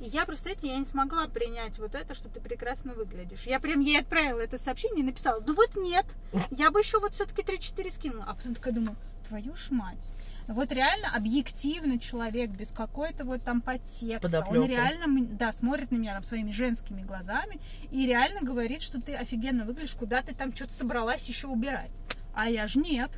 И 0.00 0.06
я 0.06 0.24
просто, 0.24 0.50
эти, 0.50 0.66
я 0.66 0.78
не 0.78 0.84
смогла 0.84 1.28
принять 1.28 1.78
вот 1.78 1.94
это, 1.94 2.14
что 2.14 2.28
ты 2.28 2.40
прекрасно 2.40 2.94
выглядишь. 2.94 3.44
Я 3.44 3.60
прям 3.60 3.80
ей 3.80 4.00
отправила 4.00 4.40
это 4.40 4.58
сообщение 4.58 5.00
и 5.00 5.06
написала, 5.06 5.40
ну 5.46 5.54
вот 5.54 5.76
нет, 5.76 6.06
я 6.50 6.70
бы 6.70 6.80
еще 6.80 6.98
вот 6.98 7.12
все-таки 7.14 7.42
3-4 7.42 7.92
скинула. 7.92 8.24
А 8.26 8.34
потом 8.34 8.54
такая 8.54 8.74
думаю, 8.74 8.96
твою 9.28 9.54
ж 9.54 9.70
мать. 9.70 10.12
Вот 10.48 10.72
реально 10.72 11.14
объективно 11.14 12.00
человек 12.00 12.50
без 12.50 12.70
какой-то 12.70 13.24
вот 13.24 13.44
там 13.44 13.60
подтекста. 13.60 14.44
Он 14.48 14.66
реально, 14.66 15.24
да, 15.26 15.52
смотрит 15.52 15.92
на 15.92 15.96
меня 15.96 16.14
там 16.14 16.24
своими 16.24 16.50
женскими 16.50 17.02
глазами 17.02 17.60
и 17.90 18.04
реально 18.06 18.40
говорит, 18.40 18.82
что 18.82 19.00
ты 19.00 19.14
офигенно 19.14 19.64
выглядишь, 19.64 19.94
куда 19.94 20.20
ты 20.22 20.34
там 20.34 20.54
что-то 20.54 20.72
собралась 20.72 21.28
еще 21.28 21.46
убирать. 21.46 21.92
А 22.34 22.50
я 22.50 22.66
ж 22.66 22.74
нет. 22.76 23.10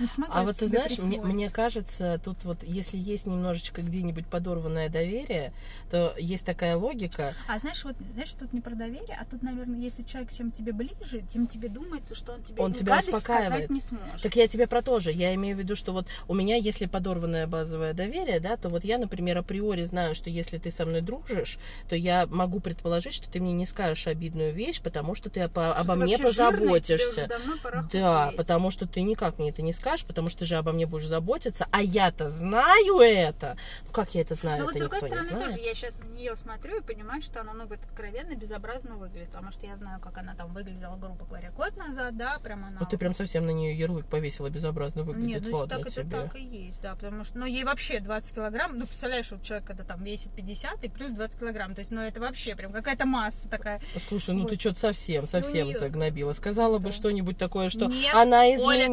Не 0.00 0.06
смогла 0.06 0.34
А 0.36 0.42
вот 0.44 0.56
ты 0.56 0.66
знаешь, 0.68 0.98
мне, 0.98 1.20
мне 1.20 1.50
кажется, 1.50 2.18
тут 2.24 2.38
вот 2.44 2.58
если 2.62 2.96
есть 2.96 3.26
немножечко 3.26 3.82
где-нибудь 3.82 4.26
подорванное 4.26 4.88
доверие, 4.88 5.52
то 5.90 6.14
есть 6.18 6.44
такая 6.44 6.76
логика. 6.76 7.34
А 7.46 7.58
знаешь, 7.58 7.84
вот 7.84 7.94
знаешь, 8.14 8.30
тут 8.38 8.52
не 8.54 8.60
про 8.62 8.74
доверие, 8.74 9.16
а 9.20 9.24
тут, 9.26 9.42
наверное, 9.42 9.78
если 9.78 10.02
человек 10.02 10.32
чем 10.32 10.50
тебе 10.50 10.72
ближе, 10.72 11.20
тем 11.32 11.46
тебе 11.46 11.68
думается, 11.68 12.14
что 12.14 12.32
он 12.32 12.42
тебе 12.42 12.62
Он 12.62 12.72
тебя 12.72 12.98
успокаивает. 13.00 13.48
сказать 13.50 13.70
не 13.70 13.80
сможет. 13.80 14.22
Так 14.22 14.36
я 14.36 14.48
тебе 14.48 14.66
про 14.66 14.80
то 14.80 15.00
же. 15.00 15.12
Я 15.12 15.34
имею 15.34 15.54
в 15.54 15.58
виду, 15.58 15.76
что 15.76 15.92
вот 15.92 16.06
у 16.28 16.34
меня, 16.34 16.56
если 16.56 16.86
подорванное 16.86 17.46
базовое 17.46 17.92
доверие, 17.92 18.40
да, 18.40 18.56
то 18.56 18.70
вот 18.70 18.84
я, 18.84 18.96
например, 18.96 19.36
априори 19.38 19.84
знаю, 19.84 20.14
что 20.14 20.30
если 20.30 20.56
ты 20.56 20.70
со 20.70 20.86
мной 20.86 21.02
дружишь, 21.02 21.58
то 21.90 21.94
я 21.96 22.26
могу 22.26 22.60
предположить, 22.60 23.12
что 23.12 23.30
ты 23.30 23.38
мне 23.38 23.52
не 23.52 23.66
скажешь 23.66 24.06
обидную 24.06 24.54
вещь, 24.54 24.80
потому 24.80 25.14
что 25.14 25.28
ты 25.28 25.46
по- 25.48 25.72
Что 25.72 25.80
обо 25.80 25.94
ты 25.94 26.00
мне 26.00 26.18
позаботишься. 26.18 27.28
пора 27.62 27.88
Да, 27.92 28.24
худеть. 28.26 28.36
потому 28.38 28.70
что 28.70 28.86
ты 28.86 29.02
никак 29.02 29.38
мне 29.38 29.50
это 29.50 29.60
не 29.60 29.72
скажешь, 29.74 29.89
потому 30.06 30.28
что 30.30 30.40
ты 30.40 30.44
же 30.46 30.56
обо 30.56 30.72
мне 30.72 30.86
будешь 30.86 31.06
заботиться, 31.06 31.66
а 31.70 31.82
я-то 31.82 32.30
знаю 32.30 32.98
это. 33.00 33.56
Ну 33.86 33.92
как 33.92 34.14
я 34.14 34.22
это 34.22 34.34
знаю? 34.34 34.60
Но 34.60 34.64
вот 34.66 34.74
с 34.74 34.78
другой 34.78 34.98
стороны 35.00 35.28
тоже 35.28 35.58
я 35.60 35.74
сейчас 35.74 35.98
на 35.98 36.04
нее 36.16 36.36
смотрю 36.36 36.78
и 36.78 36.80
понимаю, 36.82 37.22
что 37.22 37.40
она 37.40 37.52
ну 37.54 37.66
вот 37.66 37.78
откровенно 37.82 38.34
безобразно 38.34 38.96
выглядит, 38.96 39.28
потому 39.30 39.52
что 39.52 39.66
я 39.66 39.76
знаю, 39.76 40.00
как 40.00 40.16
она 40.18 40.34
там 40.34 40.52
выглядела, 40.52 40.96
грубо 40.96 41.24
говоря, 41.24 41.50
год 41.52 41.76
назад, 41.76 42.16
да, 42.16 42.38
прям 42.38 42.64
она. 42.64 42.76
Ну 42.80 42.86
ты 42.86 42.96
прям 42.98 43.14
совсем 43.14 43.46
на 43.46 43.50
нее 43.50 43.76
ярлык 43.78 44.06
повесила, 44.06 44.48
безобразно 44.50 45.02
выглядит. 45.02 45.42
Нет, 45.42 45.42
ну 45.50 45.56
Ладно 45.58 45.76
так 45.78 45.86
это 45.88 46.02
тебе. 46.02 46.16
так 46.22 46.36
и 46.36 46.42
есть, 46.42 46.80
да, 46.82 46.94
потому 46.94 47.24
что, 47.24 47.38
ну, 47.38 47.46
ей 47.46 47.64
вообще 47.64 48.00
20 48.00 48.34
килограмм, 48.34 48.78
ну, 48.78 48.86
представляешь, 48.86 49.30
вот 49.30 49.42
человек, 49.42 49.66
когда 49.66 49.84
там 49.84 50.02
весит 50.04 50.30
50 50.32 50.84
и 50.84 50.88
плюс 50.88 51.10
20 51.12 51.38
килограмм, 51.40 51.74
то 51.74 51.80
есть, 51.80 51.90
ну, 51.90 52.00
это 52.00 52.20
вообще 52.20 52.54
прям 52.54 52.72
какая-то 52.72 53.06
масса 53.06 53.48
такая. 53.48 53.80
Слушай, 54.08 54.34
ну 54.34 54.42
Вот. 54.42 54.50
ты 54.50 54.58
что-то 54.58 54.80
совсем, 54.80 55.26
совсем 55.26 55.68
её- 55.68 55.78
загнобила. 55.78 56.32
Сказала 56.32 56.78
бы 56.78 56.86
Да. 56.90 56.92
что-нибудь 56.92 57.38
такое, 57.38 57.70
что 57.70 57.86
Нет, 57.86 58.14
она 58.14 58.42
Оля, 58.42 58.88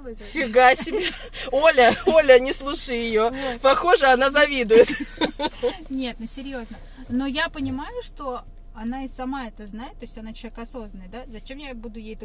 выглядишь. 0.00 0.32
Фига 0.32 0.74
себе. 0.76 1.06
Оля, 1.52 1.94
Оля, 2.06 2.38
не 2.38 2.52
слушай 2.52 2.98
ее. 2.98 3.30
Вот. 3.30 3.60
Похоже, 3.60 4.06
она 4.06 4.30
завидует. 4.30 4.88
Нет, 5.88 6.16
ну 6.18 6.26
серьезно. 6.26 6.76
Но 7.08 7.26
я 7.26 7.48
понимаю, 7.48 8.02
что 8.02 8.44
она 8.74 9.04
и 9.04 9.08
сама 9.08 9.46
это 9.46 9.66
знает, 9.66 9.94
то 9.94 10.02
есть 10.02 10.18
она 10.18 10.34
человек 10.34 10.58
осознанный, 10.58 11.08
да? 11.08 11.24
Зачем 11.28 11.56
я 11.56 11.74
буду 11.74 11.98
ей 11.98 12.18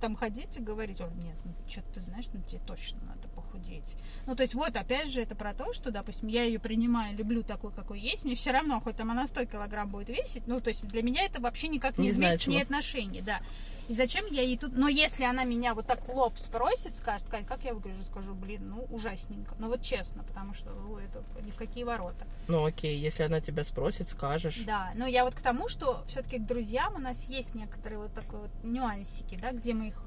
там 0.00 0.16
ходить 0.16 0.56
и 0.56 0.60
говорить, 0.60 1.00
о, 1.00 1.08
нет, 1.14 1.36
ну, 1.44 1.52
что 1.68 1.82
ты 1.94 2.00
знаешь, 2.00 2.24
ну 2.32 2.40
тебе 2.42 2.60
точно 2.66 2.98
надо 3.06 3.28
похудеть. 3.28 3.94
Ну, 4.26 4.34
то 4.34 4.42
есть 4.42 4.54
вот, 4.54 4.76
опять 4.76 5.08
же, 5.10 5.20
это 5.20 5.36
про 5.36 5.54
то, 5.54 5.72
что, 5.72 5.92
допустим, 5.92 6.26
я 6.26 6.42
ее 6.42 6.58
принимаю, 6.58 7.16
люблю 7.16 7.44
такой, 7.44 7.70
какой 7.70 8.00
есть, 8.00 8.24
мне 8.24 8.34
все 8.34 8.50
равно, 8.50 8.80
хоть 8.80 8.96
там 8.96 9.12
она 9.12 9.28
100 9.28 9.44
килограмм 9.44 9.90
будет 9.90 10.08
весить, 10.08 10.48
ну, 10.48 10.60
то 10.60 10.70
есть 10.70 10.82
для 10.82 11.02
меня 11.02 11.24
это 11.24 11.40
вообще 11.40 11.68
никак 11.68 11.96
не 11.98 12.10
изменит 12.10 12.30
к 12.30 12.32
Незначимо. 12.32 12.54
ней 12.56 12.62
отношения, 12.62 13.22
да. 13.22 13.40
И 13.92 13.94
зачем 13.94 14.24
я 14.30 14.40
ей 14.40 14.56
тут... 14.56 14.74
Но 14.74 14.88
если 14.88 15.22
она 15.22 15.44
меня 15.44 15.74
вот 15.74 15.86
так 15.86 16.08
в 16.08 16.16
лоб 16.16 16.38
спросит, 16.38 16.96
скажет, 16.96 17.28
Кать, 17.28 17.46
как 17.46 17.62
я 17.62 17.74
выгляжу, 17.74 18.02
скажу, 18.04 18.32
блин, 18.32 18.70
ну, 18.70 18.86
ужасненько. 18.90 19.54
Ну, 19.58 19.68
вот 19.68 19.82
честно, 19.82 20.24
потому 20.24 20.54
что 20.54 20.70
ну, 20.70 20.96
это 20.96 21.22
ни 21.44 21.50
в 21.50 21.56
какие 21.56 21.84
ворота. 21.84 22.26
Ну 22.48 22.64
окей, 22.64 22.98
если 22.98 23.24
она 23.24 23.42
тебя 23.42 23.64
спросит, 23.64 24.08
скажешь. 24.08 24.62
Да, 24.64 24.92
но 24.94 25.06
я 25.06 25.26
вот 25.26 25.34
к 25.34 25.42
тому, 25.42 25.68
что 25.68 26.04
все-таки 26.08 26.38
к 26.38 26.46
друзьям 26.46 26.94
у 26.94 27.00
нас 27.00 27.28
есть 27.28 27.54
некоторые 27.54 27.98
вот 27.98 28.14
такой 28.14 28.40
вот 28.40 28.50
нюансики, 28.62 29.38
да, 29.38 29.52
где 29.52 29.74
мы 29.74 29.88
их 29.88 30.02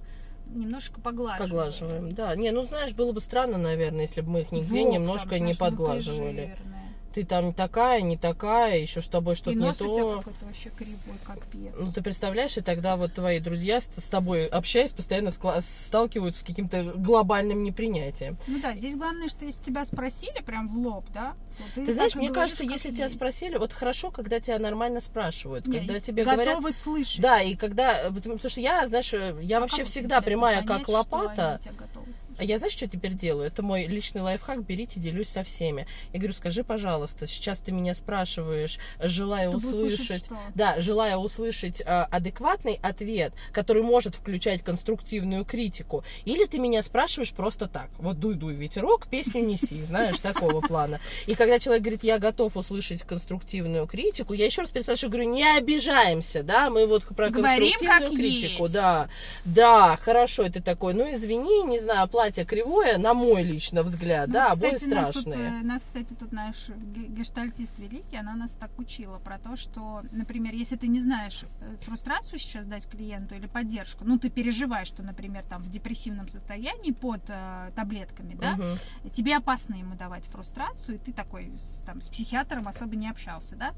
немножко 0.47 0.99
поглаживаем. 0.99 1.51
Поглаживаем, 1.51 2.11
да. 2.11 2.35
Не, 2.35 2.49
ну 2.49 2.63
знаешь, 2.63 2.93
было 2.95 3.11
бы 3.11 3.21
странно, 3.21 3.59
наверное, 3.59 4.01
если 4.01 4.21
бы 4.21 4.31
мы 4.31 4.41
их 4.41 4.51
нигде 4.51 4.81
Вот, 4.81 4.93
немножко 4.93 5.29
там, 5.29 5.45
не 5.45 5.53
знаешь, 5.53 5.59
ну, 5.59 5.65
ты 5.65 5.71
подглаживали. 5.71 6.55
жирная. 6.57 6.94
Ты 7.15 7.23
там 7.23 7.53
такая, 7.53 8.01
не 8.01 8.17
такая, 8.17 8.77
еще 8.77 9.01
с 9.01 9.07
тобой 9.07 9.35
И 9.35 9.37
что-то 9.37 9.57
не 9.57 9.65
нос 9.65 9.79
у 9.79 9.85
тебя 9.85 10.03
то. 10.03 10.17
какой-то 10.17 10.45
вообще 10.45 10.69
кривой, 10.69 11.17
капец. 11.23 11.73
Ну, 11.79 11.89
ты 11.93 12.01
представляешь, 12.01 12.57
и 12.57 12.61
тогда 12.61 12.97
вот 12.97 13.13
твои 13.13 13.39
друзья 13.39 13.79
с, 13.79 13.85
с 13.85 14.09
тобой 14.09 14.47
общаясь, 14.47 14.91
постоянно 14.91 15.29
скла- 15.29 15.61
сталкиваются 15.61 16.41
с 16.41 16.43
каким-то 16.43 16.83
глобальным 16.83 17.63
непринятием. 17.63 18.35
Ну 18.47 18.59
да, 18.61 18.73
здесь 18.75 18.97
главное, 18.97 19.29
что 19.29 19.45
если 19.45 19.63
тебя 19.63 19.85
спросили 19.85 20.41
прям 20.45 20.67
в 20.67 20.77
лоб, 20.77 21.05
да, 21.13 21.35
вот 21.75 21.85
Ты 21.85 21.93
знаешь, 21.93 22.15
мне 22.15 22.29
говоришь, 22.29 22.53
кажется, 22.55 22.63
если 22.63 22.89
есть. 22.89 22.97
тебя 22.97 23.09
спросили, 23.09 23.57
вот 23.57 23.73
хорошо, 23.73 24.11
когда 24.11 24.39
тебя 24.39 24.59
нормально 24.59 25.01
спрашивают, 25.01 25.65
Не, 25.67 25.79
когда 25.79 25.99
тебе 25.99 26.23
готовы 26.23 26.45
говорят... 26.45 26.75
слышать. 26.75 27.21
Да, 27.21 27.41
и 27.41 27.55
когда... 27.55 28.11
Потому 28.11 28.37
что 28.37 28.61
я, 28.61 28.87
знаешь, 28.87 29.13
я 29.41 29.57
А 29.57 29.59
вообще 29.61 29.83
всегда 29.83 30.21
прямая, 30.21 30.63
понять, 30.63 30.79
как 30.79 30.87
лопата. 30.89 31.59
готовы? 31.77 32.05
А 32.37 32.43
я 32.43 32.57
знаешь, 32.57 32.73
что 32.73 32.87
теперь 32.87 33.13
делаю? 33.13 33.47
Это 33.47 33.63
мой 33.63 33.85
личный 33.85 34.21
лайфхак, 34.21 34.65
берите, 34.65 34.99
делюсь 34.99 35.29
со 35.29 35.43
всеми. 35.43 35.87
Я 36.11 36.19
говорю, 36.19 36.33
скажи, 36.33 36.63
пожалуйста, 36.63 37.27
сейчас 37.27 37.59
ты 37.59 37.71
меня 37.71 37.93
спрашиваешь, 37.93 38.77
желая 38.99 39.49
Чтобы 39.49 39.69
услышать 39.69 40.01
услышать... 40.01 40.25
что? 40.25 40.37
Да, 40.53 40.79
желая 40.81 41.15
услышать 41.17 41.81
а, 41.85 42.05
адекватный 42.11 42.79
ответ, 42.81 43.33
который 43.53 43.83
может 43.83 44.15
включать 44.15 44.63
конструктивную 44.63 45.45
критику, 45.45 46.03
или 46.25 46.45
ты 46.45 46.59
меня 46.59 46.83
спрашиваешь 46.83 47.31
просто 47.31 47.67
так, 47.67 47.89
вот 47.97 48.19
дуй-дуй 48.19 48.53
ветерок, 48.53 49.07
песню 49.07 49.41
неси, 49.41 49.81
знаешь, 49.83 50.19
такого 50.19 50.59
плана. 50.61 50.99
И 51.27 51.35
когда 51.45 51.59
человек 51.59 51.83
говорит, 51.83 52.03
я 52.03 52.17
готов 52.19 52.57
услышать 52.57 53.03
конструктивную 53.03 53.87
критику, 53.87 54.33
я 54.33 54.45
еще 54.45 54.61
раз 54.61 54.71
переспрашиваю, 54.71 55.11
говорю, 55.11 55.29
не 55.29 55.57
обижаемся, 55.57 56.43
да, 56.43 56.69
мы 56.69 56.87
вот 56.87 57.03
про 57.15 57.29
Говорим, 57.29 57.71
конструктивную 57.71 58.11
критику, 58.11 58.63
есть. 58.63 58.73
да, 58.73 59.09
да, 59.43 59.97
хорошо, 59.97 60.49
ты 60.49 60.61
такой, 60.61 60.93
ну 60.93 61.13
извини, 61.13 61.63
не 61.63 61.79
знаю, 61.79 62.07
платье 62.07 62.45
кривое, 62.45 62.97
на 62.97 63.13
мой 63.13 63.43
лично 63.43 63.83
взгляд, 63.83 64.27
Ну, 64.27 64.33
да, 64.33 64.51
кстати, 64.51 64.57
обои 64.59 64.71
нас 64.71 64.79
тут, 65.13 65.21
страшные. 65.23 65.49
э, 65.49 65.61
нас, 65.63 65.83
кстати, 65.85 66.13
тут 66.13 66.31
наш 66.31 66.55
ге- 66.69 67.07
гештальтист 67.07 67.77
великий, 67.77 68.17
она 68.17 68.35
нас 68.35 68.51
так 68.59 68.71
учила 68.77 69.17
про 69.19 69.37
то, 69.39 69.55
что, 69.55 70.01
например, 70.11 70.53
если 70.53 70.75
ты 70.77 70.87
не 70.87 71.01
знаешь 71.01 71.43
э, 71.61 71.75
фрустрацию 71.85 72.39
сейчас 72.39 72.65
дать 72.65 72.87
клиенту 72.87 73.35
или 73.35 73.47
поддержку, 73.47 74.03
ну, 74.05 74.17
ты 74.17 74.29
переживаешь, 74.29 74.87
что, 74.87 75.03
например, 75.03 75.43
там 75.49 75.61
в 75.61 75.69
депрессивном 75.69 76.27
состоянии 76.29 76.91
под 76.91 77.21
э, 77.27 77.71
таблетками, 77.75 78.35
да, 78.39 78.51
Мгм. 78.55 78.79
тебе 79.13 79.35
опасно 79.37 79.75
ему 79.75 79.95
давать 79.95 80.25
фрустрацию, 80.25 80.95
и 80.95 80.97
ты 80.97 81.11
такой 81.13 81.34
с, 81.43 81.83
там, 81.85 82.01
с 82.01 82.09
психиатром 82.09 82.67
особо 82.67 82.95
не 82.95 83.09
общался, 83.09 83.55
да, 83.55 83.73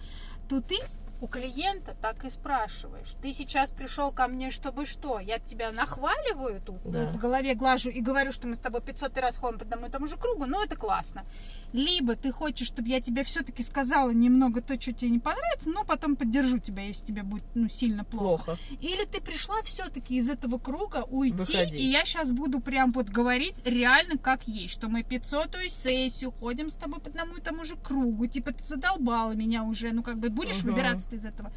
то 0.48 0.62
ты 0.62 0.78
у 1.20 1.28
клиента 1.28 1.96
так 2.02 2.24
и 2.26 2.30
спрашиваешь. 2.30 3.16
Ты 3.22 3.34
сейчас 3.34 3.72
пришел 3.72 4.12
ко 4.12 4.28
мне, 4.28 4.52
чтобы 4.52 4.86
что? 4.86 5.20
Я 5.20 5.40
тебя 5.40 5.72
нахваливаю 5.72 6.62
тут, 6.62 6.78
Да. 6.86 7.08
в 7.08 7.18
голове 7.18 7.56
глажу 7.56 7.90
и 7.90 8.02
говорю, 8.02 8.32
что 8.32 8.48
мы 8.48 8.56
с 8.56 8.60
тобой 8.60 8.82
500 8.82 9.18
раз 9.18 9.38
ходим 9.38 9.58
по 9.60 9.66
одному 9.66 9.88
и 9.88 9.90
тому 9.90 10.08
же 10.08 10.18
кругу, 10.18 10.46
ну 10.46 10.62
это 10.64 10.76
классно. 10.76 11.26
Либо 11.74 12.16
ты 12.16 12.32
хочешь, 12.32 12.68
чтобы 12.68 12.88
я 12.90 13.02
тебе 13.02 13.24
все-таки 13.24 13.62
сказала 13.64 14.12
немного 14.12 14.62
то, 14.62 14.80
что 14.80 14.94
тебе 14.94 15.10
не 15.12 15.20
понравится, 15.20 15.70
но 15.70 15.84
потом 15.84 16.16
поддержу 16.16 16.60
тебя, 16.60 16.84
если 16.84 17.06
тебе 17.06 17.24
будет 17.24 17.44
ну, 17.56 17.68
сильно 17.68 18.04
плохо. 18.04 18.44
Плохо. 18.46 18.58
Или 18.80 19.06
ты 19.06 19.20
пришла 19.20 19.62
все-таки 19.64 20.16
из 20.16 20.30
этого 20.30 20.60
круга 20.60 21.04
уйти, 21.10 21.36
Выходить. 21.36 21.74
и 21.80 21.84
я 21.86 22.06
сейчас 22.06 22.32
буду 22.32 22.60
прям 22.62 22.92
вот 22.92 23.10
говорить 23.10 23.62
реально 23.66 24.18
как 24.18 24.48
есть, 24.48 24.74
что 24.74 24.88
мы 24.88 25.02
500-ю 25.02 25.70
сессию 25.70 26.32
ходим 26.32 26.70
с 26.70 26.76
тобой 26.76 27.00
по 27.00 27.10
одному 27.10 27.36
и 27.38 27.42
тому 27.42 27.66
же 27.66 27.76
кругу, 27.76 28.28
типа 28.28 28.54
ты 28.54 28.64
задолбала 28.64 29.32
меня 29.34 29.64
уже, 29.64 29.92
ну 29.92 30.04
как 30.04 30.18
бы 30.20 30.30
будешь 30.30 30.64
Мгм. 30.64 30.72
выбираться 30.72 31.07
ты 31.10 31.18
из 31.18 31.26
этого. 31.26 31.52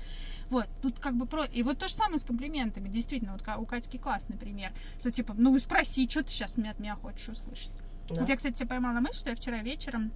Вот, 0.48 0.66
тут 0.82 0.98
как 0.98 1.14
бы 1.14 1.26
про... 1.26 1.44
И 1.44 1.62
вот 1.62 1.78
то 1.78 1.88
же 1.88 1.94
самое 1.94 2.18
с 2.18 2.24
комплиментами, 2.24 2.88
действительно, 2.88 3.32
вот 3.32 3.42
у 3.58 3.66
Катьки 3.66 3.98
классный 3.98 4.36
пример, 4.36 4.72
что 4.98 5.10
типа, 5.10 5.34
ну 5.36 5.56
спроси, 5.58 6.08
что 6.08 6.22
ты 6.22 6.30
сейчас 6.30 6.52
от 6.52 6.78
меня 6.78 6.96
хочешь 6.96 7.28
услышать. 7.28 7.72
Да. 8.08 8.20
Вот 8.20 8.28
я, 8.28 8.36
кстати, 8.36 8.56
себя 8.56 8.68
поймала 8.68 8.94
на 8.94 9.00
мысль, 9.00 9.18
что 9.18 9.30
я 9.30 9.36
вчера 9.36 9.58
вечером 9.58 10.12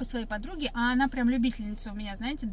у 0.00 0.04
своей 0.04 0.26
подруги, 0.26 0.70
а 0.74 0.92
она 0.92 1.08
прям 1.08 1.28
любительница 1.28 1.92
у 1.92 1.94
меня, 1.94 2.16
знаете, 2.16 2.48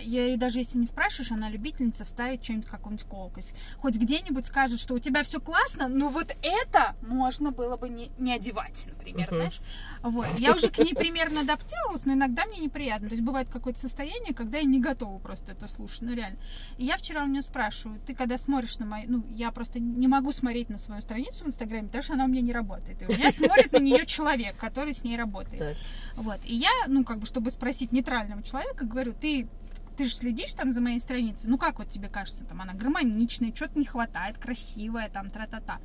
я 0.00 0.26
ее 0.26 0.36
даже 0.36 0.58
если 0.58 0.78
не 0.78 0.86
спрашиваешь, 0.86 1.32
она 1.32 1.48
любительница 1.48 2.04
вставить 2.04 2.42
что-нибудь, 2.44 2.66
какую-нибудь 2.66 3.06
колкость. 3.06 3.54
Хоть 3.78 3.96
где-нибудь 3.96 4.46
скажет, 4.46 4.80
что 4.80 4.94
у 4.94 4.98
тебя 4.98 5.22
все 5.22 5.40
классно, 5.40 5.88
но 5.88 6.08
вот 6.08 6.34
это 6.42 6.96
можно 7.02 7.52
было 7.52 7.76
бы 7.76 7.88
не, 7.88 8.10
не 8.18 8.32
одевать, 8.34 8.86
например, 8.86 9.28
Мгм. 9.28 9.36
знаешь. 9.36 9.60
Вот. 10.02 10.26
Я 10.38 10.54
уже 10.54 10.70
к 10.70 10.78
ней 10.78 10.94
примерно 10.94 11.40
адаптировалась, 11.40 12.04
но 12.06 12.14
иногда 12.14 12.46
мне 12.46 12.58
неприятно. 12.58 13.08
То 13.08 13.14
есть 13.14 13.24
бывает 13.24 13.48
какое-то 13.50 13.78
состояние, 13.78 14.32
когда 14.34 14.58
я 14.58 14.64
не 14.64 14.80
готова 14.80 15.18
просто 15.18 15.52
это 15.52 15.68
слушать, 15.68 16.02
ну 16.02 16.14
реально. 16.14 16.38
И 16.78 16.84
я 16.84 16.96
вчера 16.96 17.22
у 17.24 17.26
нее 17.26 17.42
спрашиваю, 17.42 18.00
ты 18.06 18.14
когда 18.14 18.38
смотришь 18.38 18.78
на 18.78 18.86
мою... 18.86 19.10
Ну, 19.10 19.24
я 19.34 19.50
просто 19.50 19.78
не 19.78 20.08
могу 20.08 20.32
смотреть 20.32 20.70
на 20.70 20.78
свою 20.78 21.02
страницу 21.02 21.44
в 21.44 21.48
Инстаграме, 21.48 21.86
потому 21.86 22.02
что 22.02 22.14
она 22.14 22.24
у 22.24 22.28
меня 22.28 22.40
не 22.40 22.52
работает. 22.52 23.02
И 23.02 23.06
у 23.06 23.16
меня 23.16 23.30
смотрит 23.32 23.72
на 23.72 23.78
нее 23.78 24.06
человек, 24.06 24.56
который 24.56 24.94
с 24.94 25.04
ней 25.04 25.16
работает. 25.16 25.58
Так. 25.58 25.76
Вот. 26.16 26.40
И 26.44 26.54
я, 26.54 26.70
ну, 26.90 27.04
как 27.04 27.18
бы, 27.18 27.26
чтобы 27.26 27.50
спросить 27.50 27.92
нейтрального 27.92 28.42
человека, 28.42 28.84
говорю, 28.84 29.14
ты 29.14 29.48
ты 29.96 30.06
же 30.06 30.14
следишь 30.14 30.52
там 30.54 30.72
за 30.72 30.80
моей 30.80 30.98
страницей, 30.98 31.46
ну 31.50 31.58
как 31.58 31.78
вот 31.78 31.90
тебе 31.90 32.08
кажется, 32.08 32.44
там 32.44 32.62
она 32.62 32.72
гармоничная, 32.72 33.54
что-то 33.54 33.78
не 33.78 33.84
хватает, 33.84 34.38
красивая, 34.38 35.10
там, 35.10 35.28
тра-та-та. 35.28 35.78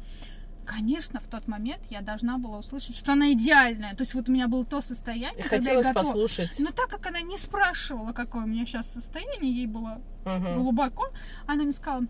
Конечно, 0.65 1.19
в 1.19 1.27
тот 1.27 1.47
момент 1.49 1.81
я 1.89 2.01
должна 2.01 2.37
была 2.37 2.59
услышать, 2.59 2.95
что 2.95 3.11
она 3.11 3.33
идеальная. 3.33 3.93
То 3.93 4.03
есть 4.03 4.13
вот 4.13 4.29
у 4.29 4.31
меня 4.31 4.47
было 4.47 4.63
то 4.65 4.79
состояние, 4.81 5.43
когда 5.43 5.71
я 5.71 5.83
готова. 5.83 5.93
послушать. 5.93 6.57
Но 6.59 6.71
так 6.71 6.87
как 6.87 7.05
она 7.05 7.21
не 7.21 7.37
спрашивала, 7.37 8.13
какое 8.13 8.43
у 8.43 8.47
меня 8.47 8.65
сейчас 8.65 8.89
состояние, 8.91 9.53
ей 9.53 9.67
было 9.67 10.01
Мгм. 10.23 10.59
глубоко, 10.61 11.09
она 11.45 11.63
мне 11.63 11.73
сказала, 11.73 12.05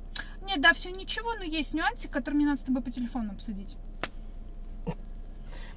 нет, 0.47 0.61
да, 0.61 0.73
все 0.73 0.91
ничего, 0.91 1.33
но 1.33 1.43
есть 1.43 1.73
нюансик, 1.73 2.11
который 2.11 2.35
мне 2.35 2.45
надо 2.45 2.61
с 2.61 2.63
тобой 2.65 2.83
по 2.83 2.91
телефону 2.91 3.31
обсудить. 3.31 3.75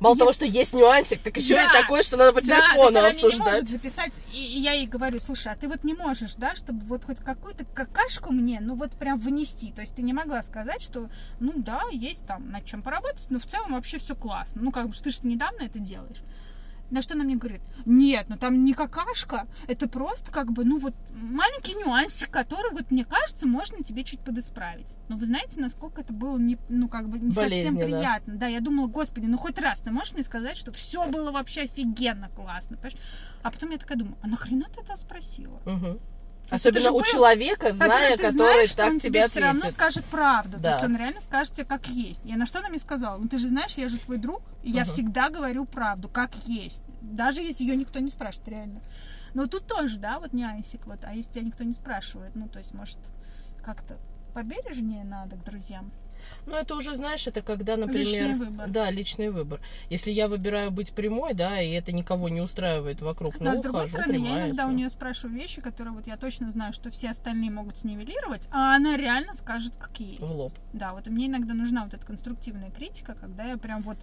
Мало 0.00 0.14
Я- 0.14 0.18
того, 0.20 0.32
что 0.32 0.44
есть 0.44 0.72
нюансик, 0.72 1.20
так 1.22 1.36
еще 1.36 1.54
Да. 1.56 1.64
и 1.64 1.72
такое, 1.82 2.02
что 2.02 2.16
надо 2.16 2.32
по 2.32 2.40
Да, 2.40 2.46
то 2.46 2.54
есть 2.54 2.66
телефону 2.68 2.98
она 2.98 3.00
не 3.10 3.14
обсуждать. 3.16 3.46
может 3.52 3.68
записать, 3.68 4.12
и 4.32 4.38
и 4.38 4.60
я 4.60 4.72
ей 4.72 4.86
говорю, 4.86 5.18
слушай, 5.20 5.52
а 5.52 5.56
ты 5.56 5.68
вот 5.68 5.82
не 5.84 5.94
можешь, 5.94 6.34
да, 6.34 6.54
чтобы 6.54 6.84
вот 6.86 7.04
хоть 7.04 7.18
какую-то 7.18 7.64
какашку 7.64 8.32
мне, 8.32 8.60
ну 8.60 8.74
вот 8.76 8.92
прям 8.92 9.18
внести, 9.18 9.72
то 9.72 9.80
есть 9.80 9.94
ты 9.96 10.02
не 10.02 10.12
могла 10.12 10.42
сказать, 10.42 10.82
что, 10.82 11.08
ну 11.40 11.52
да, 11.56 11.82
есть 11.90 12.26
там 12.26 12.50
над 12.50 12.64
чем 12.64 12.82
поработать, 12.82 13.26
но 13.30 13.38
в 13.40 13.46
целом 13.46 13.72
вообще 13.72 13.98
все 13.98 14.14
классно, 14.14 14.62
ну 14.62 14.70
как 14.70 14.88
бы 14.88 14.94
ты 14.94 15.10
же 15.10 15.18
недавно 15.22 15.62
это 15.62 15.78
делаешь. 15.80 16.18
На 16.90 17.02
что 17.02 17.14
она 17.14 17.24
мне 17.24 17.36
говорит, 17.36 17.60
нет, 17.84 18.26
ну 18.28 18.36
там 18.36 18.64
не 18.64 18.72
какашка, 18.72 19.46
это 19.66 19.88
просто 19.88 20.32
как 20.32 20.52
бы, 20.52 20.64
ну 20.64 20.78
вот 20.78 20.94
маленький 21.12 21.74
нюансик, 21.74 22.30
который 22.30 22.72
вот 22.72 22.90
мне 22.90 23.04
кажется, 23.04 23.46
можно 23.46 23.82
тебе 23.82 24.04
чуть 24.04 24.20
подисправить. 24.20 24.88
Но 25.08 25.16
вы 25.16 25.26
знаете, 25.26 25.60
насколько 25.60 26.00
это 26.00 26.12
было 26.12 26.38
не, 26.38 26.58
ну 26.68 26.88
как 26.88 27.08
бы 27.08 27.18
не 27.18 27.30
совсем 27.32 27.74
приятно. 27.86 28.34
Да, 28.36 28.46
я 28.46 28.60
думала, 28.60 28.86
господи, 28.86 29.26
ну 29.26 29.36
хоть 29.38 29.58
раз 29.58 29.80
ты 29.80 29.90
можешь 29.90 30.14
мне 30.14 30.22
сказать, 30.22 30.56
что 30.56 30.72
все 30.72 31.06
было 31.08 31.30
вообще 31.30 31.62
офигенно 31.62 32.30
классно, 32.30 32.76
понимаешь? 32.76 32.98
А 33.42 33.50
потом 33.50 33.70
я 33.70 33.78
такая 33.78 33.98
думаю, 33.98 34.16
а 34.22 34.26
нахрена 34.26 34.66
ты 34.74 34.80
это 34.80 34.96
спросила? 34.96 35.60
Мгм. 35.66 35.98
То 36.48 36.56
это 36.56 36.68
Особенно 36.68 36.92
у 36.92 37.02
человека, 37.02 37.66
Который 37.72 37.76
зная, 37.76 38.10
который 38.16 38.32
знаешь, 38.32 38.74
так 38.74 38.88
он 38.88 39.00
тебе 39.00 39.28
все 39.28 39.40
равно 39.40 39.58
ответит. 39.58 39.74
скажет 39.76 40.04
правду. 40.06 40.52
То 40.56 40.62
Да. 40.62 40.70
есть 40.72 40.84
он 40.84 40.96
реально 40.96 41.20
скажет 41.20 41.52
тебе 41.54 41.66
как 41.66 41.86
есть. 41.88 42.24
И 42.24 42.34
на 42.34 42.46
что 42.46 42.60
она 42.60 42.68
мне 42.70 42.78
сказала? 42.78 43.18
Ну 43.18 43.28
ты 43.28 43.36
же 43.36 43.48
знаешь, 43.48 43.74
я 43.76 43.88
же 43.88 43.98
твой 43.98 44.16
друг, 44.16 44.42
и 44.62 44.70
я 44.70 44.84
всегда 44.84 45.28
говорю 45.28 45.66
правду, 45.66 46.08
как 46.08 46.34
есть. 46.46 46.84
Даже 47.02 47.42
если 47.42 47.64
ее 47.64 47.76
никто 47.76 47.98
не 47.98 48.08
спрашивает, 48.08 48.48
реально. 48.48 48.80
Но 49.34 49.46
тут 49.46 49.66
тоже, 49.66 49.98
да, 49.98 50.18
вот 50.20 50.32
нюансик. 50.32 50.86
Вот, 50.86 51.00
а 51.02 51.12
если 51.12 51.32
тебя 51.32 51.42
никто 51.44 51.64
не 51.64 51.72
спрашивает, 51.74 52.34
ну 52.34 52.48
то 52.48 52.58
есть, 52.58 52.72
может, 52.72 52.98
как-то 53.62 53.98
побережнее 54.32 55.04
надо 55.04 55.36
к 55.36 55.44
друзьям. 55.44 55.92
Ну, 56.46 56.56
это 56.56 56.74
уже, 56.74 56.94
знаешь, 56.96 57.26
это 57.26 57.42
когда, 57.42 57.76
Личный 57.76 57.86
например... 57.86 58.36
выбор. 58.36 58.68
Да, 58.70 58.90
личный 58.90 59.30
выбор. 59.30 59.60
Если 59.90 60.10
я 60.10 60.28
выбираю 60.28 60.70
быть 60.70 60.92
прямой, 60.92 61.34
да, 61.34 61.60
и 61.60 61.70
это 61.70 61.92
никого 61.92 62.28
не 62.28 62.40
устраивает 62.40 63.00
вокруг, 63.02 63.38
Но 63.40 63.50
ну, 63.50 63.56
с 63.56 63.60
другой 63.60 63.84
ухожу, 63.84 63.92
стороны, 64.02 64.12
я 64.16 64.20
прямая, 64.22 64.46
иногда 64.46 64.66
у 64.66 64.70
чё. 64.70 64.76
нее 64.76 64.90
спрашиваю 64.90 65.36
вещи, 65.36 65.60
которые 65.60 65.94
вот 65.94 66.06
я 66.06 66.16
точно 66.16 66.50
знаю, 66.50 66.72
что 66.72 66.90
все 66.90 67.10
остальные 67.10 67.50
могут 67.50 67.76
снивелировать, 67.76 68.48
а 68.50 68.76
она 68.76 68.96
реально 68.96 69.34
скажет, 69.34 69.72
как 69.78 69.98
есть. 70.00 70.20
В 70.20 70.30
лоб. 70.30 70.52
Да, 70.72 70.92
вот 70.92 71.06
мне 71.06 71.26
иногда 71.26 71.54
нужна 71.54 71.84
вот 71.84 71.94
эта 71.94 72.04
конструктивная 72.04 72.70
критика, 72.70 73.14
когда 73.14 73.44
я 73.44 73.56
прям 73.56 73.82
вот 73.82 73.98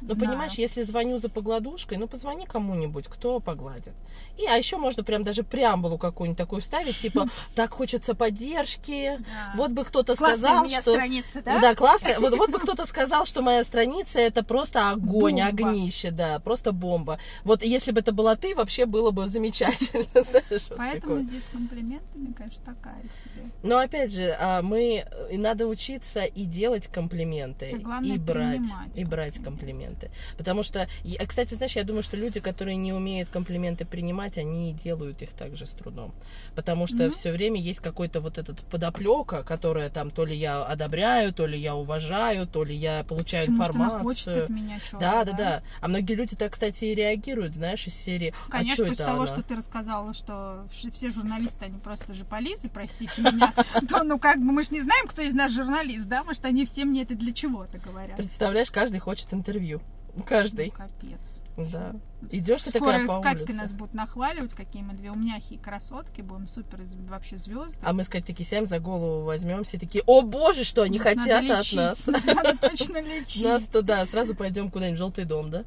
Ну, 0.00 0.14
знаю. 0.14 0.30
понимаешь, 0.30 0.54
если 0.54 0.82
звоню 0.82 1.18
за 1.18 1.28
погладушкой, 1.28 1.98
ну, 1.98 2.06
позвони 2.08 2.46
кому-нибудь, 2.46 3.06
кто 3.08 3.40
погладит. 3.40 3.92
И, 4.38 4.46
а 4.46 4.56
еще 4.56 4.76
можно 4.78 5.04
прям 5.04 5.24
даже 5.24 5.42
преамбулу 5.42 5.98
какую-нибудь 5.98 6.38
такую 6.38 6.62
вставить, 6.62 6.98
типа, 6.98 7.28
так 7.54 7.70
хочется 7.72 8.14
поддержки, 8.14 9.18
Да. 9.18 9.52
вот 9.56 9.70
бы 9.72 9.84
кто-то 9.84 10.16
Классная 10.16 10.36
сказал, 10.36 10.68
что... 10.68 10.92
страница, 10.92 11.42
да? 11.42 11.60
Да, 11.60 11.74
классно. 11.74 12.10
Вот, 12.18 12.36
вот 12.36 12.50
бы 12.50 12.58
кто-то 12.60 12.86
сказал, 12.86 13.26
что 13.26 13.42
моя 13.42 13.64
страница 13.64 14.18
это 14.18 14.42
просто 14.42 14.90
огонь, 14.90 15.36
Бомба. 15.36 15.46
огнище, 15.46 16.10
да, 16.10 16.38
просто 16.38 16.72
бомба. 16.72 17.18
Вот 17.44 17.62
если 17.62 17.92
бы 17.92 18.00
это 18.00 18.12
была 18.12 18.36
ты, 18.36 18.54
вообще 18.54 18.86
было 18.86 19.10
бы 19.10 19.28
замечательно. 19.28 20.06
знаешь, 20.14 20.66
вот 20.68 20.78
Поэтому 20.78 21.00
такое. 21.00 21.22
здесь 21.22 21.42
комплиментами, 21.52 22.32
конечно, 22.32 22.62
такая 22.64 23.02
себе. 23.02 23.50
Но 23.62 23.78
опять 23.78 24.12
же, 24.12 24.36
а, 24.40 24.62
мы 24.62 25.04
и 25.30 25.36
надо 25.38 25.66
учиться 25.66 26.24
и 26.24 26.44
делать 26.44 26.86
комплименты, 26.88 27.82
и 28.02 28.18
брать, 28.18 28.66
и 28.94 29.04
брать 29.04 29.42
комплименты. 29.42 29.89
Потому 30.36 30.62
что, 30.62 30.82
а, 31.20 31.26
кстати, 31.26 31.54
знаешь, 31.54 31.76
я 31.76 31.84
думаю, 31.84 32.02
что 32.02 32.16
люди, 32.16 32.40
которые 32.40 32.76
не 32.76 32.92
умеют 32.92 33.28
комплименты 33.28 33.84
принимать, 33.84 34.38
они 34.38 34.74
делают 34.84 35.22
их 35.22 35.30
также 35.30 35.66
с 35.66 35.70
трудом. 35.70 36.12
Потому 36.54 36.86
что 36.86 36.96
Ну. 37.04 37.10
все 37.10 37.32
время 37.32 37.60
есть 37.60 37.80
какой-то 37.80 38.20
вот 38.20 38.38
этот 38.38 38.60
подоплека, 38.60 39.42
которая 39.42 39.90
там 39.90 40.10
то 40.10 40.24
ли 40.24 40.36
я 40.36 40.64
одобряю, 40.64 41.32
то 41.32 41.46
ли 41.46 41.58
я 41.58 41.74
уважаю, 41.74 42.46
то 42.46 42.64
ли 42.64 42.74
я 42.74 43.04
получаю 43.04 43.46
Почему 43.46 43.56
информацию. 43.64 44.46
меня 44.48 44.78
чего 44.80 45.00
Да, 45.00 45.24
да, 45.24 45.32
да. 45.32 45.62
А 45.80 45.88
многие 45.88 46.14
люди 46.14 46.36
так, 46.36 46.52
кстати, 46.52 46.84
и 46.84 46.94
реагируют, 46.94 47.54
знаешь, 47.54 47.86
из 47.86 47.94
серии. 47.94 48.34
Конечно, 48.48 48.72
а 48.72 48.74
что 48.74 48.84
после 48.84 48.94
это 48.94 49.04
того, 49.04 49.22
она? 49.22 49.26
что 49.26 49.42
ты 49.42 49.56
рассказала, 49.56 50.14
что 50.14 50.66
все 50.92 51.10
журналисты, 51.10 51.64
они 51.66 51.78
просто 51.78 52.14
же 52.14 52.24
полисы, 52.24 52.68
простите 52.68 53.20
меня, 53.22 53.52
то, 53.88 54.02
ну, 54.02 54.18
как 54.18 54.38
бы, 54.38 54.52
мы 54.52 54.62
же 54.62 54.70
не 54.72 54.80
знаем, 54.80 55.06
кто 55.06 55.22
из 55.22 55.34
нас 55.34 55.52
журналист, 55.52 56.06
да? 56.06 56.24
Может, 56.24 56.44
они 56.44 56.64
все 56.66 56.84
мне 56.84 57.02
это 57.02 57.14
для 57.14 57.32
чего-то 57.32 57.78
говорят. 57.78 58.16
Представляешь, 58.16 58.70
каждый 58.70 58.98
хочет 59.00 59.32
интервью. 59.32 59.79
Ну, 60.14 60.22
Каждый. 60.22 60.70
капец. 60.70 61.20
Да. 61.56 61.94
Идешь 62.30 62.62
ты 62.62 62.70
Скоро 62.70 62.92
такая 62.92 63.06
по 63.06 63.20
с 63.20 63.22
Катькой 63.22 63.46
улице. 63.46 63.62
нас 63.62 63.72
будут 63.72 63.94
нахваливать, 63.94 64.54
какие 64.54 64.82
мы 64.82 64.94
две 64.94 65.10
умняхи 65.10 65.54
и 65.54 65.58
красотки, 65.58 66.20
будем 66.20 66.48
супер 66.48 66.80
вообще 67.08 67.36
звезды. 67.36 67.78
А 67.82 67.92
мы 67.92 68.04
с 68.04 68.08
такие 68.08 68.44
сядем, 68.44 68.66
за 68.66 68.78
голову 68.78 69.24
возьмемся 69.24 69.76
и 69.76 69.80
такие, 69.80 70.02
о 70.06 70.22
боже, 70.22 70.64
что 70.64 70.82
они 70.82 70.98
Надо 70.98 71.10
хотят 71.20 71.50
от 71.50 71.72
нас. 71.72 72.06
Надо 72.06 72.56
точно 72.56 73.02
лечить. 73.02 73.44
Нас 73.44 73.62
туда, 73.64 74.06
сразу 74.06 74.34
пойдем 74.34 74.70
куда-нибудь 74.70 74.96
в 74.96 74.98
желтый 74.98 75.24
дом, 75.24 75.50
да? 75.50 75.64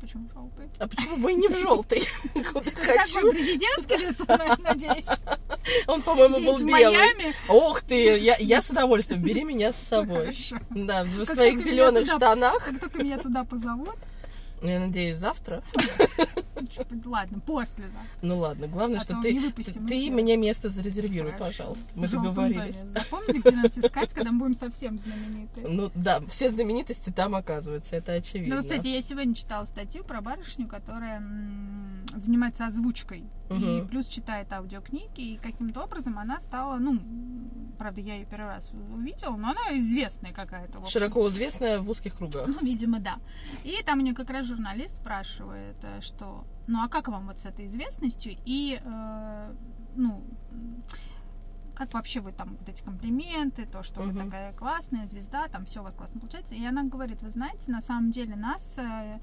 Почему 0.00 0.28
желтый? 0.32 0.70
А 0.78 0.86
почему 0.86 1.16
бы 1.16 1.32
и 1.32 1.34
не 1.34 1.48
в 1.48 1.58
желтый? 1.58 2.08
Куда 2.34 2.70
Какой 2.70 2.98
хочу. 2.98 3.30
президентский 3.32 3.96
лес, 3.96 4.16
надеюсь? 4.58 5.06
Он, 5.88 6.02
по-моему, 6.02 6.38
был 6.40 6.58
белый. 6.64 7.34
Ух 7.48 7.82
ты, 7.82 8.16
я, 8.18 8.36
я 8.38 8.62
с 8.62 8.70
удовольствием, 8.70 9.22
бери 9.22 9.42
меня 9.42 9.72
с 9.72 9.76
собой. 9.76 10.26
Хорошо. 10.26 10.56
Да, 10.70 11.04
в 11.04 11.24
своих 11.24 11.64
зеленых 11.64 12.06
штанах. 12.10 12.64
Как 12.64 12.78
только 12.78 13.02
меня 13.02 13.18
туда 13.18 13.42
позовут, 13.42 13.96
Ну, 14.60 14.68
я 14.68 14.80
надеюсь, 14.80 15.18
завтра. 15.18 15.62
Ладно, 17.04 17.40
после, 17.40 17.84
да. 17.84 18.00
Ну 18.22 18.38
ладно, 18.38 18.66
главное, 18.66 18.98
А 18.98 19.02
что 19.02 19.14
то 19.14 19.22
ты, 19.22 19.52
ты, 19.52 20.10
мне 20.10 20.36
место 20.36 20.68
зарезервируй, 20.68 21.32
пожалуйста. 21.32 21.86
Мы 21.94 22.08
договорились. 22.08 22.76
Запомни, 22.86 23.38
где 23.38 23.50
нас 23.52 23.78
искать, 23.78 24.12
когда 24.12 24.32
мы 24.32 24.40
будем 24.40 24.54
совсем 24.56 24.98
знаменитые. 24.98 25.66
Ну 25.66 25.90
да, 25.94 26.20
все 26.28 26.50
знаменитости 26.50 27.10
там 27.10 27.34
оказываются, 27.34 27.96
это 27.96 28.12
очевидно. 28.12 28.56
Ну, 28.56 28.62
кстати, 28.62 28.88
я 28.88 29.00
сегодня 29.02 29.34
читала 29.34 29.66
статью 29.66 30.04
про 30.04 30.20
барышню, 30.20 30.66
которая 30.66 31.22
занимается 32.16 32.66
озвучкой. 32.66 33.24
И 33.50 33.82
плюс 33.88 34.06
читает 34.06 34.52
аудиокниги, 34.52 35.20
и 35.20 35.36
каким-то 35.36 35.84
образом 35.84 36.18
она 36.18 36.40
стала, 36.40 36.76
ну, 36.78 36.98
правда, 37.78 38.00
я 38.00 38.14
ее 38.14 38.26
первый 38.26 38.48
раз 38.48 38.70
увидела, 38.94 39.36
но 39.36 39.50
она 39.50 39.78
известная 39.78 40.32
какая-то. 40.32 40.86
Широко 40.86 41.28
известная 41.28 41.80
в 41.80 41.88
узких 41.88 42.16
кругах. 42.16 42.46
Ну, 42.46 42.58
видимо, 42.60 43.00
да. 43.00 43.18
И 43.64 43.82
там 43.84 44.00
у 44.00 44.02
нее 44.02 44.14
как 44.14 44.30
раз 44.30 44.46
журналист 44.46 44.96
спрашивает, 44.96 45.76
э, 45.82 46.00
что, 46.00 46.44
ну, 46.66 46.82
а 46.82 46.88
как 46.88 47.08
вам 47.08 47.26
вот 47.26 47.38
с 47.38 47.46
этой 47.46 47.66
известностью? 47.66 48.36
И, 48.44 48.80
э, 48.82 49.54
ну, 49.96 50.22
как 51.78 51.94
вообще 51.94 52.18
вы 52.18 52.32
там 52.32 52.56
вот 52.58 52.68
эти 52.68 52.82
комплименты, 52.82 53.64
то, 53.64 53.84
что 53.84 54.00
вы 54.02 54.08
Мгм. 54.08 54.24
такая 54.24 54.52
классная 54.52 55.06
звезда, 55.06 55.46
там 55.46 55.64
все 55.64 55.80
у 55.80 55.84
вас 55.84 55.94
классно 55.94 56.18
получается. 56.18 56.56
И 56.56 56.66
она 56.66 56.82
говорит, 56.82 57.22
вы 57.22 57.30
знаете, 57.30 57.70
на 57.70 57.80
самом 57.80 58.10
деле 58.10 58.34
нас 58.34 58.74
э, 58.76 59.20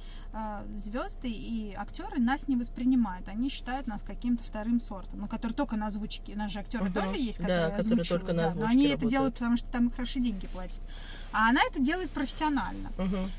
звезды 0.82 1.30
и 1.30 1.74
актеры 1.74 2.18
нас 2.20 2.48
не 2.48 2.56
воспринимают. 2.56 3.28
Они 3.28 3.50
считают 3.50 3.88
нас 3.88 4.02
каким-то 4.04 4.42
вторым 4.44 4.80
сортом, 4.80 5.20
ну, 5.20 5.28
который 5.28 5.52
только 5.52 5.76
на 5.76 5.88
озвучке. 5.88 6.34
У 6.34 6.38
нас 6.38 6.50
же 6.50 6.60
актеры 6.60 6.86
Мгм. 6.86 6.94
тоже 6.94 7.18
есть, 7.18 7.40
Да, 7.40 7.44
которые 7.44 7.72
которые 7.72 7.82
озвучивают, 7.82 8.22
только 8.22 8.34
на 8.34 8.54
да, 8.54 8.54
Но 8.56 8.68
они 8.68 8.84
это 8.86 8.92
работают. 8.92 9.12
делают, 9.12 9.34
потому 9.34 9.58
что 9.58 9.68
там 9.68 9.92
хорошие 9.92 10.24
деньги 10.24 10.48
платят. 10.48 10.82
А 11.34 11.50
она 11.50 11.60
это 11.70 11.82
делает 11.82 12.10
профессионально. 12.12 12.90
Мгм. 12.98 13.30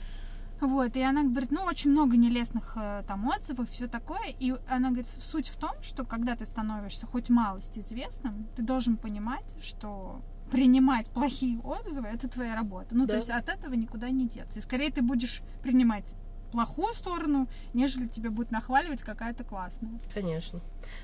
Вот, 0.61 0.97
и 0.97 1.03
она 1.03 1.23
говорит, 1.23 1.51
ну, 1.51 1.63
очень 1.63 1.91
много 1.91 2.17
нелестных 2.17 2.73
э, 2.77 3.03
там 3.07 3.27
отзывов, 3.29 3.69
все 3.71 3.89
такое. 3.89 4.35
И 4.39 4.55
она 4.69 4.89
говорит, 4.89 5.09
суть 5.21 5.49
в 5.49 5.57
том, 5.57 5.73
что 5.83 6.05
когда 6.05 6.35
ты 6.35 6.47
становишься 6.47 7.07
хоть 7.07 7.29
малость 7.29 7.79
известным, 7.79 8.47
ты 8.57 8.63
должен 8.63 8.97
понимать, 8.97 9.45
что 9.63 10.23
принимать 10.51 11.09
плохие 11.11 11.59
отзывы 11.61 12.07
это 12.09 12.29
твоя 12.29 12.55
работа. 12.55 12.95
Ну, 12.95 13.05
Да. 13.05 13.13
то 13.13 13.17
есть 13.17 13.31
от 13.31 13.49
этого 13.49 13.75
никуда 13.75 14.09
не 14.11 14.29
деться. 14.29 14.59
И 14.59 14.63
скорее 14.63 14.91
ты 14.91 15.03
будешь 15.03 15.43
принимать 15.63 16.15
плохую 16.57 16.95
сторону, 16.95 17.49
нежели 17.75 18.07
тебе 18.07 18.31
будет 18.31 18.51
нахваливать 18.51 19.03
какая-то 19.03 19.45
классная. 19.45 19.91
Конечно. 20.15 20.61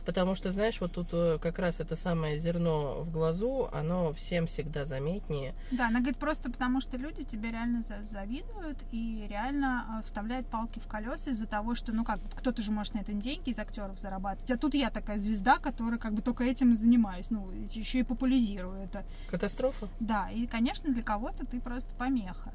Потому 0.07 0.34
что, 0.34 0.50
знаешь, 0.50 0.80
вот 0.80 0.92
тут 0.92 1.09
э, 1.12 1.38
как 1.42 1.59
раз 1.59 1.78
это 1.80 1.94
самое 1.94 2.38
зерно 2.38 3.03
в 3.03 3.11
глазу, 3.11 3.68
оно 3.72 4.12
всем 4.14 4.46
всегда 4.46 4.86
заметнее. 4.86 5.55
Да, 5.70 5.88
она 5.88 5.98
говорит, 5.98 6.16
просто 6.16 6.50
потому 6.50 6.80
что 6.80 6.96
люди 6.96 7.24
тебе 7.24 7.50
реально 7.50 7.82
за- 7.82 8.03
завидуют 8.05 8.78
и 8.92 9.26
реально 9.28 9.84
э, 10.00 10.03
вставляют 10.07 10.46
палки 10.46 10.78
в 10.78 10.86
колеса 10.86 11.30
из-за 11.32 11.46
того, 11.46 11.74
что, 11.74 11.92
ну 11.92 12.03
как, 12.05 12.18
кто-то 12.34 12.62
же 12.62 12.70
может 12.72 12.94
на 12.94 13.00
этом 13.00 13.20
деньги 13.20 13.50
из 13.50 13.59
актеров 13.59 13.98
зарабатывать. 14.00 14.50
А 14.50 14.57
тут 14.57 14.74
я 14.74 14.88
такая 14.88 15.18
звезда, 15.18 15.59
которая 15.59 15.98
как 15.98 16.14
бы 16.14 16.22
только 16.22 16.44
этим 16.44 16.72
и 16.72 16.76
занимаюсь, 16.76 17.26
ну, 17.28 17.50
еще 17.74 17.98
и 17.98 18.03
популяризирую 18.05 18.82
это. 18.84 19.05
Катастрофа. 19.30 19.88
Да, 20.00 20.30
и, 20.30 20.46
конечно, 20.46 20.90
для 20.92 21.03
кого-то 21.03 21.44
ты 21.44 21.61
просто 21.61 21.92
помеха. 21.96 22.53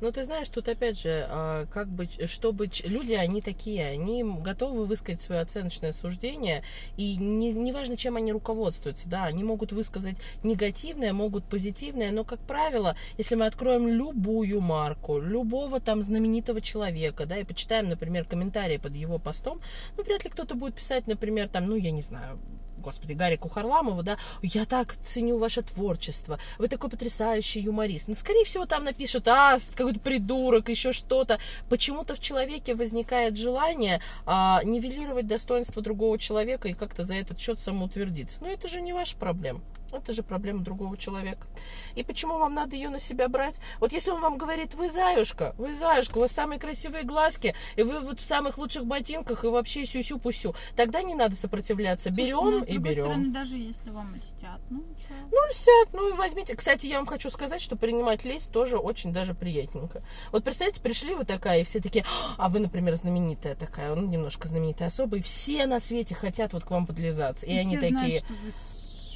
Ну, 0.00 0.10
ты 0.12 0.24
знаешь, 0.24 0.48
тут 0.48 0.68
опять 0.68 0.98
же, 0.98 1.26
а, 1.28 1.66
как 1.66 1.88
бы, 1.88 2.08
чтобы 2.26 2.70
люди, 2.84 3.12
они 3.12 3.42
такие, 3.42 3.86
они 3.86 4.24
готовы 4.24 4.86
высказать 4.86 5.20
свое 5.20 5.42
оценочное 5.42 5.92
суждение, 5.92 6.62
и 6.96 7.16
не, 7.16 7.52
неважно, 7.52 7.96
чем 7.98 8.16
они 8.16 8.32
руководствуются, 8.32 9.08
да, 9.08 9.24
они 9.24 9.44
могут 9.44 9.72
высказать 9.72 10.16
негативное, 10.42 11.12
могут 11.12 11.44
позитивное, 11.44 12.12
но, 12.12 12.24
как 12.24 12.40
правило, 12.40 12.96
если 13.18 13.34
мы 13.34 13.44
откроем 13.44 13.88
любую 13.88 14.60
марку, 14.60 15.18
любого 15.18 15.80
там 15.80 16.02
знаменитого 16.02 16.62
человека, 16.62 17.26
да, 17.26 17.36
и 17.36 17.44
почитаем, 17.44 17.90
например, 17.90 18.24
комментарии 18.24 18.78
под 18.78 18.94
его 18.94 19.18
постом, 19.18 19.60
ну, 19.98 20.02
вряд 20.02 20.24
ли 20.24 20.30
кто-то 20.30 20.54
будет 20.54 20.74
писать, 20.74 21.06
например, 21.06 21.48
там, 21.48 21.66
ну, 21.66 21.76
я 21.76 21.90
не 21.90 22.02
знаю, 22.02 22.38
господи, 22.80 23.12
Гарику 23.12 23.48
Харламову, 23.48 24.02
да, 24.02 24.16
я 24.42 24.64
так 24.64 24.96
ценю 25.06 25.38
ваше 25.38 25.62
творчество, 25.62 26.38
вы 26.58 26.68
такой 26.68 26.90
потрясающий 26.90 27.60
юморист. 27.60 28.08
Ну, 28.08 28.14
скорее 28.14 28.44
всего, 28.44 28.66
там 28.66 28.84
напишут, 28.84 29.28
а, 29.28 29.58
какой-то 29.74 30.00
придурок, 30.00 30.68
еще 30.68 30.92
что-то. 30.92 31.38
Почему-то 31.68 32.14
в 32.14 32.20
человеке 32.20 32.74
возникает 32.74 33.36
желание 33.36 34.00
а, 34.26 34.62
нивелировать 34.64 35.26
достоинство 35.26 35.82
другого 35.82 36.18
человека 36.18 36.68
и 36.68 36.74
как-то 36.74 37.04
за 37.04 37.14
этот 37.14 37.38
счет 37.38 37.60
самоутвердиться. 37.60 38.38
Но 38.40 38.48
это 38.48 38.68
же 38.68 38.80
не 38.80 38.92
ваша 38.92 39.16
проблема. 39.16 39.60
Это 39.92 40.12
же 40.12 40.22
проблема 40.22 40.62
другого 40.62 40.96
человека. 40.96 41.46
И 41.94 42.02
почему 42.02 42.38
вам 42.38 42.54
надо 42.54 42.76
ее 42.76 42.90
на 42.90 43.00
себя 43.00 43.28
брать? 43.28 43.56
Вот 43.80 43.92
если 43.92 44.10
он 44.10 44.20
вам 44.20 44.38
говорит, 44.38 44.74
вы 44.74 44.90
заюшка, 44.90 45.54
вы 45.58 45.74
заюшка, 45.74 46.18
у 46.18 46.20
вас 46.20 46.32
самые 46.32 46.58
красивые 46.58 47.04
глазки, 47.04 47.54
и 47.76 47.82
вы 47.82 48.00
вот 48.00 48.20
в 48.20 48.24
самых 48.24 48.58
лучших 48.58 48.86
ботинках, 48.86 49.44
и 49.44 49.48
вообще 49.48 49.86
сюсю-пусю, 49.86 50.54
тогда 50.76 51.02
не 51.02 51.14
надо 51.14 51.36
сопротивляться. 51.36 52.10
Берем 52.10 52.38
Слушайте, 52.38 52.58
ну, 52.60 52.64
с 52.64 52.68
и 52.68 52.72
другой 52.74 52.90
берем. 52.92 53.04
стороны, 53.04 53.28
даже 53.28 53.56
если 53.56 53.90
вам 53.90 54.14
льстят, 54.14 54.60
ну, 54.70 54.84
чё. 54.96 55.14
Ну, 55.30 55.48
льстят, 55.50 55.88
ну 55.92 56.08
и 56.10 56.12
возьмите. 56.12 56.54
Кстати, 56.54 56.86
я 56.86 56.98
вам 56.98 57.06
хочу 57.06 57.30
сказать, 57.30 57.60
что 57.60 57.76
принимать 57.76 58.24
лесть 58.24 58.52
тоже 58.52 58.76
очень 58.78 59.12
даже 59.12 59.34
приятненько. 59.34 60.02
Вот 60.32 60.44
представьте, 60.44 60.80
пришли 60.80 61.14
вы 61.14 61.24
такая, 61.24 61.60
и 61.60 61.64
все 61.64 61.80
такие, 61.80 62.04
а 62.36 62.48
вы, 62.48 62.60
например, 62.60 62.94
знаменитая 62.94 63.54
такая, 63.54 63.94
ну, 63.94 64.06
немножко 64.06 64.48
знаменитая 64.48 64.88
особа, 64.88 65.16
и 65.16 65.20
все 65.20 65.66
на 65.66 65.80
свете 65.80 66.14
хотят 66.14 66.52
вот 66.52 66.64
к 66.64 66.70
вам 66.70 66.86
подлизаться. 66.86 67.46
И, 67.46 67.52
И 67.54 67.56
они 67.58 67.76
знают, 67.76 67.98
такие, 67.98 68.20
что 68.20 68.32
вы 68.34 68.52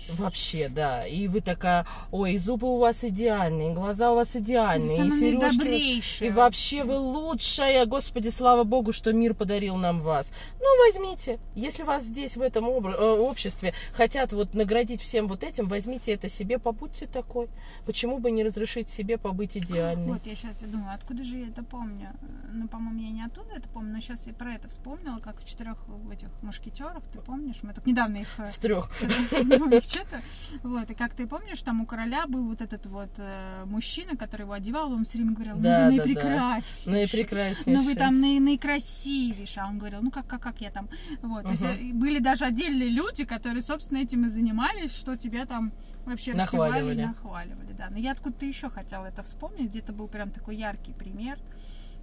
вообще, 0.09 0.69
да. 0.69 1.07
И 1.07 1.29
вы 1.29 1.41
такая, 1.41 1.87
ой, 2.11 2.39
зубы 2.39 2.69
у 2.69 2.79
вас 2.79 3.05
идеальные, 3.05 3.73
глаза 3.73 4.13
у 4.13 4.17
вас 4.17 4.37
идеальные, 4.37 5.07
и 5.07 5.11
сережки. 5.11 5.59
наидобрейшая 5.59 6.29
И 6.29 6.33
вообще 6.33 6.85
вы 6.85 6.97
лучшая, 6.97 7.87
Господи, 7.87 8.29
слава 8.29 8.65
Богу, 8.65 8.93
что 8.93 9.13
мир 9.13 9.35
подарил 9.35 9.77
нам 9.77 10.01
вас. 10.01 10.33
Ну, 10.61 10.67
возьмите. 10.87 11.39
Если 11.55 11.83
вас 11.83 12.05
здесь, 12.05 12.37
в 12.37 12.43
этом 12.43 12.67
э, 12.67 12.69
обществе, 12.69 13.75
хотят 13.93 14.33
вот 14.33 14.55
наградить 14.55 15.01
всем 15.01 15.29
вот 15.29 15.45
этим, 15.45 15.67
возьмите 15.67 16.13
это 16.13 16.29
себе, 16.29 16.59
побудьте 16.59 17.07
такой. 17.07 17.49
Почему 17.87 18.19
бы 18.19 18.31
не 18.31 18.43
разрешить 18.43 18.89
себе 18.89 19.19
побыть 19.19 19.57
идеальной? 19.57 20.13
Вот, 20.13 20.27
я 20.27 20.35
сейчас 20.35 20.59
думаю, 20.61 20.95
откуда 20.95 21.25
же 21.25 21.37
я 21.37 21.49
это 21.49 21.63
помню? 21.63 22.11
Ну, 22.53 22.69
по-моему, 22.69 23.01
я 23.01 23.11
не 23.11 23.23
оттуда 23.25 23.55
это 23.57 23.69
помню, 23.69 23.93
но 23.95 24.01
сейчас 24.01 24.27
я 24.27 24.33
про 24.33 24.55
это 24.55 24.69
вспомнила, 24.69 25.19
как 25.19 25.41
в 25.41 25.45
четырех 25.47 25.77
этих 26.13 26.29
мушкетерах, 26.43 27.03
ты 27.13 27.19
помнишь? 27.21 27.57
Мы 27.63 27.73
только 27.73 27.89
недавно 27.89 28.19
их 28.19 28.29
э, 28.39 28.51
В 28.51 28.59
трех. 28.59 28.91
ну, 29.95 30.01
что-то. 30.07 30.22
Вот, 30.62 30.90
и 30.90 30.95
как 30.95 31.14
ты 31.14 31.26
помнишь, 31.26 31.62
там 31.62 31.80
у 31.80 31.86
короля 31.86 32.26
был 32.26 32.45
вот 32.49 32.61
этот 32.61 32.86
вот 32.86 33.11
э, 33.18 33.64
мужчина, 33.66 34.16
который 34.16 34.42
его 34.42 34.53
одевал, 34.53 34.92
он 34.92 35.05
все 35.05 35.18
время 35.18 35.32
говорил, 35.32 35.57
ну 35.57 35.62
Да, 35.62 35.88
вы 35.90 35.97
да, 35.97 36.05
да. 36.05 36.05
наипрекраснейший. 36.05 36.92
Наипрекраснейший. 36.92 37.72
Ну 37.74 37.82
вы 37.82 37.95
там 37.95 38.20
наи- 38.20 38.40
наикрасивейший. 38.40 39.62
А 39.62 39.68
он 39.68 39.78
говорил, 39.78 40.01
ну 40.03 40.11
как, 40.11 40.26
как, 40.26 40.40
как 40.42 40.61
я 40.61 40.70
там. 40.70 40.88
Вот, 41.22 41.45
то 41.45 41.51
есть 41.51 41.62
э, 41.62 41.92
были 41.92 42.18
даже 42.18 42.45
отдельные 42.45 42.88
люди, 42.88 43.24
которые, 43.24 43.62
собственно, 43.62 43.99
этим 43.99 44.24
и 44.26 44.28
занимались, 44.28 44.95
что 44.95 45.16
тебя 45.16 45.47
там 45.47 45.72
вообще 46.05 46.34
Нахваливали. 46.34 47.05
нахваливали. 47.05 47.72
Да. 47.76 47.88
Но 47.90 47.99
я 47.99 48.12
откуда-то 48.12 48.45
еще 48.47 48.68
хотела 48.70 49.07
это 49.07 49.22
вспомнить, 49.22 49.70
где-то 49.70 49.92
был 49.92 50.07
прям 50.09 50.30
такой 50.30 50.57
яркий 50.57 50.92
пример, 50.92 51.38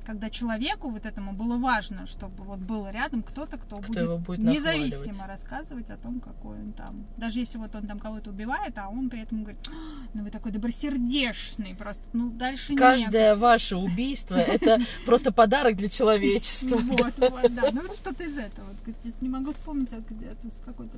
когда 0.06 0.30
человеку 0.30 0.90
вот 0.90 1.06
этому 1.06 1.34
было 1.34 1.58
важно, 1.58 2.08
чтобы 2.08 2.44
вот 2.44 2.60
был 2.60 2.88
рядом 2.90 3.24
кто-то, 3.24 3.58
кто, 3.58 3.78
Кто 3.78 3.92
будет, 3.92 4.20
будет 4.22 4.40
независимо 4.40 5.28
рассказывать 5.28 5.90
о 5.90 5.98
том, 5.98 6.20
какой 6.20 6.58
он 6.58 6.74
там. 6.74 7.06
Даже 7.18 7.40
если 7.40 7.58
вот 7.58 7.76
он 7.76 7.88
там 7.88 8.00
кого-то 8.00 8.30
убивает, 8.30 8.78
а 8.78 8.90
он 8.90 9.10
при 9.10 9.22
этом 9.22 9.44
говорит, 9.44 9.60
«А, 9.68 10.08
ну 10.14 10.24
вы 10.24 10.32
такой 10.32 10.52
добросердечный, 10.52 11.76
просто, 11.76 12.02
ну 12.14 12.30
дальше 12.30 12.74
нет. 12.74 12.82
Каждое 12.82 13.36
ваше 13.36 13.76
убийство 13.76 14.36
это 14.36 14.80
просто 15.06 15.32
подарок 15.32 15.78
для 15.78 15.90
человечества. 15.90 16.78
Вот, 16.78 17.14
вот, 17.18 17.54
да. 17.54 17.70
Ну 17.72 17.82
вот 17.88 17.96
что-то 17.96 18.24
из 18.24 18.38
этого. 18.38 18.68
Не 19.22 19.30
могу 19.30 19.52
вспомнить, 19.54 19.94
от 19.94 20.08
где-то 20.10 20.48
с 20.52 20.62
какой-то 20.66 20.98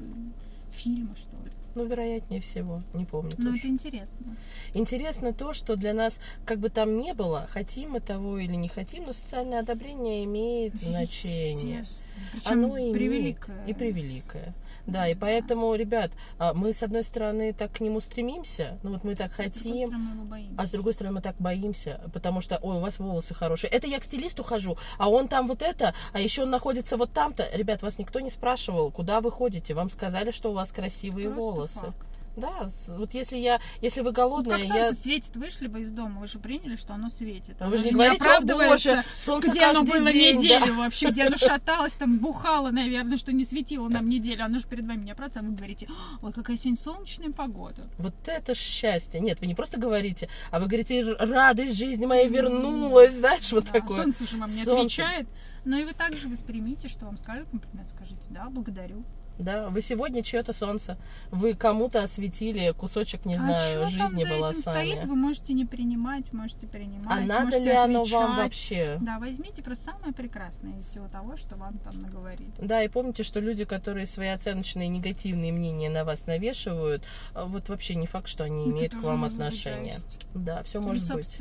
фильма, 0.73 1.15
что 1.15 1.43
ли. 1.43 1.51
Ну, 1.75 1.85
вероятнее 1.85 2.41
всего, 2.41 2.83
не 2.93 3.05
помню. 3.05 3.31
Ну, 3.37 3.55
это 3.55 3.67
интересно. 3.67 4.37
Интересно 4.73 5.33
то, 5.33 5.53
что 5.53 5.75
для 5.75 5.93
нас, 5.93 6.19
как 6.45 6.59
бы 6.59 6.69
там 6.69 6.97
ни 6.99 7.13
было, 7.13 7.47
хотим 7.49 7.91
мы 7.91 7.99
того 7.99 8.37
или 8.37 8.55
не 8.55 8.67
хотим, 8.67 9.05
но 9.05 9.13
социальное 9.13 9.59
одобрение 9.59 10.23
имеет 10.25 10.75
значение. 10.75 11.83
Причем 12.33 12.51
Оно 12.51 12.77
имеет 12.79 12.93
превеликое. 12.93 13.65
и 13.65 13.73
превеликое. 13.73 14.53
Да, 14.85 15.07
и 15.07 15.15
поэтому, 15.15 15.73
ребят, 15.75 16.11
а, 16.37 16.53
мы 16.53 16.73
с 16.73 16.83
одной 16.83 17.03
стороны 17.03 17.53
так 17.53 17.71
к 17.71 17.79
нему 17.79 18.01
стремимся, 18.01 18.77
ну 18.83 18.91
вот 18.91 19.05
мы 19.05 19.15
так 19.15 19.31
С 19.31 19.35
другой 19.37 19.51
хотим, 19.53 20.27
боимся. 20.29 20.55
а 20.57 20.65
с 20.67 20.69
другой 20.71 20.93
стороны 20.93 21.15
мы 21.15 21.21
так 21.21 21.35
боимся, 21.39 22.01
потому 22.13 22.41
что, 22.41 22.57
ой, 22.61 22.75
у 22.75 22.79
вас 22.79 22.99
волосы 22.99 23.33
хорошие. 23.33 23.69
Это 23.71 23.87
я 23.87 23.99
к 23.99 24.03
стилисту 24.03 24.43
хожу, 24.43 24.77
а 24.97 25.09
он 25.09 25.29
там 25.29 25.47
вот 25.47 25.61
это, 25.61 25.93
а 26.11 26.19
еще 26.19 26.43
он 26.43 26.49
находится 26.49 26.97
вот 26.97 27.13
там-то. 27.13 27.49
Ребят, 27.53 27.81
вас 27.81 27.97
никто 27.97 28.19
не 28.19 28.29
спрашивал, 28.29 28.91
куда 28.91 29.21
вы 29.21 29.31
ходите. 29.31 29.73
Вам 29.73 29.89
сказали, 29.89 30.31
что 30.31 30.51
у 30.51 30.53
вас 30.53 30.69
красивые 30.71 31.29
Просто 31.29 31.41
волосы. 31.41 31.79
факт. 31.79 31.95
Да, 32.35 32.67
вот 32.87 33.13
если 33.13 33.37
я, 33.37 33.59
если 33.81 34.01
вы 34.01 34.11
голодная, 34.11 34.57
как 34.57 34.67
я... 34.67 34.85
солнце 34.85 35.01
светит, 35.01 35.35
вышли 35.35 35.67
бы 35.67 35.81
из 35.81 35.91
дома, 35.91 36.19
вы 36.21 36.27
же 36.27 36.39
приняли, 36.39 36.75
что 36.75 36.93
оно 36.95 37.09
светит. 37.09 37.61
Оно 37.61 37.69
Вы 37.71 37.77
же 37.77 37.85
не 37.85 37.91
говорите, 37.91 38.25
о 38.27 38.41
боже, 38.41 39.03
солнце 39.19 39.51
где 39.51 39.63
оно 39.63 39.83
было 39.83 40.11
день, 40.11 40.35
да. 40.37 40.41
неделю 40.59 40.75
вообще, 40.77 41.09
где 41.11 41.25
оно 41.25 41.37
шаталось, 41.37 41.93
там 41.93 42.17
бухало, 42.17 42.71
наверное, 42.71 43.17
что 43.17 43.31
не 43.31 43.45
светило 43.45 43.87
нам 43.87 44.09
неделю. 44.09 44.45
Оно 44.45 44.59
же 44.59 44.67
перед 44.67 44.87
вами 44.87 45.03
не 45.03 45.11
оправдывается, 45.11 45.39
а 45.41 45.43
вы 45.43 45.55
говорите, 45.55 45.87
ой, 46.21 46.33
какая 46.33 46.57
сегодня 46.57 46.77
солнечная 46.77 47.31
погода. 47.31 47.87
Вот 47.99 48.15
это 48.25 48.55
счастье. 48.55 49.19
Нет, 49.19 49.39
вы 49.39 49.47
не 49.47 49.55
просто 49.55 49.79
говорите, 49.79 50.27
а 50.51 50.59
вы 50.59 50.65
говорите, 50.65 50.99
«Р- 51.01 51.17
радость 51.19 51.77
жизни 51.77 52.05
моя 52.05 52.27
вернулась, 52.27 53.13
знаешь, 53.13 53.51
вот 53.51 53.65
Да, 53.65 53.71
такое. 53.71 54.01
Солнце 54.03 54.25
же 54.25 54.37
вам 54.37 54.49
не 54.49 54.63
Солнце. 54.63 54.79
отвечает. 55.03 55.27
Но 55.65 55.77
и 55.77 55.85
вы 55.85 55.93
также 55.93 56.27
воспримите, 56.27 56.89
что 56.89 57.05
вам 57.05 57.17
сказали 57.17 57.45
комплимент, 57.45 57.89
скажите, 57.89 58.23
да, 58.31 58.49
благодарю. 58.49 59.03
Да, 59.39 59.69
вы 59.69 59.81
сегодня 59.81 60.21
чье-то 60.23 60.53
солнце. 60.53 60.97
Вы 61.31 61.55
кому-то 61.55 62.03
осветили 62.03 62.71
кусочек, 62.71 63.25
не 63.25 63.35
а 63.35 63.39
знаю, 63.39 63.87
что 63.89 63.97
там 63.97 64.09
жизни 64.11 64.29
была 64.29 64.51
этим 64.51 64.61
с 64.61 64.65
вами. 64.65 64.91
стоит, 64.91 65.05
вы 65.05 65.15
можете 65.15 65.53
не 65.53 65.65
принимать, 65.65 66.31
можете 66.33 66.67
принимать, 66.67 67.07
А 67.11 67.19
надо 67.25 67.57
ли 67.57 67.71
оно 67.71 68.01
отвечать. 68.01 68.19
вам 68.19 68.37
вообще? 68.37 68.97
Да, 69.01 69.17
возьмите 69.19 69.63
просто 69.63 69.85
самое 69.91 70.13
прекрасное 70.13 70.79
из 70.79 70.87
всего 70.87 71.07
того, 71.07 71.35
что 71.37 71.55
вам 71.55 71.77
там 71.79 71.99
наговорили. 72.01 72.51
Да, 72.59 72.83
и 72.83 72.87
помните, 72.87 73.23
что 73.23 73.39
люди, 73.39 73.65
которые 73.65 74.05
свои 74.05 74.27
оценочные 74.29 74.87
негативные 74.87 75.51
мнения 75.51 75.89
на 75.89 76.03
вас 76.05 76.25
навешивают, 76.27 77.03
а, 77.33 77.45
вот 77.45 77.69
вообще 77.69 77.95
не 77.95 78.05
факт, 78.07 78.27
что 78.27 78.43
они 78.43 78.65
Ну, 78.65 78.71
имеют 78.77 78.93
к 78.93 79.01
вам 79.01 79.23
отношение. 79.23 79.97
Да, 80.35 80.61
все 80.63 80.79
Или 80.79 80.87
может 80.87 81.13
быть. 81.13 81.37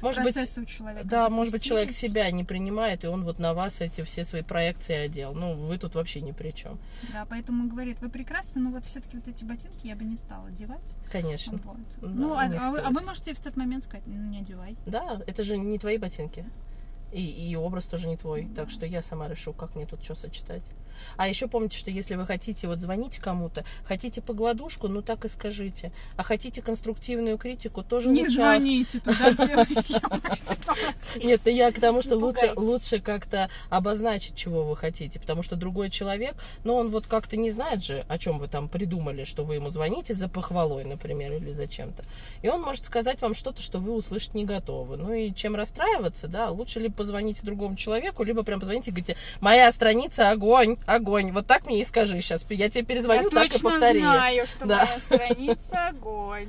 Может 0.00 0.22
быть, 0.22 0.36
у 0.36 0.64
человека 0.64 1.06
да, 1.06 1.28
может 1.28 1.52
быть, 1.52 1.62
человек 1.62 1.92
себя 1.92 2.30
не 2.30 2.44
принимает, 2.44 3.04
и 3.04 3.06
он 3.06 3.24
вот 3.24 3.38
на 3.38 3.52
вас 3.54 3.80
эти 3.80 4.02
все 4.02 4.24
свои 4.24 4.42
проекции 4.42 4.94
одел. 4.94 5.34
Ну, 5.34 5.54
вы 5.54 5.78
тут 5.78 5.94
вообще 5.94 6.20
ни 6.20 6.32
при 6.32 6.50
чем. 6.52 6.78
Да, 7.12 7.17
поэтому 7.26 7.68
говорит, 7.68 8.00
вы 8.00 8.08
прекрасны, 8.08 8.60
но 8.60 8.70
вот 8.70 8.84
все-таки 8.84 9.16
вот 9.16 9.26
эти 9.28 9.44
ботинки 9.44 9.86
я 9.86 9.96
бы 9.96 10.04
не 10.04 10.16
стала 10.16 10.48
одевать. 10.48 10.94
Конечно. 11.10 11.58
Вот. 11.64 11.76
Да, 12.00 12.08
ну, 12.08 12.32
а, 12.34 12.44
а 12.44 12.70
вы, 12.70 12.78
а 12.78 12.90
вы 12.90 13.00
можете 13.00 13.34
в 13.34 13.40
тот 13.40 13.56
момент 13.56 13.84
сказать, 13.84 14.06
ну, 14.06 14.14
не 14.14 14.40
одевай. 14.40 14.76
Да, 14.86 15.20
это 15.26 15.42
же 15.42 15.56
не 15.56 15.78
твои 15.78 15.98
ботинки. 15.98 16.44
И, 17.12 17.22
и 17.22 17.56
образ 17.56 17.84
тоже 17.84 18.08
не 18.08 18.16
твой. 18.16 18.44
Да. 18.44 18.62
Так 18.62 18.70
что 18.70 18.84
я 18.84 19.02
сама 19.02 19.28
решу, 19.28 19.52
как 19.52 19.74
мне 19.74 19.86
тут 19.86 20.02
что 20.02 20.14
сочетать. 20.14 20.64
А 21.16 21.28
еще 21.28 21.48
помните, 21.48 21.78
что 21.78 21.90
если 21.90 22.14
вы 22.14 22.26
хотите 22.26 22.66
вот 22.66 22.78
звонить 22.78 23.18
кому-то, 23.18 23.64
хотите 23.84 24.20
погладушку, 24.20 24.88
ну 24.88 25.02
так 25.02 25.24
и 25.24 25.28
скажите. 25.28 25.92
А 26.16 26.22
хотите 26.22 26.62
конструктивную 26.62 27.38
критику, 27.38 27.82
тоже 27.82 28.10
Не 28.10 28.22
лучше... 28.22 28.34
звоните 28.34 29.00
туда. 29.00 29.34
Нет, 31.16 31.40
ну 31.44 31.50
я 31.50 31.72
к 31.72 31.80
тому, 31.80 32.02
что 32.02 32.16
лучше, 32.16 32.52
лучше 32.56 33.00
как-то 33.00 33.48
обозначить, 33.70 34.36
чего 34.36 34.64
вы 34.64 34.76
хотите, 34.76 35.18
потому 35.18 35.42
что 35.42 35.56
другой 35.56 35.90
человек, 35.90 36.34
ну 36.64 36.74
он 36.74 36.90
вот 36.90 37.06
как-то 37.06 37.36
не 37.36 37.50
знает 37.50 37.84
же, 37.84 38.04
о 38.08 38.18
чем 38.18 38.38
вы 38.38 38.48
там 38.48 38.68
придумали, 38.68 39.24
что 39.24 39.44
вы 39.44 39.56
ему 39.56 39.70
звоните 39.70 40.14
за 40.14 40.28
похвалой, 40.28 40.84
например, 40.84 41.32
или 41.34 41.50
за 41.52 41.66
чем-то. 41.66 42.04
И 42.42 42.48
он 42.48 42.62
может 42.62 42.84
сказать 42.84 43.20
вам 43.20 43.34
что-то, 43.34 43.62
что 43.62 43.78
вы 43.78 43.92
услышать 43.92 44.34
не 44.34 44.44
готовы. 44.44 44.96
Ну 44.96 45.12
и 45.12 45.32
чем 45.34 45.56
расстраиваться, 45.56 46.28
да, 46.28 46.50
лучше 46.50 46.80
либо 46.80 46.94
позвоните 46.94 47.40
другому 47.42 47.76
человеку, 47.76 48.22
либо 48.22 48.42
прям 48.42 48.60
позвоните 48.60 48.90
и 48.90 48.92
говорите, 48.92 49.16
моя 49.40 49.70
страница 49.72 50.30
огонь, 50.30 50.76
огонь. 50.88 51.32
Вот 51.32 51.46
так 51.46 51.66
мне 51.66 51.80
и 51.80 51.84
скажи 51.84 52.20
сейчас. 52.20 52.44
Я 52.50 52.68
тебе 52.68 52.84
перезвоню, 52.84 53.24
Я 53.24 53.30
так 53.30 53.46
и 53.46 53.48
точно 53.50 53.70
повтори. 53.70 54.00
знаю, 54.00 54.46
что 54.46 54.66
Да. 54.66 54.84
моя 54.86 54.98
страница 55.00 55.88
огонь. 55.88 56.48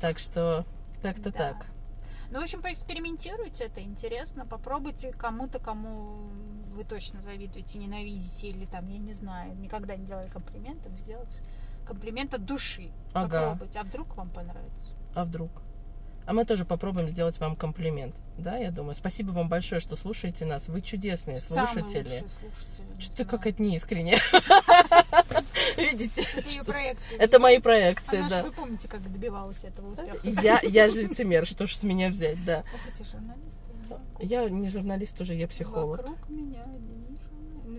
Так 0.00 0.18
что 0.18 0.64
как-то 1.02 1.30
Да. 1.30 1.38
так. 1.38 1.66
Ну, 2.30 2.40
в 2.40 2.42
общем, 2.42 2.60
поэкспериментируйте, 2.60 3.64
это 3.64 3.80
интересно. 3.82 4.46
Попробуйте 4.46 5.12
кому-то, 5.12 5.58
кому 5.60 6.28
вы 6.74 6.82
точно 6.84 7.20
завидуете, 7.22 7.78
ненавидите, 7.78 8.48
или 8.48 8.66
там, 8.66 8.88
я 8.88 8.98
не 8.98 9.12
знаю, 9.14 9.54
никогда 9.56 9.94
не 9.96 10.04
делали 10.06 10.28
комплиментов, 10.28 10.92
сделать 10.98 11.30
комплимент 11.86 12.34
от 12.34 12.44
души. 12.44 12.90
Ага. 13.14 13.50
Попробуйте, 13.52 13.78
а 13.78 13.84
вдруг 13.84 14.16
вам 14.16 14.28
понравится. 14.30 14.90
А 15.14 15.24
вдруг? 15.24 15.50
А 16.26 16.32
мы 16.32 16.44
тоже 16.44 16.64
попробуем 16.64 17.08
сделать 17.08 17.38
вам 17.38 17.54
комплимент. 17.54 18.14
Да, 18.36 18.56
я 18.56 18.72
думаю. 18.72 18.96
Спасибо 18.96 19.30
вам 19.30 19.48
большое, 19.48 19.80
что 19.80 19.94
слушаете 19.94 20.44
нас. 20.44 20.66
Вы 20.66 20.82
чудесные 20.82 21.38
Самый 21.38 21.68
слушатели. 21.68 22.24
Что-то 22.98 23.14
знаю. 23.14 23.30
какая-то 23.30 23.62
неискренняя. 23.62 24.20
Видите? 25.76 26.26
Это 27.18 27.38
мои 27.38 27.58
проекции, 27.60 28.24
да. 28.28 28.42
вы 28.42 28.50
помните, 28.50 28.88
как 28.88 29.02
добивалась 29.10 29.62
этого 29.62 29.92
успеха. 29.92 30.18
Я, 30.66 30.90
же 30.90 31.02
лицемер, 31.02 31.46
что 31.46 31.66
ж 31.66 31.76
с 31.76 31.82
меня 31.84 32.08
взять, 32.08 32.44
да. 32.44 32.64
Я 34.18 34.48
не 34.48 34.68
журналист 34.70 35.20
уже, 35.20 35.34
я 35.34 35.46
психолог. 35.46 35.98
Вокруг 35.98 36.28
меня. 36.28 36.64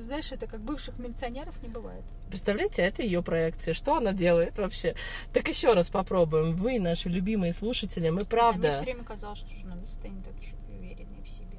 Знаешь, 0.08 0.32
это 0.32 0.48
как 0.48 0.62
бывших 0.62 0.98
милиционеров 1.00 1.62
не 1.62 1.68
бывает. 1.68 2.02
Представляете, 2.30 2.82
это 2.82 3.02
ее 3.04 3.22
проекция. 3.22 3.74
Что 3.74 3.98
она 3.98 4.14
делает 4.14 4.58
вообще? 4.58 4.96
Так 5.34 5.50
еще 5.50 5.74
раз 5.74 5.90
попробуем. 5.90 6.54
Вы, 6.54 6.80
наши 6.80 7.10
любимые 7.10 7.52
слушатели, 7.52 8.10
мы 8.10 8.22
Мне 8.22 8.26
правда... 8.26 8.74
все 8.76 8.84
время 8.84 9.04
казалось, 9.04 9.40
что 9.40 9.54
журналисты 9.54 10.08
не 10.08 10.22
так 10.22 10.34
уж 10.40 10.46
и 10.70 10.74
уверенные 10.78 11.22
в 11.22 11.30
себе. 11.30 11.58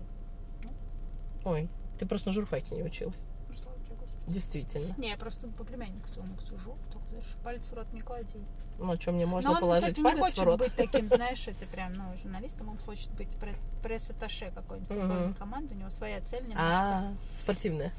Ой, 1.45 1.69
ты 1.99 2.07
просто 2.07 2.31
на 2.31 2.33
журфаке 2.33 2.75
не 2.75 2.83
училась. 2.85 3.19
Ну, 3.51 3.55
слава 3.55 3.79
тебе, 3.81 3.97
Господи. 3.97 4.33
Действительно. 4.33 4.95
Не, 4.97 5.11
я 5.11 5.17
просто 5.19 5.47
по 5.49 5.65
племяннику 5.65 6.09
своему 6.09 6.39
сужу, 6.41 6.75
только 6.91 7.07
знаешь, 7.11 7.27
палец 7.45 7.63
в 7.65 7.75
рот 7.75 7.93
не 7.93 8.01
клади. 8.01 8.41
Ну, 8.79 8.97
что 8.99 9.13
мне 9.13 9.27
можно 9.27 9.51
Но 9.51 9.57
он, 9.57 9.61
положить 9.61 9.91
кстати, 9.91 9.99
не 9.99 10.05
палец 10.05 10.21
хочет 10.21 10.39
в 10.39 10.45
рот? 10.45 10.59
быть 10.61 10.75
таким, 10.75 11.09
знаешь, 11.15 11.47
это 11.49 11.67
прям, 11.67 11.93
ну, 11.93 12.05
журналистом, 12.23 12.71
он 12.71 12.79
хочет 12.79 13.11
быть 13.11 13.29
пре- 13.41 13.57
пресс-атташе 13.83 14.53
какой-нибудь 14.55 14.89
футбольной 14.89 15.35
команды, 15.35 15.75
у 15.75 15.79
него 15.79 15.91
своя 15.91 16.23
цель 16.23 16.45
немножко. 16.45 16.63
А, 16.63 17.13
спортивная. 17.39 17.93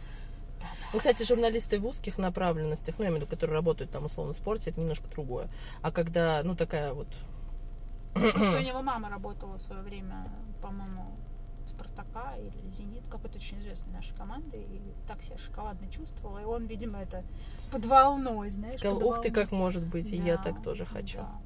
Ну, 0.93 0.99
кстати, 0.99 1.24
журналисты 1.24 1.80
в 1.80 1.86
узких 1.86 2.18
направленностях, 2.18 2.95
ну, 2.97 3.03
я 3.03 3.10
имею 3.10 3.22
в 3.22 3.26
виду, 3.26 3.32
которые 3.32 3.55
работают 3.55 3.91
там, 3.91 4.05
условно, 4.05 4.34
в 4.34 4.36
спорте, 4.38 4.70
это 4.72 4.80
немножко 4.80 5.07
другое. 5.07 5.49
А 5.82 5.91
когда, 5.91 6.41
ну, 6.43 6.55
такая 6.55 6.93
вот... 6.93 7.07
Просто 8.14 8.57
у 8.57 8.62
него 8.62 8.82
мама 8.82 9.10
работала 9.10 9.57
в 9.57 9.62
свое 9.62 9.82
время, 9.82 10.28
по-моему, 10.62 11.18
Спартака 11.68 12.36
или 12.38 12.70
Зенит, 12.72 13.03
какой-то 13.10 13.38
очень 13.38 13.60
известной 13.60 13.93
нашей 13.93 14.16
команды, 14.16 14.57
и 14.57 14.82
так 15.07 15.22
себя 15.22 15.38
шоколадно 15.38 15.89
чувствовала. 15.89 16.39
И 16.39 16.45
он, 16.45 16.66
видимо, 16.66 16.99
это 16.99 17.24
под 17.72 17.86
волной, 17.86 18.49
знаешь. 18.49 18.80
Сказал, 18.80 19.03
ух 19.07 19.22
ты, 19.22 19.32
как 19.32 19.51
может 19.51 19.84
быть, 19.84 20.12
и 20.12 20.18
я 20.18 20.38
так 20.38 20.62
тоже 20.64 20.86
хочу. 20.86 21.20
да. 21.20 21.39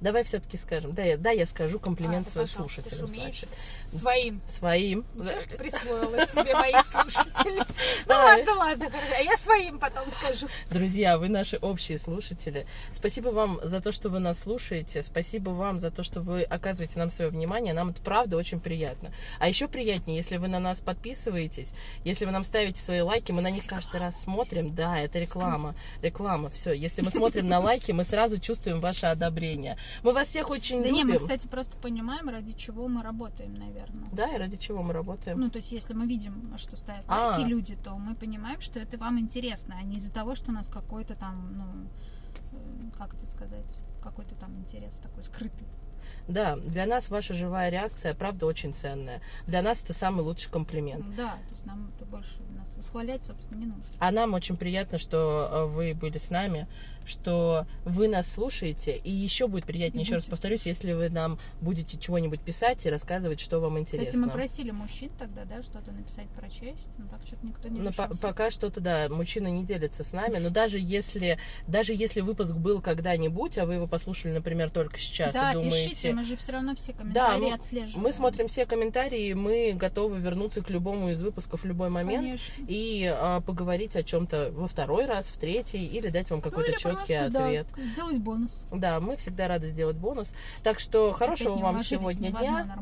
Давай 0.00 0.24
все-таки 0.24 0.56
скажем, 0.56 0.92
да, 0.92 1.02
я, 1.02 1.16
да, 1.16 1.30
я 1.30 1.46
скажу 1.46 1.78
комплимент 1.78 2.28
А, 2.28 2.30
своим 2.30 2.48
слушателям. 2.48 3.08
значит. 3.08 3.48
Своим. 3.86 4.40
Своим. 4.56 5.04
Ничего, 5.14 5.40
что 5.40 5.56
присвоила 5.56 6.26
себе 6.26 6.54
моих 6.54 6.86
слушателей. 6.86 7.62
Ну 8.06 8.14
ладно, 8.14 8.54
ладно. 8.54 8.90
А 9.16 9.22
я 9.22 9.36
своим 9.36 9.78
потом 9.78 10.10
скажу. 10.10 10.46
Друзья, 10.70 11.18
вы 11.18 11.28
наши 11.28 11.56
общие 11.56 11.98
слушатели. 11.98 12.66
Спасибо 12.92 13.28
вам 13.28 13.60
за 13.62 13.80
то, 13.80 13.92
что 13.92 14.08
вы 14.08 14.18
нас 14.18 14.38
слушаете. 14.40 15.02
Спасибо 15.02 15.50
вам 15.50 15.78
за 15.80 15.90
то, 15.90 16.02
что 16.02 16.20
вы 16.20 16.42
оказываете 16.42 16.98
нам 16.98 17.10
свое 17.10 17.30
внимание. 17.30 17.74
Нам 17.74 17.90
это 17.90 18.00
правда 18.02 18.36
очень 18.36 18.60
приятно. 18.60 19.12
А 19.38 19.48
еще 19.48 19.68
приятнее, 19.68 20.16
если 20.18 20.36
вы 20.36 20.48
на 20.48 20.60
нас 20.60 20.80
подписываетесь, 20.80 21.72
если 22.04 22.24
вы 22.24 22.30
нам 22.30 22.44
ставите 22.44 22.80
свои 22.80 23.00
лайки, 23.00 23.32
мы 23.32 23.42
на 23.42 23.50
них 23.50 23.66
каждый 23.66 24.00
раз 24.00 24.14
смотрим. 24.22 24.74
Да, 24.74 24.98
это 25.00 25.18
реклама. 25.18 25.74
Реклама, 26.02 26.50
все. 26.50 26.72
Если 26.72 27.02
мы 27.02 27.10
смотрим 27.10 27.48
на 27.48 27.60
лайки, 27.60 27.92
мы 27.92 28.04
сразу 28.04 28.38
чувствуем 28.38 28.80
ваше 28.80 29.06
одобрение. 29.06 29.76
Мы 30.02 30.12
вас 30.12 30.28
всех 30.28 30.50
очень 30.50 30.82
Да 30.82 30.90
не, 30.90 31.02
любим. 31.02 31.14
мы, 31.14 31.18
кстати, 31.18 31.46
просто 31.46 31.76
понимаем, 31.76 32.28
ради 32.28 32.52
чего 32.52 32.88
мы 32.88 33.02
работаем, 33.02 33.54
наверное. 33.54 34.08
Да, 34.12 34.28
и 34.34 34.38
ради 34.38 34.56
чего 34.56 34.82
мы 34.82 34.92
работаем. 34.92 35.38
Ну, 35.40 35.50
то 35.50 35.58
есть, 35.58 35.72
если 35.72 35.94
мы 35.94 36.06
видим, 36.06 36.52
что 36.56 36.76
ставят 36.76 37.04
А. 37.08 37.30
лайки 37.30 37.46
люди, 37.48 37.76
то 37.76 37.96
мы 37.96 38.14
понимаем, 38.14 38.60
что 38.60 38.78
это 38.78 38.98
вам 38.98 39.18
интересно, 39.18 39.76
а 39.78 39.82
не 39.82 39.96
из-за 39.96 40.12
того, 40.12 40.34
что 40.34 40.50
у 40.50 40.54
нас 40.54 40.68
какой-то 40.68 41.14
там, 41.14 41.56
ну, 41.58 41.64
э, 42.52 42.90
как 42.98 43.14
это 43.14 43.26
сказать, 43.26 43.76
какой-то 44.02 44.34
там 44.36 44.56
интерес 44.58 44.94
такой 45.02 45.22
скрытый. 45.22 45.66
Да, 46.28 46.56
для 46.56 46.86
нас 46.86 47.08
ваша 47.08 47.34
живая 47.34 47.70
реакция, 47.70 48.14
правда, 48.14 48.46
очень 48.46 48.72
ценная. 48.74 49.20
Для 49.46 49.62
нас 49.62 49.82
это 49.82 49.94
самый 49.94 50.22
лучший 50.22 50.50
комплимент. 50.50 51.04
Да, 51.16 51.32
то 51.32 51.50
есть 51.54 51.66
нам 51.66 51.90
это 51.96 52.04
больше 52.04 52.30
нас 52.56 52.68
восхвалять, 52.76 53.24
собственно, 53.24 53.58
не 53.58 53.66
нужно. 53.66 53.82
А 53.98 54.10
нам 54.10 54.34
очень 54.34 54.56
приятно, 54.56 54.98
что 54.98 55.48
э, 55.50 55.64
вы 55.66 55.94
были 55.94 56.18
с 56.18 56.30
нами, 56.30 56.66
что 57.06 57.66
вы 57.84 58.06
нас 58.08 58.30
слушаете. 58.30 58.96
И 58.96 59.10
еще 59.10 59.48
будет 59.48 59.64
приятнее, 59.64 60.02
И 60.02 60.04
еще 60.04 60.16
раз 60.16 60.24
будете 60.24 60.30
повторюсь, 60.30 60.66
если 60.66 60.92
вы 60.92 61.08
нам 61.08 61.38
будете 61.60 61.98
чего-нибудь 61.98 62.40
писать 62.40 62.84
и 62.84 62.90
рассказывать, 62.90 63.40
что 63.40 63.60
вам 63.60 63.82
Кстати, 63.82 64.00
интересно. 64.02 64.26
мы 64.26 64.30
просили 64.32 64.70
мужчин 64.70 65.10
тогда, 65.18 65.44
да, 65.44 65.62
что-то 65.62 65.90
написать 65.90 66.28
про 66.28 66.48
честь, 66.50 66.88
но 66.98 67.06
так 67.08 67.20
что-то 67.26 67.46
никто 67.46 67.68
не 67.68 67.80
Но 67.80 67.92
по- 67.92 68.02
решился. 68.02 68.20
пока 68.20 68.50
что-то, 68.50 68.80
да, 68.80 69.08
мужчина 69.08 69.48
не 69.48 69.64
делится 69.64 70.04
с 70.04 70.12
нами, 70.12 70.36
но 70.38 70.50
даже 70.50 70.78
если, 70.78 71.38
даже 71.66 71.94
если 71.94 72.20
выпуск 72.20 72.52
был 72.52 72.82
когда-нибудь, 72.82 73.56
а 73.58 73.64
вы 73.64 73.74
его 73.74 73.86
послушали, 73.86 74.32
например, 74.32 74.70
только 74.70 74.98
сейчас 74.98 75.32
да, 75.34 75.52
и 75.52 75.54
думаете... 75.54 75.88
пишите, 75.90 76.12
мы 76.18 76.24
же 76.24 76.36
все 76.36 76.50
равно 76.50 76.74
все 76.74 76.92
комментарии 76.92 77.40
мы- 77.40 77.52
отслеживаем. 77.54 78.02
Мы 78.02 78.12
смотрим 78.12 78.48
все 78.48 78.66
комментарии, 78.66 79.32
мы 79.34 79.72
готовы 79.72 80.18
вернуться 80.18 80.62
к 80.62 80.68
любому 80.70 81.10
из 81.10 81.22
выпусков 81.22 81.62
в 81.62 81.64
любой 81.64 81.90
момент. 81.90 82.24
Конечно. 82.24 82.64
и 82.66 83.04
а, 83.16 83.40
поговорить 83.40 83.94
о 83.94 84.02
чем-то 84.02 84.50
во 84.52 84.66
второй 84.66 85.06
раз, 85.06 85.26
в 85.26 85.38
третий, 85.38 85.86
или 85.86 86.08
дать 86.08 86.28
вам 86.30 86.40
какой-то 86.40 86.72
Ну, 86.72 86.76
четкий 86.76 87.14
просто, 87.14 87.30
да, 87.30 87.44
ответ. 87.46 87.66
сделать 87.92 88.18
бонус. 88.18 88.50
Да. 88.72 88.98
мы 88.98 89.16
всегда 89.16 89.46
рады 89.46 89.68
сделать 89.68 89.96
бонус. 89.96 90.28
Так 90.64 90.80
что 90.80 91.12
хорошего 91.12 91.50
Опять 91.50 91.56
не 91.56 91.62
вам 91.62 91.84
сегодня 91.84 92.30
дня. 92.32 92.76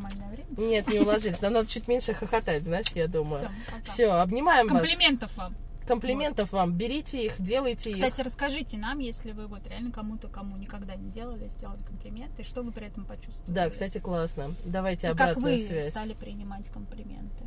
Нет, 0.56 0.88
не 0.88 1.00
уложились. 1.00 1.40
Нам 1.42 1.52
надо 1.52 1.68
чуть 1.68 1.88
меньше 1.88 2.14
хохотать, 2.14 2.64
знаешь, 2.64 2.86
я 2.94 3.06
думаю. 3.06 3.50
Все, 3.84 4.12
обнимаем 4.12 4.66
вас. 4.68 4.80
Комплиментов 4.80 5.36
вам. 5.36 5.54
Комплиментов 5.86 6.52
вам, 6.52 6.72
берите 6.74 7.24
их, 7.26 7.40
делайте 7.40 7.90
их. 7.90 7.96
Кстати, 7.96 8.20
расскажите 8.20 8.76
нам, 8.76 8.98
если 8.98 9.32
вы 9.32 9.46
вот 9.46 9.66
реально 9.66 9.92
кому-то, 9.92 10.28
кому 10.28 10.56
никогда 10.56 10.96
не 10.96 11.10
делали, 11.10 11.48
сделали 11.48 11.82
комплименты, 11.82 12.42
что 12.42 12.62
вы 12.62 12.72
при 12.72 12.86
этом 12.86 13.04
почувствовали. 13.04 13.54
Да, 13.54 13.70
кстати, 13.70 13.98
классно. 13.98 14.54
Давайте 14.64 15.08
как 15.08 15.20
обратную 15.20 15.58
вы 15.58 15.64
связь. 15.64 15.90
стали 15.90 16.14
принимать 16.14 16.66
комплименты. 16.70 17.44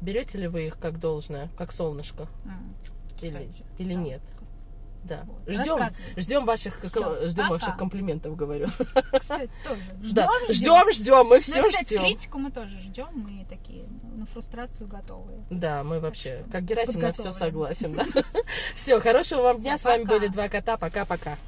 Берете 0.00 0.38
ли 0.38 0.48
вы 0.48 0.66
их 0.66 0.78
как 0.78 1.00
должное, 1.00 1.48
как 1.56 1.72
солнышко? 1.72 2.28
Или, 3.20 3.30
кстати, 3.30 3.64
или 3.78 3.94
да. 3.94 4.00
нет? 4.00 4.22
Да. 5.04 5.24
Вот. 5.26 5.40
Ждем, 5.46 5.78
ждем 6.16 6.44
ваших, 6.44 6.78
Всё, 6.84 7.28
ждем 7.28 7.48
ваших 7.48 7.76
комплиментов, 7.76 8.36
говорю. 8.36 8.68
Кстати, 9.18 9.52
тоже. 9.64 9.80
Да. 10.12 10.28
Ждем, 10.50 10.54
Ждем, 10.54 10.92
ждем, 10.92 11.26
мы 11.26 11.36
Ну, 11.36 11.40
все 11.40 11.62
кстати, 11.62 11.94
ждем. 11.94 12.00
критику 12.00 12.38
мы 12.38 12.50
тоже 12.50 12.78
ждем, 12.80 13.08
мы 13.14 13.46
такие 13.48 13.84
ну, 14.02 14.18
на 14.18 14.26
фрустрацию 14.26 14.88
готовые. 14.88 15.44
Да, 15.50 15.82
мы 15.82 16.00
вообще, 16.00 16.44
как 16.50 16.64
Герасим, 16.64 17.00
на 17.00 17.12
все 17.12 17.32
согласен. 17.32 17.94
Да? 17.94 18.04
Все, 18.74 19.00
хорошего 19.00 19.42
вам 19.42 19.58
дня. 19.58 19.78
С 19.78 19.84
вами 19.84 20.04
были 20.04 20.26
два 20.28 20.48
кота. 20.48 20.76
Пока-пока. 20.76 21.38